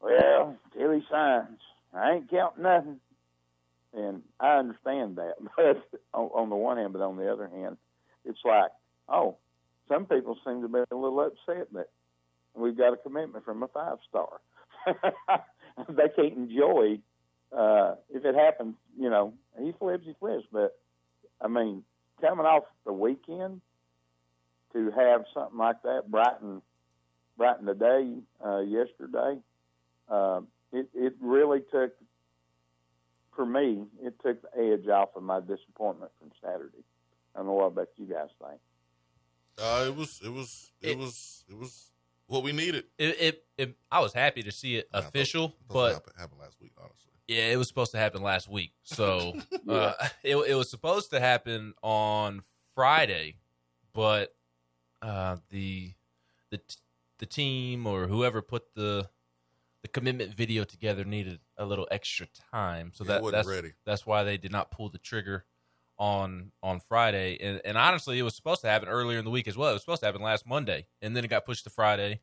well, 0.01 0.57
till 0.77 0.91
he 0.91 1.01
signs, 1.11 1.59
I 1.93 2.13
ain't 2.13 2.29
counting 2.29 2.63
nothing. 2.63 2.99
And 3.93 4.21
I 4.39 4.57
understand 4.57 5.15
that, 5.17 5.33
but 5.57 5.83
on, 6.13 6.49
the 6.49 6.55
one 6.55 6.77
hand, 6.77 6.93
but 6.93 7.01
on 7.01 7.17
the 7.17 7.31
other 7.31 7.47
hand, 7.47 7.77
it's 8.23 8.39
like, 8.45 8.69
oh, 9.07 9.37
some 9.87 10.05
people 10.05 10.37
seem 10.45 10.61
to 10.61 10.67
be 10.67 10.79
a 10.91 10.95
little 10.95 11.19
upset 11.21 11.73
that 11.73 11.89
we've 12.53 12.77
got 12.77 12.93
a 12.93 12.97
commitment 12.97 13.43
from 13.45 13.63
a 13.63 13.67
five 13.67 13.97
star. 14.07 14.39
they 15.89 16.09
can't 16.15 16.37
enjoy 16.37 16.99
uh 17.55 17.95
if 18.13 18.23
it 18.25 18.35
happens, 18.35 18.75
you 18.97 19.09
know, 19.09 19.33
he 19.59 19.73
flips, 19.79 20.05
he 20.05 20.13
flips. 20.19 20.45
But 20.51 20.77
I 21.41 21.47
mean, 21.47 21.83
coming 22.21 22.45
off 22.45 22.63
the 22.85 22.93
weekend 22.93 23.61
to 24.73 24.91
have 24.91 25.23
something 25.33 25.57
like 25.57 25.81
that 25.83 26.09
brighten 26.09 26.61
brighten 27.37 27.65
the 27.65 27.73
day 27.73 28.13
uh 28.45 28.59
yesterday, 28.59 29.39
uh, 30.09 30.41
it 30.71 30.89
it 30.93 31.13
really 31.21 31.61
took 31.71 31.93
for 33.35 33.45
me, 33.45 33.85
it 34.01 34.15
took 34.21 34.41
the 34.41 34.73
edge 34.73 34.89
off 34.89 35.09
of 35.15 35.23
my 35.23 35.39
disappointment 35.39 36.11
from 36.19 36.29
Saturday. 36.43 36.83
I 37.33 37.39
don't 37.39 37.47
know 37.47 37.53
what 37.53 37.67
about 37.67 37.87
you 37.97 38.05
guys 38.05 38.27
think. 38.37 38.59
Uh, 39.57 39.85
it 39.87 39.95
was 39.95 40.19
it 40.23 40.29
was 40.29 40.71
it, 40.81 40.97
was 40.97 41.45
it 41.49 41.57
was 41.57 41.91
what 42.27 42.43
we 42.43 42.51
needed. 42.51 42.85
It, 42.97 43.21
it, 43.21 43.43
it 43.57 43.77
I 43.91 44.01
was 44.01 44.13
happy 44.13 44.43
to 44.43 44.51
see 44.51 44.75
it 44.75 44.89
official, 44.93 45.55
but 45.67 45.93
happened, 45.93 46.15
happened 46.17 46.41
last 46.41 46.59
week, 46.61 46.73
honestly. 46.77 47.11
Yeah, 47.29 47.51
it 47.51 47.57
was 47.57 47.67
supposed 47.67 47.91
to 47.91 47.97
happen 47.97 48.23
last 48.23 48.49
week. 48.49 48.73
So 48.83 49.33
uh, 49.69 49.93
it 50.23 50.35
it 50.35 50.55
was 50.55 50.69
supposed 50.69 51.11
to 51.11 51.19
happen 51.19 51.73
on 51.81 52.43
Friday, 52.75 53.37
but 53.93 54.35
uh, 55.01 55.37
the 55.49 55.93
the 56.49 56.59
the 57.19 57.25
team 57.25 57.87
or 57.87 58.07
whoever 58.07 58.41
put 58.41 58.73
the 58.75 59.09
the 59.81 59.87
commitment 59.87 60.33
video 60.35 60.63
together 60.63 61.03
needed 61.05 61.39
a 61.57 61.65
little 61.65 61.87
extra 61.91 62.27
time. 62.51 62.91
So 62.93 63.03
that 63.05 63.23
that's 63.31 63.47
ready. 63.47 63.73
that's 63.85 64.05
why 64.05 64.23
they 64.23 64.37
did 64.37 64.51
not 64.51 64.71
pull 64.71 64.89
the 64.89 64.97
trigger 64.97 65.45
on 65.97 66.51
on 66.63 66.79
Friday. 66.79 67.37
And 67.41 67.61
and 67.65 67.77
honestly, 67.77 68.19
it 68.19 68.23
was 68.23 68.35
supposed 68.35 68.61
to 68.61 68.67
happen 68.69 68.89
earlier 68.89 69.19
in 69.19 69.25
the 69.25 69.31
week 69.31 69.47
as 69.47 69.57
well. 69.57 69.69
It 69.69 69.73
was 69.73 69.81
supposed 69.81 70.01
to 70.01 70.05
happen 70.07 70.21
last 70.21 70.45
Monday, 70.47 70.87
and 71.01 71.15
then 71.15 71.23
it 71.23 71.29
got 71.29 71.45
pushed 71.45 71.63
to 71.65 71.69
Friday, 71.69 72.21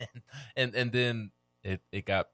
and 0.56 0.74
and 0.74 0.92
then 0.92 1.30
it 1.62 1.80
it 1.92 2.04
got 2.04 2.28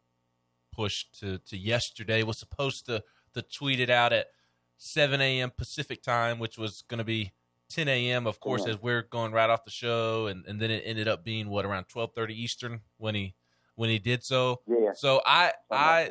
pushed 0.72 1.18
to 1.20 1.38
to 1.38 1.56
yesterday. 1.56 2.22
Was 2.22 2.38
supposed 2.38 2.86
to 2.86 3.02
to 3.34 3.42
tweet 3.42 3.80
it 3.80 3.90
out 3.90 4.12
at 4.12 4.28
7 4.76 5.20
a.m. 5.20 5.50
Pacific 5.56 6.02
time, 6.02 6.38
which 6.38 6.56
was 6.58 6.82
going 6.82 6.98
to 6.98 7.04
be 7.04 7.32
10 7.70 7.88
a.m. 7.88 8.26
Of 8.28 8.38
course, 8.38 8.62
Yeah. 8.64 8.74
as 8.74 8.82
we're 8.82 9.02
going 9.02 9.32
right 9.32 9.50
off 9.50 9.64
the 9.64 9.70
show, 9.70 10.26
and 10.26 10.44
and 10.46 10.60
then 10.60 10.70
it 10.70 10.82
ended 10.84 11.08
up 11.08 11.24
being 11.24 11.48
what 11.48 11.64
around 11.64 11.86
12:30 11.88 12.30
Eastern 12.34 12.80
when 12.98 13.14
he 13.14 13.34
when 13.74 13.90
he 13.90 13.98
did 13.98 14.24
so. 14.24 14.60
Yeah. 14.66 14.92
So 14.94 15.20
I 15.24 15.52
I. 15.70 16.10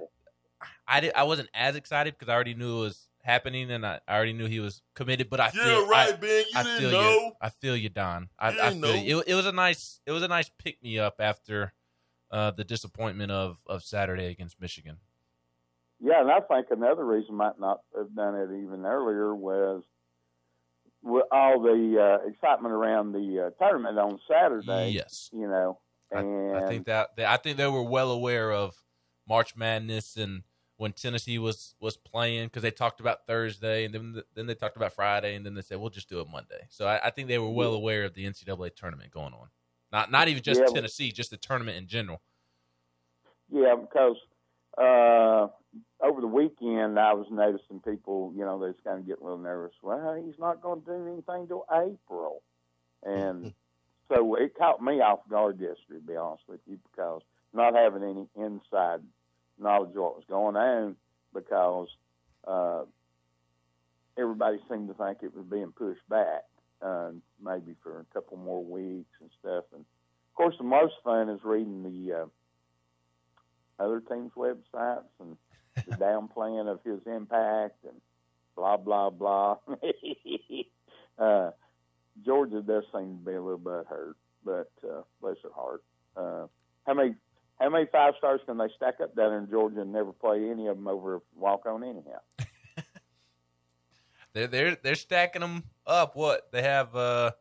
I 0.88 1.00
did, 1.00 1.14
I 1.14 1.24
wasn't 1.24 1.50
as 1.54 1.76
excited 1.76 2.14
because 2.14 2.30
I 2.30 2.34
already 2.36 2.54
knew 2.54 2.78
it 2.78 2.82
was 2.82 3.08
happening 3.22 3.72
and 3.72 3.86
I, 3.86 4.00
I 4.08 4.16
already 4.16 4.34
knew 4.34 4.48
he 4.48 4.60
was 4.60 4.82
committed. 4.96 5.30
But 5.30 5.40
I 5.40 5.52
Yeah, 5.56 5.64
feel 5.64 5.88
right, 5.88 6.14
I, 6.14 6.16
Ben. 6.18 6.30
You 6.30 6.46
I 6.56 6.64
didn't 6.64 6.78
feel 6.78 6.92
know. 6.92 7.02
you. 7.02 7.32
I 7.42 7.50
feel 7.50 7.76
you, 7.78 7.90
Don. 7.90 8.30
I, 8.38 8.52
You 8.52 8.60
I 8.62 8.70
didn't 8.70 8.82
feel 8.84 8.96
know. 8.96 9.02
you. 9.02 9.20
It, 9.20 9.28
it 9.30 9.36
was 9.36 9.46
a 9.46 9.52
nice 9.52 10.00
it 10.06 10.12
was 10.12 10.24
a 10.24 10.28
nice 10.28 10.50
pick 10.58 10.82
me 10.84 11.00
up 11.00 11.16
after 11.20 11.74
uh, 12.32 12.52
the 12.52 12.64
disappointment 12.64 13.32
of 13.32 13.58
of 13.68 13.84
Saturday 13.84 14.28
against 14.28 14.60
Michigan. 14.62 14.98
Yeah, 16.02 16.22
and 16.22 16.30
I 16.32 16.42
think 16.42 16.68
another 16.70 17.06
reason 17.06 17.36
might 17.36 17.60
not 17.60 17.82
have 17.98 18.14
done 18.14 18.36
it 18.36 18.50
even 18.62 18.86
earlier 18.86 19.34
was 19.34 19.84
with 21.02 21.26
all 21.32 21.62
the 21.62 22.20
uh, 22.24 22.28
excitement 22.30 22.74
around 22.74 23.14
the 23.14 23.48
uh, 23.48 23.64
tournament 23.66 23.98
on 23.98 24.20
Saturday. 24.30 24.92
Yes. 24.92 25.30
You 25.34 25.48
know, 25.48 25.80
And 26.12 26.56
I 26.56 26.68
think 26.68 26.86
that 26.86 27.12
I 27.18 27.38
think 27.38 27.58
they 27.58 27.68
were 27.68 27.84
well 27.84 28.12
aware 28.12 28.52
of 28.52 28.76
March 29.28 29.56
Madness 29.56 30.16
and 30.16 30.44
when 30.78 30.92
Tennessee 30.92 31.40
was 31.40 31.76
was 31.80 31.98
playing 31.98 32.48
because 32.48 32.62
they 32.62 32.72
talked 32.72 33.00
about 33.00 33.26
Thursday 33.26 33.86
and 33.86 33.94
then 33.94 34.22
then 34.36 34.48
they 34.48 34.56
talked 34.56 34.76
about 34.76 34.94
Friday 34.94 35.36
and 35.36 35.46
then 35.46 35.54
they 35.54 35.62
said 35.62 35.80
we'll 35.80 35.90
just 35.90 36.10
do 36.10 36.20
it 36.20 36.28
Monday. 36.30 36.68
So 36.70 36.88
I, 36.88 37.08
I 37.08 37.10
think 37.10 37.28
they 37.28 37.40
were 37.40 37.50
well 37.50 37.74
aware 37.74 38.04
of 38.04 38.14
the 38.14 38.26
NCAA 38.26 38.76
tournament 38.76 39.12
going 39.12 39.34
on. 39.34 39.48
Not 39.92 40.12
not 40.12 40.28
even 40.28 40.44
just 40.44 40.62
Yeah, 40.62 40.68
Tennessee, 40.68 41.12
just 41.12 41.30
the 41.30 41.38
tournament 41.38 41.78
in 41.78 41.88
general. 41.88 42.22
Yeah, 43.52 43.76
because 43.76 44.18
uh, 44.78 45.48
over 46.04 46.22
the 46.22 46.28
weekend 46.28 47.00
I 47.00 47.14
was 47.14 47.28
noticing 47.32 47.80
people, 47.80 48.34
you 48.36 48.44
know, 48.44 48.60
they 48.60 48.68
was 48.68 48.76
kind 48.84 49.00
of 49.00 49.08
getting 49.08 49.22
a 49.22 49.26
little 49.26 49.44
nervous. 49.44 49.76
Well, 49.84 50.22
he's 50.26 50.40
not 50.40 50.62
going 50.62 50.82
to 50.82 50.86
do 50.86 51.08
anything 51.08 51.48
till 51.48 51.66
April, 51.72 52.42
and 53.04 53.54
so 54.10 54.36
it 54.36 54.58
caught 54.58 54.82
me 54.82 55.02
off 55.02 55.20
guard 55.30 55.60
yesterday. 55.60 56.00
To 56.00 56.08
be 56.08 56.16
honest 56.16 56.44
with 56.48 56.60
you, 56.68 56.80
because 56.92 57.22
not 57.54 57.76
having 57.76 58.04
any 58.04 58.28
inside 58.36 59.02
knowledge 59.60 59.92
of 59.92 60.02
what 60.02 60.16
was 60.16 60.26
going 60.30 60.56
on, 60.56 60.96
because 61.34 61.88
uh, 62.48 62.84
everybody 64.18 64.58
seemed 64.70 64.88
to 64.88 64.94
think 64.94 65.20
it 65.22 65.36
was 65.36 65.46
being 65.46 65.72
pushed 65.72 66.08
back, 66.10 66.44
uh, 66.82 67.12
maybe 67.44 67.76
for 67.84 68.00
a 68.00 68.14
couple 68.14 68.38
more 68.38 68.64
weeks 68.64 69.12
and 69.22 69.30
stuff. 69.40 69.66
And 69.74 69.82
of 69.82 70.36
course, 70.36 70.56
the 70.58 70.64
most 70.64 70.96
fun 71.04 71.30
is 71.30 71.40
reading 71.44 71.84
the. 71.84 72.14
Uh, 72.14 72.26
other 73.80 74.00
teams' 74.02 74.32
websites 74.36 75.04
and 75.20 75.38
the 75.88 75.96
downplaying 75.98 76.68
of 76.68 76.80
his 76.84 77.00
impact 77.06 77.84
and 77.84 78.00
blah 78.56 78.78
blah 78.78 79.10
blah. 79.10 79.58
uh, 81.20 81.52
Georgia 82.26 82.62
does 82.62 82.84
seem 82.94 83.18
to 83.18 83.26
be 83.26 83.34
a 83.34 83.42
little 83.42 83.58
bit 83.58 83.88
hurt, 83.88 84.16
but 84.46 84.72
uh, 84.84 85.02
bless 85.22 85.38
her 85.44 85.50
heart. 85.56 85.84
Uh, 86.16 86.48
how 86.86 86.94
many 86.94 87.16
how 87.60 87.70
many 87.70 87.86
five 87.92 88.14
stars 88.18 88.42
can 88.46 88.58
they 88.58 88.68
stack 88.76 88.96
up 89.02 89.16
down 89.16 89.34
in 89.34 89.50
Georgia 89.50 89.82
and 89.82 89.92
never 89.92 90.12
play 90.12 90.50
any 90.50 90.68
of 90.68 90.78
them 90.78 90.88
over 90.88 91.22
walk 91.36 91.66
on 91.66 91.84
anyhow? 91.84 92.20
They're 94.34 94.48
they're 94.48 94.76
they're 94.82 94.96
stacking 94.96 95.42
them 95.42 95.64
up. 95.86 96.16
What 96.16 96.52
they 96.52 96.64
have? 96.64 96.96
uh 96.96 97.32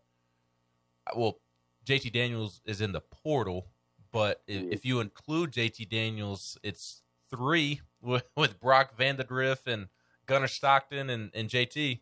Well, 1.16 1.38
JT 1.86 2.12
Daniels 2.12 2.60
is 2.66 2.82
in 2.82 2.92
the 2.92 3.00
portal, 3.00 3.68
but 4.12 4.42
if, 4.46 4.62
if 4.70 4.84
you 4.84 5.00
include 5.00 5.52
JT 5.52 5.88
Daniels, 5.88 6.58
it's 6.62 7.00
three 7.30 7.80
with, 8.02 8.24
with 8.36 8.60
Brock 8.60 8.94
Vandagriff 8.94 9.66
and 9.66 9.88
Gunnar 10.26 10.48
Stockton 10.48 11.08
and, 11.08 11.30
and 11.34 11.48
JT, 11.48 12.00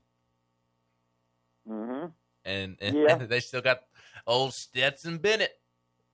Mm-hmm. 1.68 2.06
And, 2.44 2.76
and 2.80 2.96
Yeah. 2.96 3.14
they 3.26 3.40
still 3.40 3.62
got 3.62 3.80
old 4.26 4.54
Stetson 4.54 5.18
Bennett, 5.18 5.52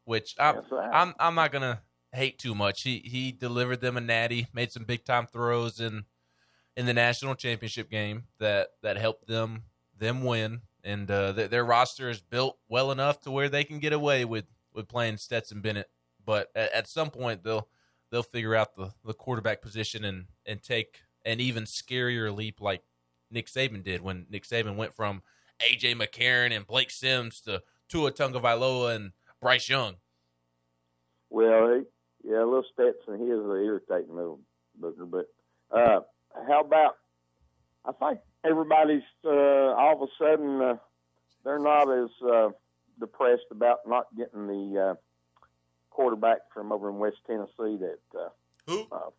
which 0.04 0.34
I'm 0.38 0.62
right. 0.70 0.90
I'm 0.92 1.14
I'm 1.18 1.34
not 1.34 1.52
gonna 1.52 1.82
hate 2.12 2.38
too 2.38 2.54
much. 2.54 2.82
He 2.82 2.98
he 3.04 3.32
delivered 3.32 3.80
them 3.80 3.96
a 3.96 4.00
natty, 4.00 4.48
made 4.52 4.72
some 4.72 4.84
big 4.84 5.04
time 5.04 5.26
throws 5.26 5.80
in 5.80 6.04
in 6.76 6.86
the 6.86 6.94
national 6.94 7.34
championship 7.34 7.90
game 7.90 8.24
that 8.38 8.68
that 8.82 8.96
helped 8.96 9.26
them 9.26 9.64
them 9.98 10.24
win. 10.24 10.62
And 10.84 11.10
uh, 11.10 11.32
their, 11.32 11.48
their 11.48 11.64
roster 11.64 12.08
is 12.08 12.20
built 12.20 12.58
well 12.68 12.92
enough 12.92 13.20
to 13.22 13.30
where 13.30 13.48
they 13.48 13.64
can 13.64 13.80
get 13.80 13.92
away 13.92 14.24
with, 14.24 14.44
with 14.72 14.86
playing 14.86 15.16
Stetson 15.16 15.60
Bennett. 15.60 15.90
But 16.24 16.50
at, 16.54 16.72
at 16.72 16.88
some 16.88 17.10
point 17.10 17.42
they'll 17.42 17.68
they'll 18.10 18.22
figure 18.22 18.54
out 18.54 18.76
the, 18.76 18.92
the 19.04 19.14
quarterback 19.14 19.62
position 19.62 20.04
and, 20.04 20.26
and 20.44 20.62
take 20.62 21.00
an 21.24 21.40
even 21.40 21.64
scarier 21.64 22.34
leap 22.34 22.60
like 22.60 22.82
Nick 23.30 23.48
Saban 23.48 23.82
did 23.82 24.00
when 24.00 24.26
Nick 24.30 24.44
Saban 24.46 24.76
went 24.76 24.94
from 24.94 25.22
AJ 25.60 25.94
McCarron 26.00 26.54
and 26.54 26.66
Blake 26.66 26.90
Sims 26.90 27.40
to 27.42 27.62
Tua 27.88 28.12
Tagovailoa 28.12 28.96
and 28.96 29.12
Bryce 29.40 29.68
Young. 29.68 29.96
Well, 31.30 31.74
he, 31.74 32.30
yeah, 32.30 32.38
a 32.42 32.44
little 32.44 32.64
Stetson, 32.72 33.18
he 33.18 33.26
is 33.26 33.40
an 33.40 33.64
irritating 33.64 34.14
little 34.14 34.40
booger. 34.80 35.10
But 35.10 35.26
uh, 35.70 36.00
how 36.48 36.60
about? 36.60 36.96
I 37.84 37.92
think 37.92 38.20
everybody's 38.44 39.02
uh, 39.24 39.30
all 39.30 40.02
of 40.02 40.08
a 40.08 40.12
sudden 40.18 40.60
uh, 40.60 40.76
they're 41.44 41.58
not 41.58 41.90
as 41.90 42.10
uh, 42.28 42.48
depressed 42.98 43.46
about 43.50 43.80
not 43.86 44.06
getting 44.16 44.46
the 44.46 44.90
uh, 44.90 44.94
quarterback 45.90 46.38
from 46.52 46.72
over 46.72 46.88
in 46.88 46.98
West 46.98 47.18
Tennessee. 47.26 47.78
That 47.78 47.98
uh, 48.14 48.28
who? 48.66 48.86
Uh, 48.90 49.10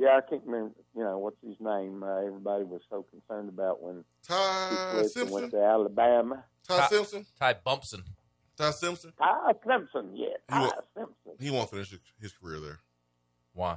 yeah, 0.00 0.16
I 0.16 0.20
can't 0.28 0.42
remember. 0.46 0.74
You 0.96 1.04
know 1.04 1.18
what's 1.18 1.36
his 1.46 1.56
name? 1.60 2.02
Uh, 2.02 2.16
everybody 2.26 2.64
was 2.64 2.80
so 2.88 3.02
concerned 3.10 3.48
about 3.50 3.82
when 3.82 4.02
Ty 4.26 4.68
he 4.70 4.76
switched 4.76 4.94
and 4.96 5.10
Simpson? 5.10 5.32
went 5.34 5.50
to 5.52 5.62
Alabama. 5.62 6.44
Ty 6.66 6.86
Simpson? 6.88 7.26
Ty 7.38 7.54
Bumpson. 7.64 8.02
Ty 8.56 8.70
Simpson? 8.72 9.12
Ty 9.18 9.52
Simpson, 9.66 10.10
yeah, 10.16 10.26
He 10.48 10.54
Ty 10.54 10.60
won't, 10.60 10.74
Simpson. 10.96 11.32
he 11.38 11.50
won't 11.50 11.70
finish 11.70 11.90
his, 11.90 12.00
his 12.20 12.32
career 12.32 12.60
there. 12.60 12.78
Why? 13.54 13.76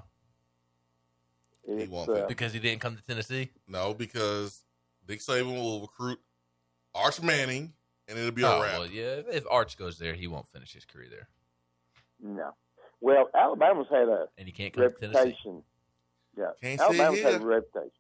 He 1.66 1.86
won't 1.88 2.10
uh. 2.10 2.26
Because 2.28 2.54
he 2.54 2.60
didn't 2.60 2.82
come 2.82 2.96
to 2.98 3.04
Tennessee? 3.04 3.50
No, 3.68 3.94
because 3.94 4.64
Nick 5.08 5.20
Saban 5.20 5.56
will 5.56 5.82
recruit 5.82 6.20
Arch 6.94 7.22
Manning, 7.22 7.74
and 8.08 8.18
it'll 8.18 8.32
be 8.32 8.44
a 8.44 8.48
Oh, 8.48 8.62
wrap. 8.62 8.74
well, 8.74 8.86
yeah. 8.88 9.22
If 9.32 9.46
Arch 9.50 9.78
goes 9.78 9.98
there, 9.98 10.14
he 10.14 10.28
won't 10.28 10.48
finish 10.48 10.74
his 10.74 10.86
career 10.86 11.08
there. 11.10 11.28
No. 12.22 12.52
Well, 13.00 13.30
Alabama's 13.34 13.88
had 13.90 14.08
a 14.10 14.28
And 14.38 14.48
he 14.48 14.52
can't 14.52 14.74
come 14.74 14.84
to 14.84 14.90
Tennessee. 14.90 15.18
reputation. 15.18 15.64
Yeah, 16.38 16.46
Can't 16.62 16.80
say 16.80 16.86
Alabama's 16.86 17.22
had 17.22 17.34
a 17.36 17.40
here. 17.40 17.48
reputation. 17.48 17.92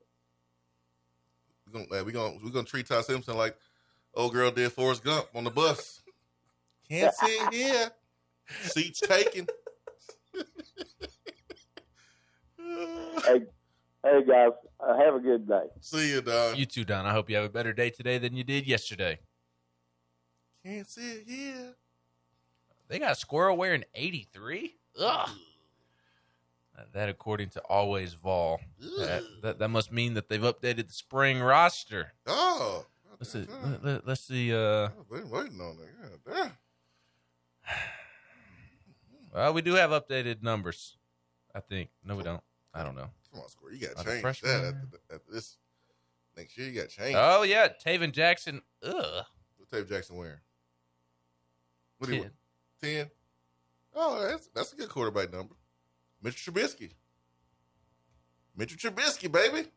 We're 1.72 1.86
gonna, 1.86 2.04
we're 2.04 2.12
gonna 2.12 2.38
we're 2.44 2.52
gonna 2.52 2.66
treat 2.66 2.88
Ty 2.88 3.02
Simpson 3.02 3.38
like 3.38 3.56
old 4.14 4.34
girl 4.34 4.52
did 4.52 4.72
Forrest 4.72 5.04
Gump 5.04 5.28
on 5.34 5.44
the 5.44 5.52
bus. 5.52 6.02
Can't 6.90 7.14
sit 7.16 7.54
here. 7.54 7.92
Seats 8.64 9.00
taken. 9.00 9.48
hey, 13.26 13.42
hey 14.04 14.24
guys, 14.28 14.52
uh, 14.80 14.98
have 14.98 15.16
a 15.16 15.20
good 15.20 15.48
day. 15.48 15.64
See 15.82 16.12
you, 16.14 16.22
Don. 16.22 16.56
You 16.56 16.66
too, 16.66 16.84
Don. 16.84 17.06
I 17.06 17.12
hope 17.12 17.30
you 17.30 17.36
have 17.38 17.46
a 17.46 17.50
better 17.50 17.74
day 17.74 17.90
today 17.90 18.18
than 18.18 18.36
you 18.36 18.44
did 18.44 18.68
yesterday. 18.68 19.20
Can't 20.66 20.88
sit 20.88 21.24
here. 21.28 21.76
They 22.88 23.00
got 23.00 23.14
a 23.14 23.16
Squirrel 23.16 23.58
wearing 23.58 23.84
83? 23.96 24.76
Ugh. 25.00 25.30
That, 26.94 27.10
according 27.10 27.50
to 27.50 27.62
Always 27.62 28.14
Vol. 28.14 28.60
That, 28.80 29.24
that, 29.44 29.60
that 29.60 29.70
must 29.70 29.92
mean 29.92 30.16
that 30.16 30.28
they've 30.28 30.42
updated 30.42 30.88
the 30.88 30.94
spring 30.94 31.40
roster. 31.40 32.14
Oh, 32.26 32.86
Let's 33.20 33.32
see. 33.32 33.48
Let, 33.84 34.08
us 34.08 34.22
see. 34.22 34.54
Uh, 34.54 34.90
been 35.10 35.30
waiting 35.30 35.62
on 35.62 35.78
it. 35.80 36.20
Damn. 36.30 36.52
well, 39.34 39.54
we 39.54 39.62
do 39.62 39.76
have 39.76 39.92
updated 39.92 40.44
numbers. 40.44 40.98
I 41.56 41.60
think. 41.60 41.90
No, 42.04 42.16
we 42.16 42.24
don't. 42.24 42.42
I 42.74 42.84
don't 42.84 42.96
know. 42.96 43.10
Come 43.32 43.42
on, 43.42 43.50
score. 43.50 43.72
You 43.72 43.88
got 43.88 43.98
to 43.98 44.04
change 44.04 44.42
that 44.42 44.48
there? 44.48 44.66
after, 44.66 44.88
the- 44.92 45.16
after 45.16 45.32
this 45.32 45.58
next 46.36 46.58
year. 46.58 46.68
You 46.68 46.82
got 46.82 46.90
to 46.90 46.96
change. 46.96 47.16
Oh 47.18 47.44
yeah, 47.44 47.70
Tayven 47.86 48.12
Jackson. 48.12 48.62
Ugh. 48.84 49.26
What 49.58 49.72
Dave 49.72 49.88
Jackson 49.88 50.18
wearing? 50.18 50.40
What 51.98 52.10
do 52.10 52.16
you 52.16 52.22
Ten. 52.24 52.32
Ten. 52.82 53.12
Oh, 53.96 54.28
that's 54.28 54.48
that's 54.48 54.74
a 54.74 54.76
good 54.76 54.90
quarterback 54.90 55.32
number. 55.32 55.56
Mitchell 56.24 56.54
Trubisky. 56.54 56.92
Mitchell 58.56 58.78
Trubisky, 58.78 59.32
baby. 59.32 59.68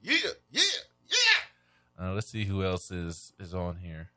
Yeah, 0.00 0.16
yeah, 0.50 0.62
yeah. 1.08 2.04
Uh, 2.06 2.12
let's 2.12 2.28
see 2.28 2.44
who 2.44 2.62
else 2.62 2.90
is 2.90 3.32
is 3.38 3.54
on 3.54 3.76
here. 3.76 4.10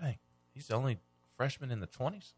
Dang, 0.00 0.18
he's 0.52 0.68
the 0.68 0.74
only 0.74 0.98
freshman 1.36 1.70
in 1.70 1.80
the 1.80 1.86
twenties. 1.86 2.32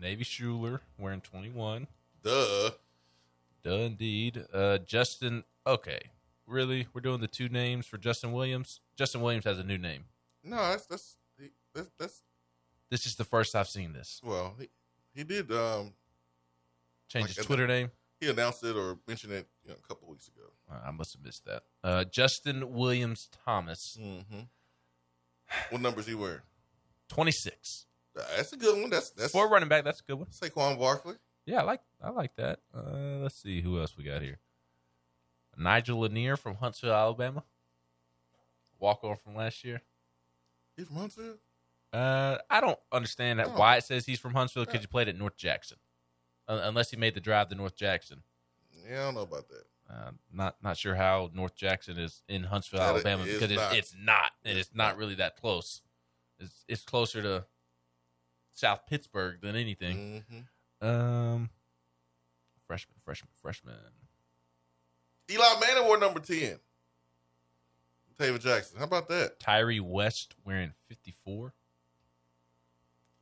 Navy 0.00 0.24
Shuler 0.24 0.80
wearing 0.98 1.20
twenty 1.20 1.50
one. 1.50 1.86
Duh. 2.22 2.70
Duh, 3.62 3.70
indeed. 3.70 4.44
Uh, 4.52 4.78
Justin. 4.78 5.44
Okay, 5.66 6.10
really? 6.46 6.88
We're 6.92 7.00
doing 7.00 7.20
the 7.20 7.28
two 7.28 7.48
names 7.48 7.86
for 7.86 7.98
Justin 7.98 8.32
Williams. 8.32 8.80
Justin 8.96 9.20
Williams 9.20 9.44
has 9.44 9.58
a 9.58 9.64
new 9.64 9.78
name. 9.78 10.04
No, 10.44 10.56
that's 10.56 10.86
that's 10.86 11.16
that's 11.74 11.90
that's 11.98 12.22
This 12.90 13.06
is 13.06 13.14
the 13.16 13.24
first 13.24 13.54
I've 13.54 13.68
seen 13.68 13.92
this. 13.92 14.20
well. 14.24 14.54
He 14.58 14.68
he 15.14 15.24
did 15.24 15.50
um 15.52 15.92
Change 17.08 17.28
like, 17.28 17.36
his 17.36 17.46
Twitter 17.46 17.66
the- 17.66 17.72
name. 17.72 17.90
He 18.20 18.30
announced 18.30 18.64
it 18.64 18.74
or 18.76 18.98
mentioned 19.06 19.34
it 19.34 19.46
you 19.62 19.70
know, 19.70 19.76
a 19.82 19.86
couple 19.86 20.08
weeks 20.08 20.26
ago. 20.28 20.44
Uh, 20.72 20.88
I 20.88 20.90
must 20.90 21.12
have 21.12 21.22
missed 21.22 21.44
that. 21.44 21.64
Uh, 21.84 22.02
Justin 22.04 22.72
Williams 22.72 23.28
Thomas, 23.44 23.96
Mm-hmm. 24.00 24.40
What 25.70 25.80
numbers 25.82 26.06
he 26.06 26.14
wearing? 26.14 26.40
twenty 27.08 27.30
six. 27.32 27.86
That's 28.14 28.52
a 28.52 28.56
good 28.56 28.80
one. 28.80 28.88
That's 28.90 29.10
that's 29.10 29.32
For 29.32 29.46
running 29.48 29.68
back, 29.68 29.84
that's 29.84 30.00
a 30.00 30.02
good 30.04 30.16
one. 30.18 30.28
Saquon 30.28 30.78
Barkley. 30.78 31.14
Yeah, 31.44 31.60
I 31.60 31.64
like 31.64 31.80
I 32.02 32.10
like 32.10 32.34
that. 32.36 32.60
Uh, 32.74 33.18
let's 33.22 33.40
see 33.42 33.60
who 33.60 33.78
else 33.78 33.96
we 33.96 34.02
got 34.04 34.22
here. 34.22 34.38
Nigel 35.56 36.00
Lanier 36.00 36.36
from 36.36 36.54
Huntsville, 36.56 36.92
Alabama. 36.92 37.44
Walk 38.78 39.04
on 39.04 39.16
from 39.22 39.36
last 39.36 39.62
year. 39.64 39.82
He's 40.76 40.86
from 40.86 40.96
Huntsville. 40.96 41.36
Uh, 41.96 42.38
I 42.50 42.60
don't 42.60 42.78
understand 42.92 43.38
that 43.38 43.48
Oh. 43.48 43.58
why 43.58 43.76
it 43.76 43.84
says 43.84 44.04
he's 44.06 44.20
from 44.20 44.34
Huntsville 44.34 44.64
because 44.66 44.82
you 44.82 44.88
played 44.88 45.08
at 45.08 45.16
North 45.16 45.36
Jackson, 45.36 45.78
uh, 46.48 46.60
unless 46.64 46.90
he 46.90 46.96
made 46.96 47.14
the 47.14 47.20
drive 47.20 47.48
to 47.48 47.54
North 47.54 47.74
Jackson. 47.76 48.22
Yeah, 48.86 49.00
I 49.00 49.04
don't 49.06 49.14
know 49.14 49.22
about 49.22 49.48
that. 49.48 49.64
Uh, 49.88 50.10
not 50.32 50.56
not 50.62 50.76
sure 50.76 50.96
how 50.96 51.30
North 51.32 51.54
Jackson 51.54 51.96
is 51.96 52.22
in 52.28 52.42
Huntsville, 52.44 52.80
That 52.80 52.88
Alabama, 52.90 53.22
is 53.24 53.34
because 53.34 53.50
it's, 53.50 53.60
not. 53.60 53.76
it's 53.76 53.94
not, 53.96 54.32
and 54.44 54.58
It's 54.58 54.68
it's 54.68 54.76
not 54.76 54.88
not. 54.88 54.96
really 54.98 55.14
that 55.14 55.36
close. 55.36 55.80
It's 56.38 56.64
it's 56.68 56.82
closer 56.82 57.22
to 57.22 57.46
South 58.52 58.86
Pittsburgh 58.86 59.40
than 59.40 59.54
anything. 59.56 60.24
Mhm. 60.82 60.86
Um, 60.86 61.50
freshman, 62.66 62.96
freshman, 63.04 63.30
freshman. 63.40 63.76
Eli 65.30 65.60
Manning 65.60 65.84
wore 65.84 65.98
number 65.98 66.20
10. 66.20 66.58
Taylor 68.18 68.38
Jackson. 68.38 68.78
How 68.78 68.84
about 68.84 69.08
that? 69.08 69.38
Tyree 69.40 69.80
West 69.80 70.34
wearing 70.44 70.74
fifty 70.88 71.10
four. 71.12 71.52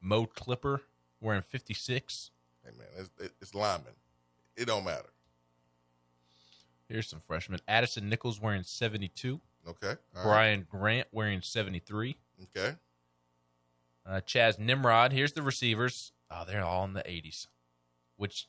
Mo 0.04 0.26
Clipper 0.26 0.82
wearing 1.20 1.42
fifty 1.42 1.74
six. 1.74 2.30
Hey, 2.62 2.70
man, 2.76 2.86
it's, 3.18 3.32
it's 3.40 3.54
lineman. 3.54 3.94
It 4.56 4.66
don't 4.66 4.84
matter. 4.84 5.08
Here's 6.88 7.08
some 7.08 7.20
freshmen. 7.20 7.60
Addison 7.66 8.08
Nichols 8.08 8.40
wearing 8.40 8.62
seventy 8.62 9.08
two. 9.08 9.40
Okay. 9.66 9.88
All 9.88 9.96
right. 10.16 10.24
Brian 10.24 10.66
Grant 10.70 11.08
wearing 11.10 11.40
seventy 11.42 11.78
three. 11.78 12.16
Okay. 12.42 12.76
Uh, 14.06 14.20
Chaz 14.20 14.58
Nimrod. 14.58 15.12
Here's 15.12 15.32
the 15.32 15.42
receivers. 15.42 16.12
Oh, 16.30 16.44
they're 16.46 16.62
all 16.62 16.84
in 16.84 16.92
the 16.92 17.02
80s, 17.02 17.46
which 18.16 18.48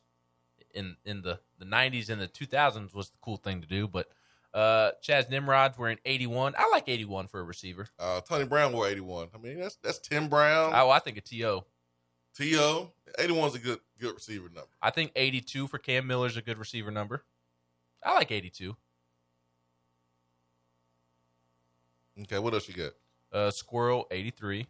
in 0.73 0.97
in 1.05 1.21
the 1.21 1.39
the 1.57 1.65
90s 1.65 2.09
and 2.09 2.21
the 2.21 2.27
2000s 2.27 2.93
was 2.93 3.09
the 3.11 3.17
cool 3.21 3.37
thing 3.37 3.61
to 3.61 3.67
do. 3.67 3.87
But 3.87 4.09
uh, 4.55 4.91
Chaz 5.03 5.29
Nimrod's 5.29 5.77
wearing 5.77 5.99
81. 6.05 6.55
I 6.57 6.69
like 6.71 6.87
81 6.87 7.27
for 7.27 7.41
a 7.41 7.43
receiver. 7.43 7.87
Uh, 7.99 8.21
Tony 8.21 8.45
Brown 8.45 8.71
wore 8.71 8.87
81. 8.87 9.27
I 9.35 9.37
mean, 9.37 9.59
that's 9.59 9.75
that's 9.83 9.99
Tim 9.99 10.29
Brown. 10.29 10.71
Oh, 10.73 10.89
I 10.89 10.99
think 10.99 11.17
a 11.17 11.21
To. 11.21 11.63
T.O. 12.37 12.91
81 13.19 13.49
is 13.49 13.55
a 13.55 13.59
good 13.59 13.79
good 13.99 14.15
receiver 14.15 14.47
number. 14.47 14.69
I 14.81 14.89
think 14.91 15.11
82 15.15 15.67
for 15.67 15.77
Cam 15.77 16.07
Miller's 16.07 16.37
a 16.37 16.41
good 16.41 16.57
receiver 16.57 16.89
number. 16.89 17.23
I 18.03 18.13
like 18.15 18.31
82. 18.31 18.75
Okay, 22.21 22.39
what 22.39 22.53
else 22.53 22.67
you 22.69 22.73
got? 22.73 22.91
Uh, 23.31 23.51
Squirrel 23.51 24.07
83. 24.09 24.67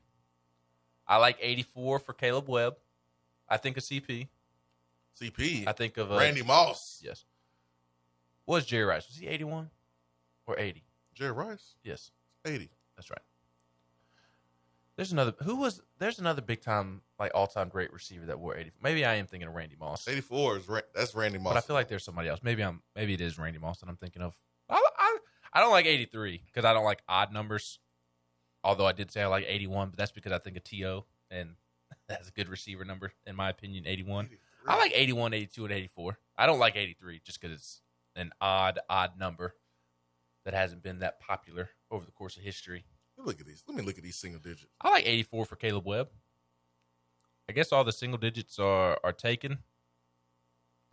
I 1.07 1.17
like 1.17 1.37
84 1.39 1.99
for 1.99 2.13
Kaleb 2.13 2.47
Webb. 2.47 2.75
I 3.47 3.57
think 3.57 3.77
of 3.77 3.83
CP. 3.83 4.27
CP. 5.21 5.67
I 5.67 5.71
think 5.71 5.97
of 5.97 6.11
uh, 6.11 6.17
Randy 6.17 6.41
Moss. 6.41 7.01
Yes. 7.03 7.25
Was 8.47 8.65
Jerry 8.65 8.85
Rice? 8.85 9.07
Was 9.07 9.17
he 9.17 9.27
81 9.27 9.69
or 10.47 10.59
80? 10.59 10.83
Jerry 11.13 11.31
Rice. 11.31 11.75
Yes. 11.83 12.11
80. 12.45 12.69
That's 12.95 13.09
right. 13.09 13.21
There's 14.95 15.11
another 15.11 15.33
who 15.43 15.57
was 15.57 15.81
there's 15.99 16.19
another 16.19 16.41
big 16.41 16.61
time 16.61 17.01
like 17.19 17.31
all 17.35 17.47
time 17.47 17.67
great 17.67 17.91
receiver 17.91 18.27
that 18.27 18.39
wore 18.39 18.55
80. 18.55 18.71
Maybe 18.81 19.03
I 19.03 19.15
am 19.15 19.27
thinking 19.27 19.47
of 19.47 19.53
Randy 19.53 19.75
Moss. 19.77 20.07
84 20.07 20.57
is 20.57 20.69
that's 20.93 21.13
Randy 21.13 21.37
Moss. 21.37 21.53
But 21.53 21.57
I 21.57 21.61
feel 21.61 21.73
like 21.73 21.89
there's 21.89 22.03
somebody 22.03 22.29
else. 22.29 22.39
Maybe 22.41 22.63
I'm 22.63 22.81
maybe 22.95 23.13
it 23.13 23.19
is 23.19 23.37
Randy 23.37 23.59
Moss 23.59 23.79
that 23.79 23.89
I'm 23.89 23.97
thinking 23.97 24.21
of. 24.21 24.37
I 24.69 24.81
I, 24.97 25.17
I 25.53 25.59
don't 25.59 25.71
like 25.71 25.85
83 25.85 26.43
because 26.45 26.63
I 26.63 26.73
don't 26.73 26.85
like 26.85 27.01
odd 27.09 27.33
numbers. 27.33 27.79
Although 28.63 28.85
I 28.85 28.93
did 28.93 29.11
say 29.11 29.21
I 29.21 29.27
like 29.27 29.45
81, 29.47 29.89
but 29.89 29.97
that's 29.97 30.13
because 30.13 30.31
I 30.31 30.39
think 30.39 30.55
of 30.57 30.63
To 30.63 31.03
and 31.29 31.55
that's 32.07 32.29
a 32.29 32.31
good 32.31 32.47
receiver 32.47 32.85
number 32.85 33.11
in 33.27 33.35
my 33.35 33.49
opinion. 33.49 33.85
81. 33.85 34.29
I 34.67 34.77
like 34.77 34.93
81, 34.95 35.33
82, 35.33 35.65
and 35.65 35.73
84. 35.73 36.17
I 36.37 36.45
don't 36.45 36.57
like 36.57 36.75
83 36.75 37.21
just 37.23 37.39
because 37.39 37.55
it's 37.55 37.81
an 38.15 38.31
odd 38.39 38.79
odd 38.89 39.19
number 39.19 39.55
that 40.45 40.53
hasn't 40.53 40.83
been 40.83 40.99
that 40.99 41.19
popular 41.19 41.69
over 41.91 42.05
the 42.05 42.11
course 42.11 42.37
of 42.37 42.43
history. 42.43 42.85
Let 43.17 43.25
me 43.25 43.31
look 43.31 43.41
at 43.41 43.47
these. 43.47 43.63
Let 43.67 43.75
me 43.75 43.83
look 43.83 43.97
at 43.97 44.03
these 44.03 44.15
single 44.15 44.39
digits. 44.39 44.67
I 44.81 44.89
like 44.89 45.05
84 45.07 45.45
for 45.45 45.55
Kaleb 45.55 45.83
Webb. 45.85 46.09
I 47.49 47.53
guess 47.53 47.71
all 47.71 47.83
the 47.83 47.91
single 47.91 48.17
digits 48.17 48.57
are 48.59 48.99
are 49.03 49.13
taken. 49.13 49.59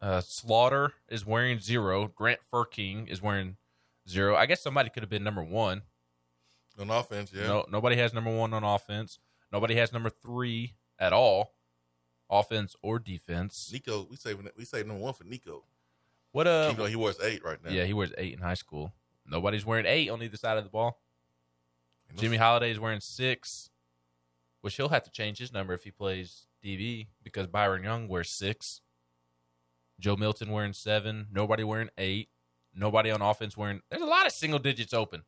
Uh, 0.01 0.21
Slaughter 0.21 0.95
is 1.09 1.25
wearing 1.25 1.61
zero. 1.61 2.09
Grant 2.09 2.41
Furking 2.53 3.09
is 3.09 3.23
wearing 3.23 3.57
zero. 4.09 4.35
I 4.37 4.47
guess 4.47 4.61
somebody 4.61 4.91
could 4.91 5.03
have 5.03 5.11
been 5.11 5.23
number 5.23 5.43
one. 5.45 5.83
On 6.79 6.91
offense, 6.91 7.31
yeah. 7.35 7.47
No, 7.47 7.67
nobody 7.71 7.97
has 7.97 8.13
number 8.13 8.35
one 8.35 8.53
on 8.53 8.65
offense. 8.65 9.19
Nobody 9.53 9.75
has 9.77 9.93
number 9.93 10.11
three 10.11 10.75
at 10.99 11.13
all, 11.13 11.55
offense 12.31 12.75
or 12.83 12.99
defense. 12.99 13.71
Nico, 13.73 14.07
we 14.11 14.17
saving. 14.17 14.49
We 14.57 14.65
saving 14.65 14.89
number 14.89 15.03
one 15.03 15.13
for 15.15 15.25
Nico. 15.25 15.65
What 16.33 16.47
uh? 16.47 16.73
Though 16.73 16.87
he 16.87 16.97
wears 16.97 17.21
eight 17.23 17.45
right 17.45 17.63
now. 17.63 17.71
Yeah, 17.71 17.85
he 17.85 17.93
wears 17.93 18.13
eight 18.19 18.33
in 18.33 18.41
high 18.41 18.55
school. 18.55 18.93
Nobody's 19.27 19.65
wearing 19.65 19.87
eight 19.87 20.11
on 20.11 20.23
either 20.23 20.37
side 20.37 20.59
of 20.59 20.65
the 20.65 20.71
ball. 20.71 21.01
Jimmy 22.17 22.37
Holiday 22.37 22.71
is 22.71 22.81
wearing 22.81 23.01
six, 23.01 23.71
which 24.61 24.77
he'll 24.77 24.91
have 24.91 25.05
to 25.05 25.11
change 25.11 25.39
his 25.39 25.53
number 25.53 25.73
if 25.73 25.85
he 25.85 25.91
plays 25.91 26.47
DB 26.63 27.07
because 27.23 27.47
Byron 27.47 27.83
Young 27.85 28.09
wears 28.09 28.31
six. 28.31 28.81
Joe 29.99 30.17
Milton 30.17 30.51
wearing 30.51 30.73
seven. 30.73 31.29
Nobody 31.33 31.65
wearing 31.65 31.91
eight. 31.97 32.29
Nobody 32.75 33.11
on 33.11 33.23
offense 33.23 33.57
wearing. 33.57 33.81
There's 33.91 34.03
a 34.03 34.07
lot 34.07 34.27
of 34.27 34.33
single 34.33 34.59
digits 34.59 34.93
open. 34.93 35.23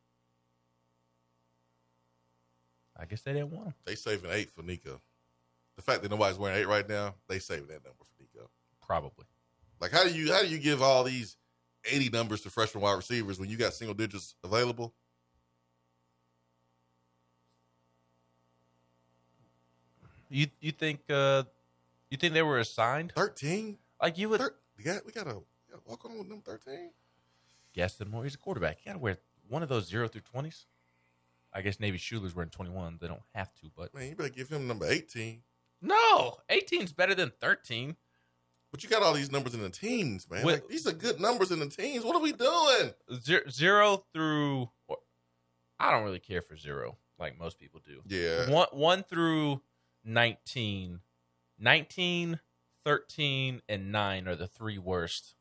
I 2.97 3.07
guess 3.07 3.23
they 3.23 3.33
didn't 3.33 3.51
want 3.51 3.67
them. 3.67 3.75
They 3.85 3.95
saving 3.95 4.31
eight 4.31 4.51
for 4.51 4.63
Nico. 4.63 5.01
The 5.77 5.83
fact 5.83 6.03
that 6.03 6.11
nobody's 6.11 6.39
wearing 6.39 6.59
eight 6.59 6.69
right 6.69 6.89
now, 6.89 7.15
they 7.29 7.39
saving 7.39 7.67
that 7.67 7.85
number 7.85 8.05
for 8.05 8.21
Nico. 8.23 8.51
Probably. 8.81 9.27
Like 9.81 9.91
how 9.91 10.05
do 10.05 10.15
you 10.15 10.33
how 10.33 10.43
do 10.43 10.49
you 10.49 10.59
give 10.59 10.83
all 10.83 11.05
these 11.05 11.37
eighty 11.91 12.09
numbers 12.11 12.41
to 12.43 12.51
freshman 12.51 12.83
wide 12.83 12.95
receivers 12.95 13.39
when 13.39 13.49
you 13.49 13.57
got 13.57 13.75
single 13.75 13.95
digits 13.95 14.35
available? 14.45 14.95
You 20.31 20.47
you 20.61 20.73
think 20.73 21.01
uh 21.11 21.45
you 22.11 22.17
think 22.17 22.35
they 22.35 22.43
were 22.43 22.59
assigned 22.59 23.13
thirteen? 23.13 23.79
Like 24.03 24.19
you 24.19 24.29
would? 24.31 24.41
Thir- 24.41 24.55
we 24.77 24.85
got 24.85 25.05
we 25.07 25.13
got 25.13 25.25
to 25.27 25.43
walk 25.87 26.05
on 26.05 26.19
with 26.19 26.29
them 26.29 26.41
thirteen. 26.41 26.91
Gaston 27.75 28.11
Moore, 28.11 28.25
he's 28.25 28.35
a 28.35 28.39
quarterback. 28.39 28.79
You 28.81 28.87
got 28.87 28.93
to 28.95 28.99
wear 28.99 29.19
one 29.49 29.63
of 29.63 29.69
those 29.69 29.87
zero 29.87 30.09
through 30.09 30.23
twenties. 30.23 30.67
I 31.53 31.61
guess 31.61 31.79
Navy 31.79 31.99
Shuler's 31.99 32.35
wearing 32.35 32.51
twenty 32.51 32.71
one. 32.71 32.99
They 33.01 33.07
don't 33.09 33.23
have 33.35 33.55
to, 33.57 33.71
but 33.77 33.95
Man, 33.95 34.09
you 34.09 34.17
better 34.17 34.29
give 34.29 34.49
him 34.49 34.67
number 34.67 34.87
eighteen. 34.87 35.43
no, 35.81 36.39
18's 36.51 36.93
better 36.93 37.15
than 37.15 37.33
thirteen. 37.41 37.97
But 38.75 38.83
you 38.83 38.89
got 38.91 39.05
all 39.05 39.13
these 39.13 39.31
numbers 39.31 39.55
in 39.55 39.63
the 39.63 39.71
teens, 39.71 40.29
man. 40.29 40.43
What- 40.43 40.55
Like, 40.55 40.67
these 40.67 40.85
are 40.89 40.93
good 40.93 41.21
numbers 41.21 41.53
in 41.53 41.61
the 41.61 41.69
teens. 41.69 42.03
What 42.05 42.17
are 42.17 42.21
we 42.21 42.33
doing? 42.33 42.93
Zero, 43.23 43.43
zero 43.49 44.05
through. 44.13 44.69
I 45.79 45.93
don't 45.93 46.03
really 46.03 46.19
care 46.19 46.43
for 46.43 46.57
zero 46.57 46.97
like 47.17 47.39
most 47.39 47.61
people 47.61 47.81
do. 47.87 48.03
Yeah. 48.07 48.51
One 48.51 48.67
one 48.73 49.03
through 49.05 49.63
19. 50.03 50.99
19, 51.57 52.41
13, 52.85 53.63
and 53.69 53.93
nine 53.93 54.27
are 54.27 54.35
the 54.35 54.49
three 54.49 54.79
worst. 54.79 55.37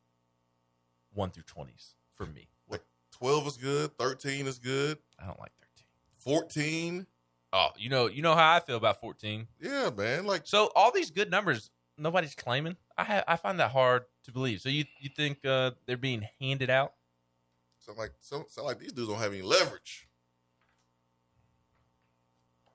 One 1.12 1.32
through 1.32 1.44
twenties 1.44 1.96
for 2.14 2.28
me. 2.28 2.50
Like 2.70 2.84
twelve 3.12 3.48
is 3.48 3.58
good. 3.58 3.98
Thirteen 3.98 4.46
is 4.46 4.60
good. 4.60 5.00
I 5.20 5.26
don't 5.26 5.40
like 5.40 5.54
thirteen. 5.60 5.88
Fourteen. 6.14 7.08
Oh, 7.52 7.70
you 7.78 7.90
know, 7.90 8.06
you 8.06 8.22
know 8.22 8.36
how 8.36 8.54
I 8.54 8.60
feel 8.60 8.78
about 8.78 9.00
fourteen. 9.00 9.48
Yeah, 9.60 9.90
man. 9.90 10.28
Like 10.28 10.44
So 10.46 10.72
all 10.76 10.92
these 10.92 11.10
good 11.10 11.32
numbers, 11.32 11.72
nobody's 12.04 12.36
claiming. 12.36 12.78
I 12.98 13.04
ha- 13.04 13.24
I 13.28 13.36
find 13.38 13.60
that 13.60 13.72
hard 13.72 14.04
to 14.26 14.32
believe. 14.32 14.62
So 14.62 14.70
you 14.70 14.86
you 15.00 15.10
think 15.10 15.44
uh, 15.46 15.72
they're 15.88 15.98
being 15.98 16.28
handed 16.40 16.70
out? 16.70 16.94
sound 17.80 17.98
like 17.98 18.12
sound, 18.22 18.46
sound 18.50 18.68
like 18.68 18.80
these 18.80 18.92
dudes 18.94 19.10
don't 19.10 19.20
have 19.20 19.34
any 19.34 19.42
leverage. 19.42 20.08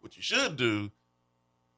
What 0.01 0.17
you 0.17 0.23
should 0.23 0.57
do 0.57 0.91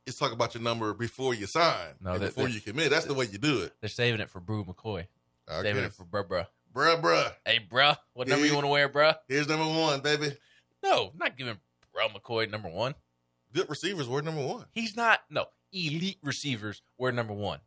is 0.07 0.17
talk 0.17 0.33
about 0.33 0.55
your 0.55 0.63
number 0.63 0.93
before 0.95 1.35
you 1.35 1.47
sign. 1.47 1.95
No, 2.01 2.19
that- 2.19 2.35
before 2.35 2.49
you 2.49 2.61
commit. 2.61 2.91
That's 2.91 3.07
the 3.07 3.15
way 3.15 3.27
you 3.31 3.39
do 3.39 3.63
it. 3.63 3.73
They're 3.81 3.89
saving 3.91 4.21
it 4.21 4.29
for 4.31 4.41
Bru 4.41 4.65
McCoy. 4.65 5.07
I 5.49 5.63
saving 5.63 5.85
it 5.85 5.93
for 5.93 6.05
bruh 6.05 6.27
bruh. 6.29 6.47
Bruh, 6.73 7.01
bruh. 7.03 7.33
Hey 7.45 7.59
bruh, 7.69 7.97
what 8.15 8.29
number 8.29 8.47
you 8.47 8.55
want 8.55 8.65
to 8.65 8.69
wear, 8.71 8.89
bruh? 8.89 9.17
Here's 9.29 9.49
number 9.49 9.67
one, 9.67 10.01
baby. 10.01 10.37
No, 10.83 11.13
not 11.17 11.37
giving 11.37 11.59
bruh 11.95 12.09
McCoy 12.13 12.49
number 12.49 12.69
one. 12.69 12.95
Good 13.53 13.69
receivers 13.69 14.09
were 14.09 14.23
number 14.23 14.45
one. 14.47 14.67
He's 14.73 14.97
not. 14.97 15.21
No, 15.29 15.47
elite 15.73 16.19
receivers 16.23 16.83
were 16.99 17.13
number 17.13 17.33
one. 17.35 17.61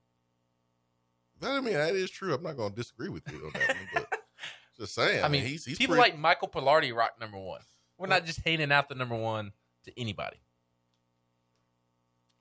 I 1.42 1.60
mean, 1.60 1.74
that 1.74 1.96
is 1.96 2.10
true. 2.10 2.34
I'm 2.34 2.44
not 2.44 2.56
going 2.56 2.70
to 2.72 2.76
disagree 2.76 3.10
with 3.10 3.24
you 3.30 3.38
on 3.46 3.52
that 3.54 3.68
one, 3.76 3.88
but 3.94 4.20
just 4.78 4.96
saying. 4.96 5.24
I 5.24 5.28
mean, 5.28 5.44
he's, 5.44 5.66
he's 5.66 5.78
people 5.78 5.96
pretty- 5.96 6.12
like 6.12 6.20
Michael 6.20 6.48
Pilardi 6.48 6.96
rock 6.96 7.14
number 7.20 7.38
one. 7.38 7.62
We're 7.98 8.08
not 8.08 8.26
just 8.26 8.40
handing 8.46 8.72
out 8.72 8.90
the 8.90 8.96
number 8.96 9.16
one 9.16 9.52
to 9.86 10.00
anybody. 10.00 10.38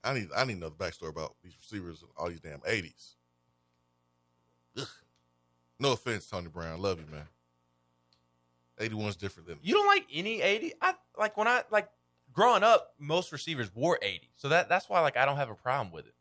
I 0.03 0.13
need 0.13 0.27
I 0.35 0.43
need 0.43 0.55
to 0.55 0.59
know 0.59 0.69
the 0.69 0.75
backstory 0.75 1.09
about 1.09 1.35
these 1.43 1.53
receivers 1.57 2.01
and 2.01 2.11
all 2.17 2.29
these 2.29 2.41
damn 2.41 2.59
eighties. 2.65 3.15
No 5.79 5.93
offense, 5.93 6.27
Tony 6.27 6.47
Brown. 6.47 6.81
Love 6.81 6.99
you, 6.99 7.05
man. 7.11 7.27
Eighty 8.79 8.95
one's 8.95 9.15
different 9.15 9.47
than 9.47 9.59
You 9.61 9.73
don't 9.75 9.87
like 9.87 10.05
any 10.13 10.41
80? 10.41 10.73
I 10.81 10.93
like 11.17 11.37
when 11.37 11.47
I 11.47 11.63
like 11.71 11.89
growing 12.33 12.63
up, 12.63 12.93
most 12.99 13.31
receivers 13.31 13.73
wore 13.73 13.99
80. 14.01 14.29
So 14.35 14.49
that 14.49 14.69
that's 14.69 14.89
why 14.89 14.99
like 15.01 15.17
I 15.17 15.25
don't 15.25 15.37
have 15.37 15.49
a 15.49 15.55
problem 15.55 15.91
with 15.91 16.07
it. 16.07 16.13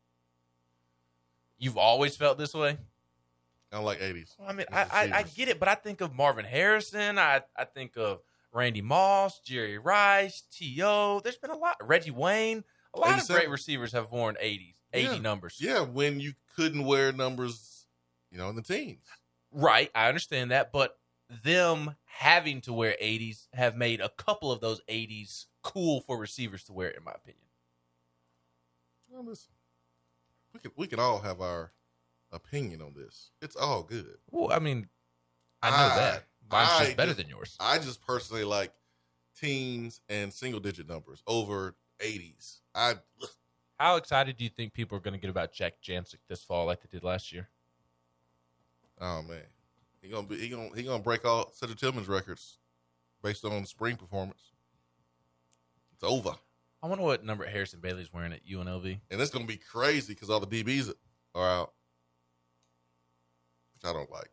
You've 1.58 1.78
always 1.78 2.16
felt 2.16 2.38
this 2.38 2.54
way? 2.54 2.76
I 3.70 3.76
don't 3.76 3.84
like 3.84 4.02
eighties. 4.02 4.34
Well, 4.38 4.48
I 4.48 4.52
mean, 4.52 4.66
I, 4.70 4.82
I, 4.92 5.10
I 5.18 5.22
get 5.22 5.48
it, 5.48 5.58
but 5.58 5.68
I 5.68 5.74
think 5.74 6.00
of 6.00 6.14
Marvin 6.14 6.44
Harrison. 6.44 7.18
I, 7.18 7.42
I 7.56 7.64
think 7.64 7.96
of 7.96 8.20
Randy 8.52 8.82
Moss, 8.82 9.40
Jerry 9.40 9.78
Rice, 9.78 10.42
T.O. 10.52 11.20
There's 11.20 11.38
been 11.38 11.50
a 11.50 11.56
lot. 11.56 11.76
Reggie 11.80 12.10
Wayne. 12.10 12.64
A 12.94 12.98
lot 13.00 13.18
of 13.22 13.26
great 13.28 13.48
receivers 13.48 13.92
have 13.92 14.12
worn 14.12 14.36
80s, 14.42 14.74
80 14.92 15.14
Yeah. 15.14 15.18
numbers. 15.22 15.56
Yeah, 15.58 15.80
when 15.80 16.20
you 16.20 16.34
couldn't 16.54 16.84
wear 16.84 17.10
numbers, 17.12 17.86
you 18.30 18.36
know, 18.36 18.50
in 18.50 18.56
the 18.56 18.60
teens. 18.60 19.06
Right, 19.50 19.90
I 19.94 20.08
understand 20.08 20.50
that, 20.50 20.72
but 20.72 20.98
them 21.42 21.96
having 22.04 22.60
to 22.62 22.72
wear 22.74 22.94
80s 23.00 23.46
have 23.54 23.74
made 23.76 24.02
a 24.02 24.10
couple 24.10 24.52
of 24.52 24.60
those 24.60 24.82
80s 24.90 25.46
cool 25.62 26.00
for 26.00 26.18
receivers 26.18 26.64
to 26.64 26.72
wear, 26.72 26.88
in 26.90 27.04
my 27.04 27.12
opinion. 27.12 27.44
Well, 29.08 29.24
listen, 29.24 29.52
we 30.54 30.60
can 30.60 30.70
we 30.76 30.86
can 30.86 30.98
all 31.00 31.20
have 31.20 31.40
our 31.40 31.72
opinion 32.30 32.80
on 32.82 32.94
this. 32.94 33.30
It's 33.40 33.56
all 33.56 33.82
good. 33.82 34.16
Well, 34.30 34.52
I 34.52 34.58
mean, 34.58 34.88
I 35.62 35.70
know 35.70 35.94
that. 35.96 36.24
Mine's 36.50 36.70
I 36.70 36.84
just 36.84 36.96
better 36.96 37.08
just- 37.12 37.18
than 37.18 37.28
yours. 37.28 37.56
I 37.60 37.78
just 37.78 38.04
personally 38.06 38.44
like 38.44 38.72
teens 39.38 40.00
and 40.08 40.32
single 40.32 40.60
digit 40.60 40.88
numbers 40.88 41.22
over 41.26 41.74
80s. 42.00 42.58
I 42.74 42.94
How 43.78 43.96
excited 43.96 44.36
do 44.36 44.44
you 44.44 44.50
think 44.50 44.72
people 44.72 44.96
are 44.96 45.00
going 45.00 45.14
to 45.14 45.20
get 45.20 45.30
about 45.30 45.52
Jack 45.52 45.74
Jancek 45.82 46.16
this 46.28 46.42
fall, 46.42 46.66
like 46.66 46.80
they 46.82 46.88
did 46.90 47.04
last 47.04 47.32
year? 47.32 47.48
oh 49.00 49.22
man, 49.22 49.42
he 50.00 50.08
gonna 50.08 50.26
be 50.26 50.36
he 50.36 50.48
gonna 50.48 50.68
he 50.76 50.82
gonna 50.84 51.02
break 51.02 51.24
all 51.24 51.50
Cedric 51.52 51.78
Tillman's 51.78 52.08
records 52.08 52.58
based 53.22 53.44
on 53.44 53.64
spring 53.66 53.96
performance. 53.96 54.51
It's 56.02 56.10
over, 56.10 56.34
I 56.82 56.88
wonder 56.88 57.04
what 57.04 57.24
number 57.24 57.46
Harrison 57.46 57.78
Bailey's 57.78 58.12
wearing 58.12 58.32
at 58.32 58.44
UNLV. 58.44 58.98
and 59.08 59.20
it's 59.20 59.30
gonna 59.30 59.44
be 59.44 59.56
crazy 59.56 60.14
because 60.14 60.30
all 60.30 60.40
the 60.40 60.48
DBs 60.48 60.92
are 61.32 61.48
out, 61.48 61.72
which 63.74 63.88
I 63.88 63.92
don't 63.92 64.10
like. 64.10 64.30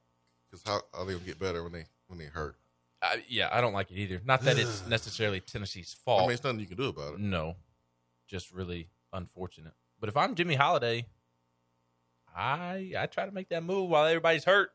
Because 0.49 0.63
how 0.65 0.82
are 0.95 1.05
they 1.05 1.13
gonna 1.13 1.26
get 1.26 1.38
better 1.38 1.61
when 1.61 1.72
they 1.72 1.86
when 2.07 2.17
they 2.17 2.26
hurt? 2.26 2.55
I, 3.03 3.24
yeah, 3.28 3.49
I 3.51 3.61
don't 3.61 3.74
like 3.74 3.91
it 3.91 3.97
either. 3.97 4.20
Not 4.26 4.41
that 4.41 4.57
it's 4.57 4.86
necessarily 4.88 5.41
Tennessee's 5.41 5.93
fault. 5.93 6.24
I 6.24 6.24
mean, 6.24 6.34
it's 6.34 6.43
nothing 6.43 6.59
you 6.59 6.65
can 6.65 6.76
do 6.76 6.88
about 6.88 7.13
it. 7.13 7.20
No, 7.20 7.55
just 8.28 8.51
really 8.51 8.89
unfortunate. 9.13 9.74
But 9.99 10.09
if 10.09 10.17
I'm 10.17 10.34
Jimmy 10.34 10.55
Holiday, 10.55 11.05
I 12.36 12.93
I 12.97 13.05
try 13.05 13.28
to 13.28 13.32
make 13.32 13.49
that 13.49 13.63
move 13.63 13.91
while 13.91 14.05
everybody's 14.05 14.45
hurt. 14.45 14.72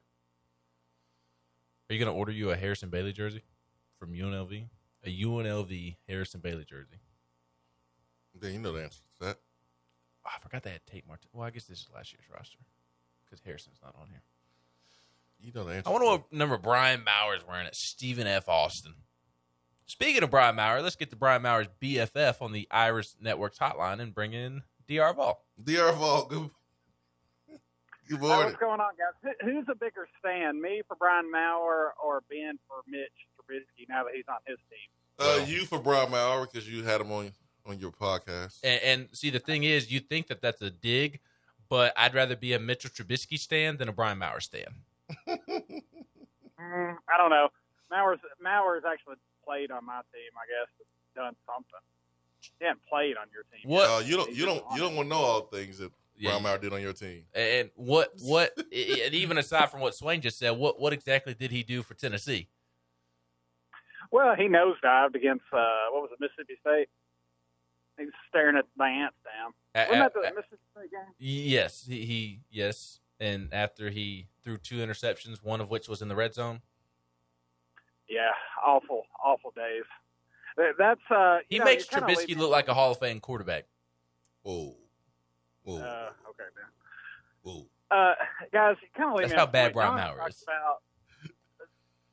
Are 1.91 1.95
you 1.95 1.99
going 1.99 2.13
to 2.13 2.17
order 2.17 2.31
you 2.33 2.51
a 2.51 2.57
Harrison 2.57 2.89
Bailey 2.89 3.13
jersey 3.13 3.43
from 3.99 4.13
UNLV? 4.13 4.69
A 5.05 5.23
UNLV 5.23 5.97
Harrison 6.09 6.41
Bailey 6.41 6.65
jersey. 6.65 7.01
Then 8.41 8.53
you 8.55 8.59
know 8.59 8.73
the 8.73 8.83
answer 8.83 9.01
to 9.19 9.27
that. 9.27 9.37
Oh, 10.27 10.31
I 10.35 10.41
forgot 10.41 10.63
they 10.63 10.71
had 10.71 10.87
Tate 10.87 11.07
Martin. 11.07 11.29
Well, 11.33 11.47
I 11.47 11.51
guess 11.51 11.65
this 11.65 11.81
is 11.81 11.89
last 11.95 12.13
year's 12.13 12.25
roster 12.33 12.59
because 13.25 13.45
Harrison's 13.45 13.79
not 13.83 13.95
on 14.01 14.09
here. 14.09 14.23
You 15.41 15.53
know 15.55 15.65
the 15.65 15.75
answer. 15.75 15.89
I 15.89 15.93
wonder 15.93 16.07
what 16.07 16.33
number 16.33 16.57
Brian 16.57 17.05
Maurer 17.05 17.37
is 17.37 17.47
wearing 17.47 17.67
at 17.67 17.75
Stephen 17.75 18.27
F. 18.27 18.49
Austin. 18.49 18.95
Speaking 19.87 20.23
of 20.23 20.31
Brian 20.31 20.57
Maurer, 20.57 20.81
let's 20.81 20.97
get 20.97 21.11
to 21.11 21.17
Brian 21.17 21.43
Maurer's 21.43 21.69
BFF 21.83 22.41
on 22.41 22.53
the 22.53 22.67
Iris 22.71 23.17
Networks 23.21 23.59
hotline 23.59 24.01
and 24.01 24.15
bring 24.15 24.33
in 24.33 24.63
Dr. 24.89 25.15
Vol. 25.15 25.45
Dr. 25.63 25.93
Vol, 25.93 26.25
good, 26.27 26.51
good 28.09 28.21
Hey, 28.21 28.27
what's 28.27 28.57
going 28.57 28.81
on, 28.81 28.93
guys? 28.97 29.35
Who's 29.43 29.67
a 29.71 29.75
bigger 29.75 30.09
stand, 30.19 30.61
me 30.61 30.83
for 30.89 30.97
Brian 30.97 31.31
Maurer 31.31 31.93
or 32.03 32.23
Ben 32.31 32.59
for 32.67 32.77
Mitch 32.87 33.13
Trubisky 33.51 33.89
now 33.89 34.05
that 34.05 34.15
he's 34.15 34.25
on 34.29 34.39
his 34.47 34.59
team? 34.71 34.89
Uh, 35.19 35.45
you 35.47 35.65
for 35.67 35.79
Brian 35.79 36.11
Maurer 36.11 36.47
because 36.51 36.69
you 36.69 36.83
had 36.83 37.01
him 37.01 37.13
on 37.13 37.33
on 37.67 37.79
your 37.79 37.93
podcast. 37.93 38.59
And, 38.63 38.81
and 38.83 39.09
see, 39.13 39.31
the 39.31 39.39
thing 39.39 39.65
is, 39.65 39.91
you 39.91 40.01
think 40.01 40.27
that 40.27 40.43
that's 40.43 40.61
a 40.61 40.71
dig, 40.71 41.21
but 41.69 41.93
I'd 41.97 42.15
rather 42.15 42.37
be 42.37 42.53
a 42.53 42.59
Mitchell 42.59 42.91
Trubisky 42.91 43.39
stand 43.39 43.79
than 43.79 43.89
a 43.89 43.93
Brian 43.93 44.19
Maurer 44.19 44.41
stand. 44.41 44.75
Mm, 46.61 46.97
I 47.13 47.19
don't 47.19 47.31
know. 47.31 47.49
Maurer's 47.91 48.21
Maurer's 48.43 48.85
actually 48.91 49.17
played 49.45 49.71
on 49.71 49.85
my 49.85 50.01
team, 50.13 50.31
I 50.37 50.47
guess. 50.49 50.87
Done 51.15 51.35
something. 51.47 51.81
He 52.59 52.65
hasn't 52.65 52.81
played 52.89 53.17
on 53.17 53.27
your 53.33 53.43
team. 53.53 53.71
What? 53.71 53.89
Uh, 53.91 54.05
you 54.05 54.17
don't 54.17 54.33
you 54.35 54.47
don't 54.47 54.65
you 54.73 54.81
don't 54.81 54.95
want 54.97 55.09
to 55.09 55.15
know 55.15 55.21
all 55.21 55.49
the 55.51 55.57
things 55.57 55.79
that 55.79 55.93
Yeah. 56.17 56.31
Brian 56.31 56.43
Maurer 56.43 56.59
did 56.59 56.73
on 56.73 56.81
your 56.81 56.93
team. 56.93 57.25
And 57.35 57.71
what 57.75 58.13
what 58.21 58.53
and 58.59 59.15
even 59.15 59.39
aside 59.39 59.71
from 59.71 59.81
what 59.81 59.95
Swain 59.95 60.21
just 60.21 60.39
said, 60.39 60.51
what 60.53 60.81
what 60.81 60.93
exactly 60.93 61.35
did 61.35 61.51
he 61.51 61.63
do 61.63 61.83
for 61.83 61.95
Tennessee? 61.95 62.49
Well, 64.15 64.37
he 64.37 64.45
nosedived 64.45 65.17
against 65.17 65.43
uh, 65.53 65.91
what 65.91 66.03
was 66.03 66.11
it, 66.13 66.21
Mississippi 66.21 66.55
State? 66.61 66.89
He 67.99 68.05
was 68.05 68.15
staring 68.29 68.57
at 68.57 68.65
the 68.77 68.85
ants 68.85 69.17
down. 69.25 69.53
Uh, 69.75 69.87
Wasn't 69.91 70.15
that 70.15 70.21
uh, 70.21 70.31
the 70.31 70.37
Mississippi 70.37 70.63
State 70.71 70.91
game? 70.93 71.15
Yes, 71.19 71.85
he, 71.89 72.05
he 72.05 72.41
yes, 72.49 73.01
and 73.19 73.49
after 73.51 73.91
he 73.91 74.29
threw 74.45 74.57
two 74.57 74.77
interceptions, 74.77 75.43
one 75.43 75.61
of 75.61 75.69
which 75.69 75.89
was 75.89 76.01
in 76.01 76.07
the 76.07 76.15
red 76.15 76.33
zone. 76.33 76.61
Yeah, 78.09 78.31
awful, 78.65 79.03
awful 79.21 79.53
days. 79.57 79.83
That's 80.79 81.01
uh. 81.11 81.39
He 81.49 81.59
know, 81.59 81.65
makes 81.65 81.91
you 81.91 81.99
Trubisky 81.99 82.37
look 82.37 82.53
like 82.53 82.69
a 82.69 82.75
Hall 82.75 82.93
of 82.93 83.01
Fame 83.01 83.19
quarterback. 83.19 83.65
Oh, 84.47 84.77
oh, 85.67 85.79
Uh, 85.79 86.11
okay, 86.29 86.45
man. 86.55 86.71
oh. 87.47 87.67
Uh, 87.91 88.15
guys, 88.53 88.77
you 88.81 88.89
kind 88.97 89.13
of 89.13 89.19
That's 89.23 89.33
me 89.33 89.39
how 89.39 89.47
bad 89.47 89.73
point. 89.73 89.75
Brian 89.75 90.17
Don 90.17 90.29
is. 90.29 90.45
About, 90.45 90.83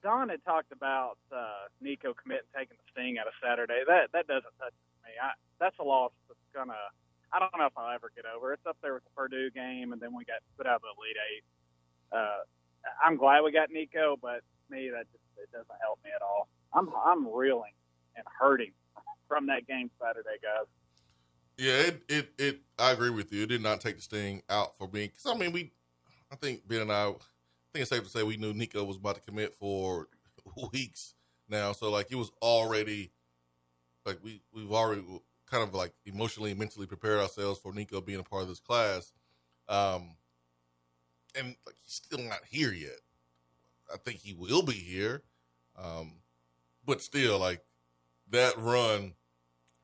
Don 0.04 0.30
had 0.30 0.43
talked 0.43 0.72
about 0.72 1.18
uh, 1.32 1.70
Nico 1.80 2.14
committing 2.14 2.49
taking 2.56 2.78
the 2.78 2.88
sting 2.91 3.18
out 3.18 3.28
of 3.28 3.34
Saturday. 3.41 3.84
That 3.88 4.12
that 4.14 4.28
doesn't 4.28 4.54
touch 4.58 4.74
me. 5.06 5.12
I, 5.22 5.38
that's 5.60 5.78
a 5.80 5.84
loss 5.84 6.12
that's 6.28 6.39
gonna. 6.54 6.78
I 7.32 7.39
don't 7.39 7.54
know 7.58 7.66
if 7.66 7.78
I'll 7.78 7.93
ever 7.93 8.12
get 8.16 8.26
over. 8.26 8.52
It's 8.54 8.66
up 8.66 8.78
there 8.82 8.93
with 8.93 9.04
the 9.06 9.14
Purdue 9.16 9.52
game, 9.52 9.93
and 9.93 10.02
then 10.02 10.14
we 10.14 10.26
got 10.26 10.43
put 10.58 10.68
out 10.68 10.76
of 10.76 10.82
the 10.82 10.93
Elite 10.97 11.22
Eight. 11.32 11.43
Uh, 12.12 12.43
I'm 13.04 13.16
glad 13.16 13.41
we 13.41 13.52
got 13.52 13.70
Nico, 13.72 14.18
but 14.22 14.41
me 14.70 14.89
that 14.89 15.06
just 15.12 15.24
it 15.38 15.52
doesn't 15.52 15.80
help 15.82 15.99
me 16.04 16.12
at 16.16 16.22
all. 16.22 16.47
I'm 16.74 16.89
I'm 17.06 17.28
reeling 17.28 17.74
and 18.16 18.26
hurting 18.39 18.72
from 19.28 19.47
that 19.47 19.68
game 19.68 19.89
Saturday, 20.02 20.38
guys. 20.41 20.68
Yeah, 21.58 21.74
it, 21.74 22.04
it 22.10 22.30
it 22.38 22.60
I 22.80 22.91
agree 22.91 23.10
with 23.10 23.32
you. 23.32 23.43
It 23.43 23.49
did 23.49 23.62
not 23.62 23.82
take 23.82 23.97
the 23.97 24.02
sting 24.02 24.41
out 24.49 24.78
for 24.78 24.88
me 24.88 25.08
because 25.08 25.26
I 25.26 25.36
mean 25.38 25.52
we, 25.52 25.72
I 26.32 26.36
think 26.36 26.68
Ben 26.68 26.82
and 26.82 26.91
I, 26.91 27.10
I 27.10 27.14
think 27.72 27.82
it's 27.84 27.90
safe 27.90 28.04
to 28.04 28.10
say 28.10 28.24
we 28.24 28.38
knew 28.38 28.54
Nico 28.54 28.84
was 28.84 28.98
about 28.98 29.16
to 29.16 29.22
commit 29.22 29.54
for 29.54 30.08
weeks 30.74 31.16
now. 31.50 31.72
So 31.72 31.90
like 31.90 32.12
it 32.12 32.16
was 32.16 32.32
already, 32.42 33.12
like 34.06 34.20
we 34.24 34.42
we've 34.54 34.72
already 34.72 35.04
kind 35.46 35.64
of 35.64 35.74
like 35.74 35.94
emotionally 36.06 36.52
and 36.52 36.60
mentally 36.60 36.88
prepared 36.88 37.20
ourselves 37.20 37.60
for 37.60 37.74
Nico 37.74 38.02
being 38.02 38.20
a 38.20 38.24
part 38.24 38.44
of 38.44 38.50
this 38.50 38.60
class, 38.60 39.14
um, 39.70 40.16
and 41.38 41.56
like 41.66 41.76
he's 41.82 41.94
still 41.94 42.20
not 42.20 42.40
here 42.50 42.72
yet. 42.74 43.00
I 43.94 43.98
think 43.98 44.20
he 44.20 44.34
will 44.34 44.64
be 44.64 44.74
here, 44.74 45.22
um, 45.78 46.14
but 46.86 47.02
still 47.02 47.40
like 47.40 47.62
that 48.32 48.58
run 48.58 49.14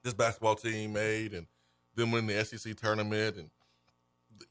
this 0.04 0.14
basketball 0.14 0.56
team 0.56 0.94
made 0.94 1.34
and 1.34 1.48
then 1.96 2.12
winning 2.12 2.28
the 2.28 2.46
SEC 2.46 2.76
tournament 2.76 3.36
and 3.36 3.50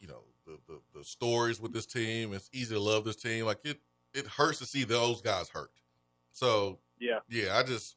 you 0.00 0.08
know 0.08 0.22
the, 0.46 0.58
the 0.68 0.80
the 0.98 1.04
stories 1.04 1.60
with 1.60 1.72
this 1.72 1.86
team. 1.86 2.32
It's 2.32 2.48
easy 2.52 2.74
to 2.74 2.80
love 2.80 3.04
this 3.04 3.16
team. 3.16 3.44
Like 3.44 3.58
it 3.64 3.80
it 4.14 4.26
hurts 4.26 4.58
to 4.60 4.66
see 4.66 4.84
those 4.84 5.20
guys 5.20 5.48
hurt. 5.48 5.70
So 6.32 6.78
Yeah. 6.98 7.18
yeah, 7.28 7.56
I 7.58 7.62
just 7.62 7.96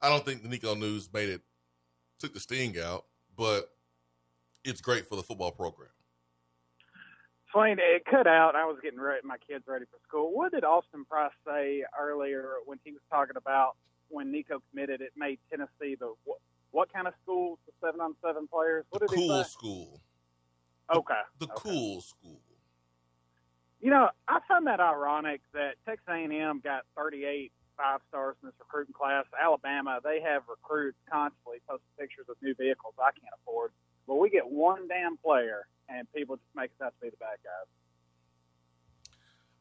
I 0.00 0.08
don't 0.08 0.24
think 0.24 0.42
the 0.42 0.48
Nico 0.48 0.74
news 0.74 1.08
made 1.12 1.28
it 1.28 1.42
took 2.18 2.34
the 2.34 2.40
sting 2.40 2.76
out, 2.80 3.04
but 3.36 3.70
it's 4.64 4.80
great 4.80 5.06
for 5.06 5.16
the 5.16 5.22
football 5.22 5.52
program. 5.52 5.90
Swain, 7.52 7.76
it 7.78 8.04
cut 8.06 8.26
out. 8.26 8.54
I 8.56 8.64
was 8.64 8.78
getting 8.82 9.00
ready, 9.00 9.20
my 9.24 9.36
kids 9.46 9.64
ready 9.66 9.84
for 9.90 9.98
school. 10.08 10.32
What 10.32 10.52
did 10.52 10.64
Austin 10.64 11.04
Price 11.04 11.32
say 11.46 11.84
earlier 12.00 12.54
when 12.64 12.78
he 12.82 12.92
was 12.92 13.02
talking 13.10 13.36
about 13.36 13.76
when 14.08 14.32
Nico 14.32 14.62
committed? 14.70 15.02
It 15.02 15.12
made 15.16 15.38
Tennessee 15.50 15.96
the 16.00 16.14
what, 16.24 16.38
what 16.70 16.90
kind 16.92 17.06
of 17.06 17.12
school? 17.22 17.58
The 17.66 17.72
seven 17.86 18.00
on 18.00 18.14
seven 18.24 18.48
players. 18.48 18.86
What 18.88 19.02
The 19.02 19.08
did 19.08 19.18
he 19.18 19.28
cool 19.28 19.44
say? 19.44 19.50
school. 19.50 20.00
Okay. 20.94 21.20
The 21.38 21.46
cool 21.48 22.00
school. 22.00 22.40
You 23.80 23.90
know, 23.90 24.10
I 24.28 24.38
find 24.46 24.66
that 24.68 24.78
ironic 24.80 25.40
that 25.54 25.74
Texas 25.84 26.06
A&M 26.08 26.60
got 26.62 26.84
38 26.96 27.52
five 27.76 28.00
stars 28.08 28.36
in 28.42 28.48
this 28.48 28.54
recruiting 28.60 28.94
class. 28.94 29.24
Alabama, 29.40 29.98
they 30.04 30.20
have 30.20 30.42
recruits 30.48 30.98
constantly 31.10 31.58
posting 31.68 31.88
pictures 31.98 32.26
of 32.28 32.36
new 32.42 32.54
vehicles 32.54 32.94
I 32.98 33.10
can't 33.12 33.34
afford. 33.42 33.72
But 34.06 34.16
we 34.16 34.30
get 34.30 34.48
one 34.48 34.88
damn 34.88 35.16
player, 35.16 35.66
and 35.88 36.06
people 36.12 36.36
just 36.36 36.54
make 36.54 36.70
us 36.80 36.86
out 36.86 36.94
to 37.00 37.06
be 37.06 37.10
the 37.10 37.16
bad 37.16 37.38
guys. 37.42 37.68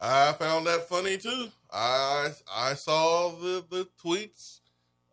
I 0.03 0.33
found 0.33 0.65
that 0.65 0.89
funny 0.89 1.17
too. 1.17 1.49
I 1.71 2.31
I 2.51 2.73
saw 2.73 3.29
the 3.29 3.63
the 3.69 3.87
tweets. 4.03 4.61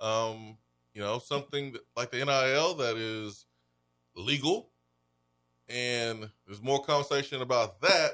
Um, 0.01 0.57
you 0.95 1.03
know, 1.03 1.19
something 1.19 1.73
that, 1.73 1.83
like 1.97 2.11
the 2.11 2.25
NIL 2.25 2.75
that 2.75 2.97
is 2.97 3.47
legal, 4.17 4.68
and 5.69 6.31
there's 6.47 6.63
more 6.63 6.83
conversation 6.83 7.43
about 7.43 7.81
that 7.81 8.11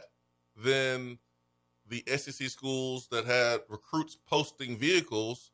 than 0.56 1.18
the 1.88 2.02
SEC 2.06 2.48
schools 2.48 3.08
that 3.08 3.24
had 3.24 3.60
recruits 3.68 4.16
posting 4.26 4.76
vehicles 4.76 5.50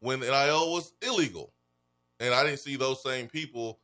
when 0.00 0.20
NIL 0.20 0.72
was 0.72 0.92
illegal. 1.02 1.52
And 2.20 2.34
I 2.34 2.44
didn't 2.44 2.60
see 2.60 2.76
those 2.76 3.02
same 3.02 3.26
people 3.26 3.80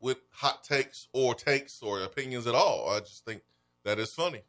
with 0.00 0.18
hot 0.30 0.62
takes 0.62 1.08
or 1.12 1.34
takes 1.34 1.82
or 1.82 2.02
opinions 2.02 2.46
at 2.46 2.54
all. 2.54 2.90
I 2.90 3.00
just 3.00 3.24
think 3.24 3.42
that 3.84 3.98
is 3.98 4.12
funny. 4.12 4.42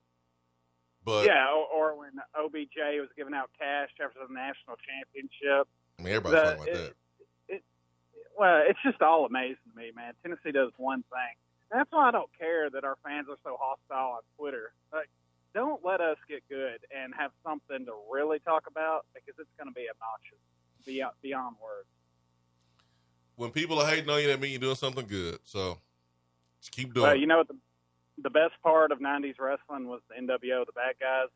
But 1.04 1.26
yeah, 1.26 1.48
or, 1.48 1.94
or 1.94 1.98
when 1.98 2.12
OBJ 2.38 2.76
was 3.00 3.08
giving 3.16 3.34
out 3.34 3.50
cash 3.58 3.90
after 4.04 4.20
the 4.28 4.34
national 4.34 4.76
championship. 4.86 5.68
I 5.98 6.04
mean, 6.04 6.14
everybody's 6.14 6.42
The- 6.42 6.56
talking 6.58 6.74
about 6.74 6.84
that. 6.84 6.94
It, 7.48 7.64
well, 8.38 8.64
it's 8.68 8.80
just 8.84 9.02
all 9.02 9.26
amazing 9.26 9.58
to 9.72 9.78
me, 9.80 9.92
man. 9.96 10.14
Tennessee 10.22 10.52
does 10.52 10.72
one 10.78 11.04
thing. 11.04 11.36
That's 11.72 11.92
why 11.92 12.10
I 12.10 12.12
don't 12.12 12.30
care 12.38 12.70
that 12.70 12.84
our 12.84 12.98
fans 13.04 13.28
are 13.30 13.38
so 13.44 13.58
hostile 13.60 14.14
on 14.18 14.22
Twitter. 14.38 14.72
Like, 14.92 15.10
don't 15.54 15.84
let 15.86 16.02
us 16.02 16.18
get 16.28 16.42
good 16.50 16.80
and 16.96 17.14
have 17.18 17.32
something 17.44 17.86
to 17.86 17.94
really 18.12 18.40
talk 18.40 18.64
about 18.68 19.06
because 19.14 19.36
it's 19.40 19.50
going 19.58 19.70
to 19.70 19.74
be 19.74 19.86
obnoxious 19.90 20.40
beyond 20.86 21.14
beyond 21.22 21.56
words. 21.62 21.88
When 23.36 23.52
people 23.52 23.80
are 23.80 23.88
hating 23.88 24.10
on 24.10 24.22
you, 24.22 24.28
that 24.28 24.40
means 24.40 24.54
you're 24.54 24.62
doing 24.62 24.76
something 24.76 25.06
good. 25.06 25.40
So 25.44 25.78
just 26.60 26.72
keep 26.72 26.94
doing. 26.94 27.04
Well, 27.04 27.16
it. 27.16 27.20
you 27.20 27.28
know 27.28 27.38
what 27.38 27.48
the 27.48 27.58
the 28.22 28.30
best 28.30 28.54
part 28.64 28.92
of 28.92 29.00
'90s 29.00 29.40
wrestling 29.40 29.88
was 29.88 30.02
the 30.10 30.16
NWO, 30.22 30.66
the 30.66 30.74
bad 30.74 30.96
guys, 31.00 31.30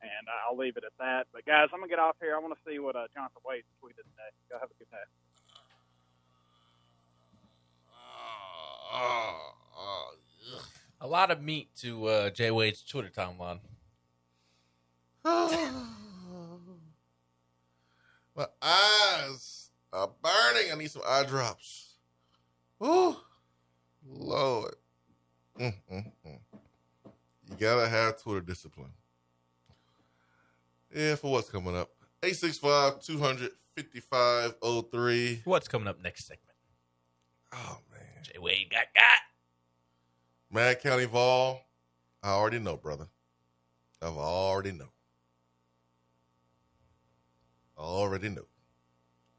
and 0.00 0.26
I'll 0.48 0.56
leave 0.56 0.76
it 0.76 0.84
at 0.84 0.92
that. 0.98 1.26
But 1.32 1.44
guys, 1.44 1.68
I'm 1.72 1.80
gonna 1.80 1.88
get 1.88 1.98
off 1.98 2.16
here. 2.20 2.36
I 2.36 2.38
want 2.38 2.54
to 2.54 2.60
see 2.70 2.78
what 2.78 2.96
uh, 2.96 3.08
Jonathan 3.14 3.42
Wade 3.44 3.64
tweeted 3.82 4.04
today. 4.04 4.30
Go 4.50 4.58
have 4.60 4.70
a 4.70 4.78
good 4.78 4.90
day. 4.90 5.06
A 11.04 11.08
lot 11.08 11.32
of 11.32 11.42
meat 11.42 11.68
to 11.80 12.06
uh, 12.06 12.30
Jay 12.30 12.52
Wade's 12.52 12.80
Twitter 12.80 13.10
timeline. 13.10 13.58
My 18.36 18.46
eyes 18.62 19.70
are 19.92 20.08
burning. 20.22 20.70
I 20.72 20.76
need 20.76 20.92
some 20.92 21.02
eye 21.04 21.24
drops. 21.24 21.94
Oh, 22.80 23.20
Lord. 24.08 24.76
Mm, 25.58 25.74
mm, 25.92 26.12
mm. 26.24 26.38
You 27.50 27.56
gotta 27.58 27.88
have 27.88 28.22
Twitter 28.22 28.40
discipline. 28.40 28.92
Yeah, 30.94 31.16
for 31.16 31.32
what's 31.32 31.50
coming 31.50 31.76
up. 31.76 31.90
865 32.22 33.00
255 33.00 34.54
03. 34.92 35.42
What's 35.46 35.66
coming 35.66 35.88
up 35.88 36.00
next 36.00 36.28
segment? 36.28 36.56
Oh, 37.52 37.78
man. 37.90 38.22
Jay 38.22 38.38
Wade 38.38 38.70
got 38.70 38.86
got. 38.94 39.31
Mad 40.52 40.82
County 40.82 41.06
Vol. 41.06 41.62
I 42.22 42.30
already 42.30 42.58
know, 42.58 42.76
brother. 42.76 43.08
I've 44.02 44.16
already 44.16 44.72
know. 44.72 44.92
I 47.78 47.80
already 47.80 48.28
know. 48.28 48.46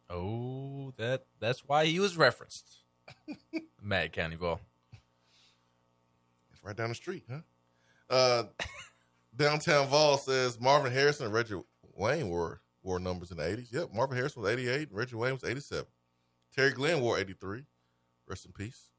Oh, 0.09 0.93
that 0.97 1.25
that's 1.39 1.67
why 1.67 1.85
he 1.85 1.99
was 1.99 2.17
referenced. 2.17 2.79
Mad 3.81 4.11
County 4.11 4.35
Vol. 4.35 4.59
It's 6.51 6.63
right 6.63 6.75
down 6.75 6.89
the 6.89 6.95
street, 6.95 7.23
huh? 7.29 7.41
Uh, 8.09 8.43
Downtown 9.35 9.87
Vol 9.87 10.17
says 10.17 10.59
Marvin 10.59 10.91
Harrison 10.91 11.27
and 11.27 11.33
Reggie 11.33 11.61
Wayne 11.95 12.29
wore 12.29 12.61
wore 12.81 12.99
numbers 12.99 13.31
in 13.31 13.37
the 13.37 13.43
80s. 13.43 13.71
Yep, 13.71 13.93
Marvin 13.93 14.17
Harrison 14.17 14.41
was 14.41 14.51
88 14.51 14.89
and 14.89 14.97
Reggie 14.97 15.15
Wayne 15.15 15.33
was 15.33 15.43
87. 15.43 15.85
Terry 16.53 16.71
Glenn 16.71 17.01
wore 17.01 17.17
83. 17.17 17.63
Rest 18.27 18.45
in 18.45 18.51
peace. 18.51 18.89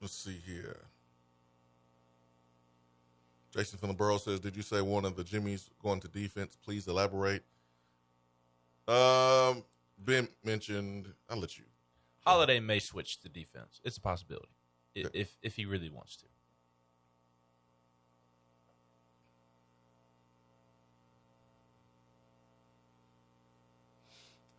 Let's 0.00 0.14
see 0.14 0.40
here. 0.46 0.86
Jason 3.52 3.78
from 3.78 3.88
the 3.88 3.94
Borough 3.94 4.18
says, 4.18 4.40
"Did 4.40 4.56
you 4.56 4.62
say 4.62 4.80
one 4.80 5.04
of 5.04 5.16
the 5.16 5.24
Jimmys 5.24 5.70
going 5.82 6.00
to 6.00 6.08
defense? 6.08 6.56
Please 6.56 6.86
elaborate." 6.86 7.44
Um, 8.88 9.64
Ben 9.98 10.28
mentioned. 10.44 11.12
I'll 11.28 11.36
let 11.38 11.58
you. 11.58 11.64
Holiday 12.24 12.60
may 12.60 12.78
switch 12.78 13.20
to 13.20 13.28
defense. 13.28 13.80
It's 13.84 13.96
a 13.96 14.00
possibility 14.00 14.52
i- 14.96 15.04
if 15.12 15.36
if 15.42 15.56
he 15.56 15.66
really 15.66 15.90
wants 15.90 16.16
to. 16.16 16.26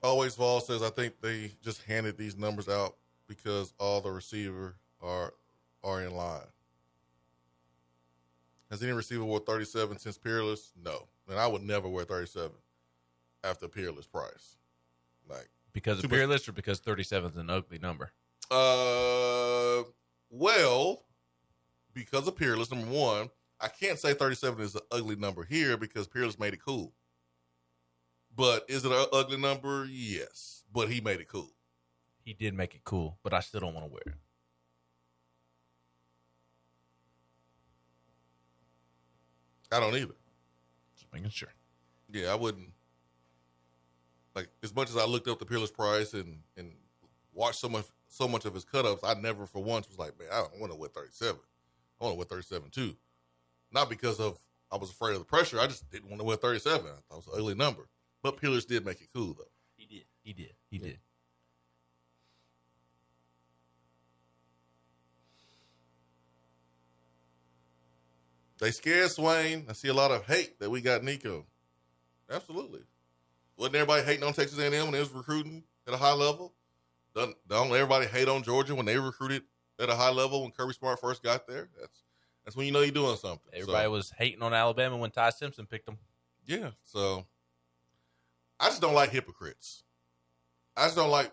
Always 0.03 0.35
Vol 0.35 0.61
says, 0.61 0.81
"I 0.81 0.89
think 0.89 1.21
they 1.21 1.49
just 1.61 1.83
handed 1.83 2.17
these 2.17 2.35
numbers 2.35 2.67
out 2.67 2.97
because 3.27 3.73
all 3.79 4.01
the 4.01 4.11
receiver 4.11 4.75
are 5.01 5.33
are 5.83 6.01
in 6.01 6.13
line." 6.15 6.47
Has 8.69 8.81
any 8.81 8.93
receiver 8.93 9.25
wore 9.25 9.39
37 9.39 9.97
since 9.99 10.17
Peerless? 10.17 10.71
No. 10.81 11.07
And 11.27 11.37
I 11.37 11.45
would 11.47 11.61
never 11.61 11.89
wear 11.89 12.05
37 12.05 12.51
after 13.43 13.67
Peerless 13.67 14.07
Price. 14.07 14.55
Like 15.29 15.49
Because 15.73 15.97
of 15.97 16.03
Too 16.03 16.07
much- 16.07 16.17
Peerless 16.17 16.47
or 16.47 16.53
because 16.53 16.79
37 16.79 17.31
is 17.31 17.37
an 17.37 17.49
ugly 17.49 17.79
number? 17.79 18.11
Uh, 18.49 19.83
well, 20.29 21.03
because 21.93 22.27
of 22.27 22.35
Peerless, 22.37 22.71
number 22.71 22.87
one, 22.89 23.29
I 23.59 23.67
can't 23.67 23.99
say 23.99 24.13
37 24.13 24.63
is 24.63 24.75
an 24.75 24.81
ugly 24.91 25.15
number 25.17 25.43
here 25.43 25.75
because 25.77 26.07
Peerless 26.07 26.39
made 26.39 26.53
it 26.53 26.63
cool. 26.63 26.93
But 28.33 28.65
is 28.69 28.85
it 28.85 28.91
an 28.91 29.05
ugly 29.11 29.37
number? 29.37 29.85
Yes. 29.89 30.63
But 30.71 30.89
he 30.89 31.01
made 31.01 31.19
it 31.19 31.27
cool. 31.27 31.51
He 32.23 32.33
did 32.33 32.53
make 32.53 32.73
it 32.75 32.83
cool, 32.85 33.17
but 33.23 33.33
I 33.33 33.41
still 33.41 33.59
don't 33.59 33.73
want 33.73 33.87
to 33.87 33.91
wear 33.91 34.01
it. 34.05 34.13
I 39.71 39.79
don't 39.79 39.95
either. 39.95 40.15
Just 40.95 41.11
making 41.13 41.29
sure. 41.29 41.49
Yeah, 42.11 42.31
I 42.31 42.35
wouldn't. 42.35 42.69
Like 44.35 44.49
as 44.63 44.75
much 44.75 44.89
as 44.89 44.97
I 44.97 45.05
looked 45.05 45.27
up 45.27 45.39
the 45.39 45.45
Peerless 45.45 45.71
Price 45.71 46.13
and 46.13 46.39
and 46.57 46.71
watched 47.33 47.59
so 47.59 47.69
much 47.69 47.85
so 48.07 48.27
much 48.27 48.45
of 48.45 48.53
his 48.53 48.65
cut-ups, 48.65 49.03
I 49.03 49.13
never 49.13 49.45
for 49.45 49.63
once 49.63 49.87
was 49.87 49.97
like, 49.97 50.17
man, 50.19 50.27
I 50.31 50.39
don't 50.39 50.59
want 50.59 50.71
to 50.71 50.77
wear 50.77 50.89
37. 50.89 51.39
I 51.99 52.03
want 52.03 52.13
to 52.13 52.17
wear 52.17 52.25
37 52.25 52.69
too. 52.71 52.95
Not 53.71 53.89
because 53.89 54.19
of 54.19 54.39
I 54.71 54.77
was 54.77 54.89
afraid 54.89 55.13
of 55.13 55.19
the 55.19 55.25
pressure. 55.25 55.59
I 55.59 55.67
just 55.67 55.89
didn't 55.89 56.09
want 56.09 56.19
to 56.19 56.25
wear 56.25 56.37
37. 56.37 56.85
I 56.85 56.89
thought 56.89 56.95
it 57.11 57.15
was 57.15 57.27
an 57.27 57.33
ugly 57.35 57.55
number. 57.55 57.87
But 58.23 58.37
Peerless 58.37 58.65
did 58.65 58.85
make 58.85 59.01
it 59.01 59.09
cool 59.13 59.33
though. 59.33 59.51
He 59.75 59.85
did. 59.85 60.05
He 60.23 60.33
did. 60.33 60.53
He 60.69 60.77
did. 60.77 60.99
They 68.61 68.71
scared 68.71 69.09
Swain. 69.09 69.65
I 69.67 69.73
see 69.73 69.87
a 69.87 69.93
lot 69.93 70.11
of 70.11 70.25
hate 70.27 70.59
that 70.59 70.69
we 70.69 70.81
got 70.81 71.03
Nico. 71.03 71.45
Absolutely. 72.29 72.81
Wasn't 73.57 73.75
everybody 73.75 74.03
hating 74.03 74.23
on 74.23 74.33
Texas 74.33 74.59
A&M 74.59 74.71
when 74.71 74.91
they 74.91 74.99
was 74.99 75.09
recruiting 75.11 75.63
at 75.87 75.93
a 75.93 75.97
high 75.97 76.13
level? 76.13 76.53
Don't, 77.15 77.35
don't 77.47 77.73
everybody 77.73 78.05
hate 78.05 78.27
on 78.29 78.43
Georgia 78.43 78.75
when 78.75 78.85
they 78.85 78.97
recruited 78.97 79.41
at 79.79 79.89
a 79.89 79.95
high 79.95 80.11
level 80.11 80.43
when 80.43 80.51
Kirby 80.51 80.73
Smart 80.73 81.01
first 81.01 81.23
got 81.23 81.47
there? 81.47 81.69
That's 81.79 82.03
that's 82.45 82.55
when 82.55 82.65
you 82.67 82.71
know 82.71 82.81
you're 82.81 82.91
doing 82.91 83.17
something. 83.17 83.49
Everybody 83.51 83.85
So, 83.85 83.91
was 83.91 84.11
hating 84.17 84.41
on 84.41 84.53
Alabama 84.53 84.95
when 84.97 85.11
Ty 85.11 85.31
Simpson 85.31 85.65
picked 85.65 85.87
them. 85.87 85.97
yeah. 86.45 86.69
So 86.83 87.25
I 88.59 88.67
just 88.67 88.81
don't 88.81 88.93
like 88.93 89.09
hypocrites. 89.09 89.83
I 90.77 90.85
just 90.85 90.95
don't 90.95 91.09
like 91.09 91.31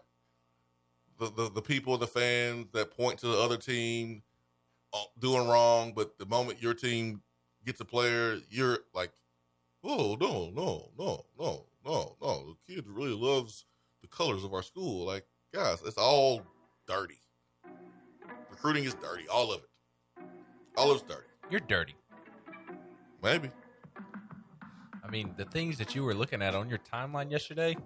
the, 1.18 1.30
the, 1.30 1.50
the 1.50 1.62
people, 1.62 1.96
the 1.98 2.06
fans 2.06 2.66
that 2.72 2.90
point 2.96 3.18
to 3.20 3.28
the 3.28 3.38
other 3.38 3.56
team 3.58 4.22
Uh, 4.94 4.98
doing 5.18 5.46
wrong, 5.46 5.92
but 5.94 6.18
the 6.18 6.24
moment 6.24 6.62
your 6.62 6.72
team 6.72 7.20
gets 7.66 7.80
a 7.80 7.84
player, 7.84 8.38
you're 8.48 8.78
like, 8.94 9.10
oh 9.84 10.16
no, 10.18 10.50
no, 10.50 10.90
no, 10.98 11.26
no, 11.38 11.66
no, 11.84 12.16
no. 12.22 12.56
The 12.66 12.74
kid 12.74 12.86
really 12.88 13.12
loves 13.12 13.66
the 14.00 14.08
colors 14.08 14.44
of 14.44 14.54
our 14.54 14.62
school. 14.62 15.04
Like, 15.04 15.26
guys, 15.52 15.82
it's 15.84 15.98
all 15.98 16.42
dirty. 16.86 17.20
Recruiting 18.50 18.84
is 18.84 18.94
dirty, 18.94 19.28
all 19.28 19.52
of 19.52 19.60
it. 19.60 20.24
All 20.76 20.90
of 20.90 20.96
it's 20.96 21.06
dirty. 21.06 21.26
You're 21.50 21.60
dirty. 21.60 21.94
Maybe. 23.22 23.50
I 25.04 25.10
mean, 25.10 25.34
the 25.36 25.44
things 25.44 25.76
that 25.78 25.94
you 25.94 26.04
were 26.04 26.14
looking 26.14 26.40
at 26.42 26.54
on 26.54 26.68
your 26.68 26.78
timeline 26.78 27.30
yesterday, 27.30 27.76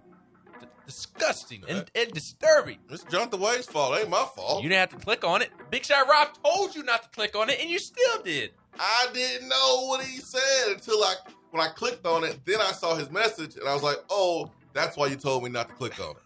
disgusting 0.86 1.62
and, 1.68 1.90
and 1.94 2.12
disturbing. 2.12 2.78
It's 2.90 3.04
Jonathan 3.04 3.40
Wade's 3.40 3.66
fault. 3.66 3.96
It 3.96 4.00
ain't 4.02 4.10
my 4.10 4.26
fault. 4.36 4.62
You 4.62 4.68
didn't 4.68 4.90
have 4.90 5.00
to 5.00 5.04
click 5.04 5.24
on 5.24 5.42
it. 5.42 5.50
Big 5.70 5.84
Shot 5.84 6.06
Rob 6.08 6.28
told 6.44 6.74
you 6.74 6.82
not 6.82 7.02
to 7.04 7.08
click 7.10 7.36
on 7.36 7.48
it, 7.50 7.60
and 7.60 7.70
you 7.70 7.78
still 7.78 8.22
did. 8.22 8.50
I 8.78 9.06
didn't 9.12 9.48
know 9.48 9.86
what 9.86 10.04
he 10.04 10.18
said 10.18 10.72
until 10.72 11.02
I 11.02 11.14
when 11.50 11.62
I 11.62 11.68
clicked 11.68 12.06
on 12.06 12.24
it. 12.24 12.40
Then 12.44 12.60
I 12.60 12.72
saw 12.72 12.94
his 12.94 13.10
message 13.10 13.56
and 13.56 13.68
I 13.68 13.74
was 13.74 13.82
like, 13.82 13.98
"Oh, 14.10 14.50
that's 14.72 14.96
why 14.96 15.06
you 15.08 15.16
told 15.16 15.44
me 15.44 15.50
not 15.50 15.68
to 15.68 15.74
click 15.74 16.00
on 16.00 16.12
it." 16.16 16.22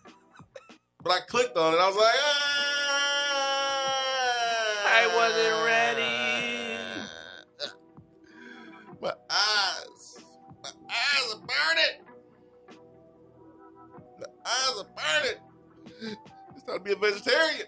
But 1.03 1.13
I 1.13 1.21
clicked 1.21 1.57
on 1.57 1.75
it. 1.75 1.79
I 1.79 1.87
was 1.87 1.97
like, 1.97 2.15
ah, 2.19 3.47
I 4.87 5.07
wasn't 5.17 5.65
ready. 5.65 6.17
"My 9.01 9.13
eyes, 9.31 10.25
my 10.63 10.71
eyes 10.89 11.35
are 11.35 11.41
burning. 11.41 12.06
Eyes 14.47 14.79
are 14.79 14.87
burning." 14.97 16.17
It's 16.55 16.63
time 16.65 16.79
to 16.79 16.81
be 16.85 16.93
a 16.93 16.97
vegetarian. 16.97 17.67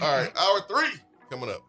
All 0.00 0.16
right, 0.16 0.32
hour 0.36 0.60
three 0.68 1.00
coming 1.30 1.50
up. 1.50 1.62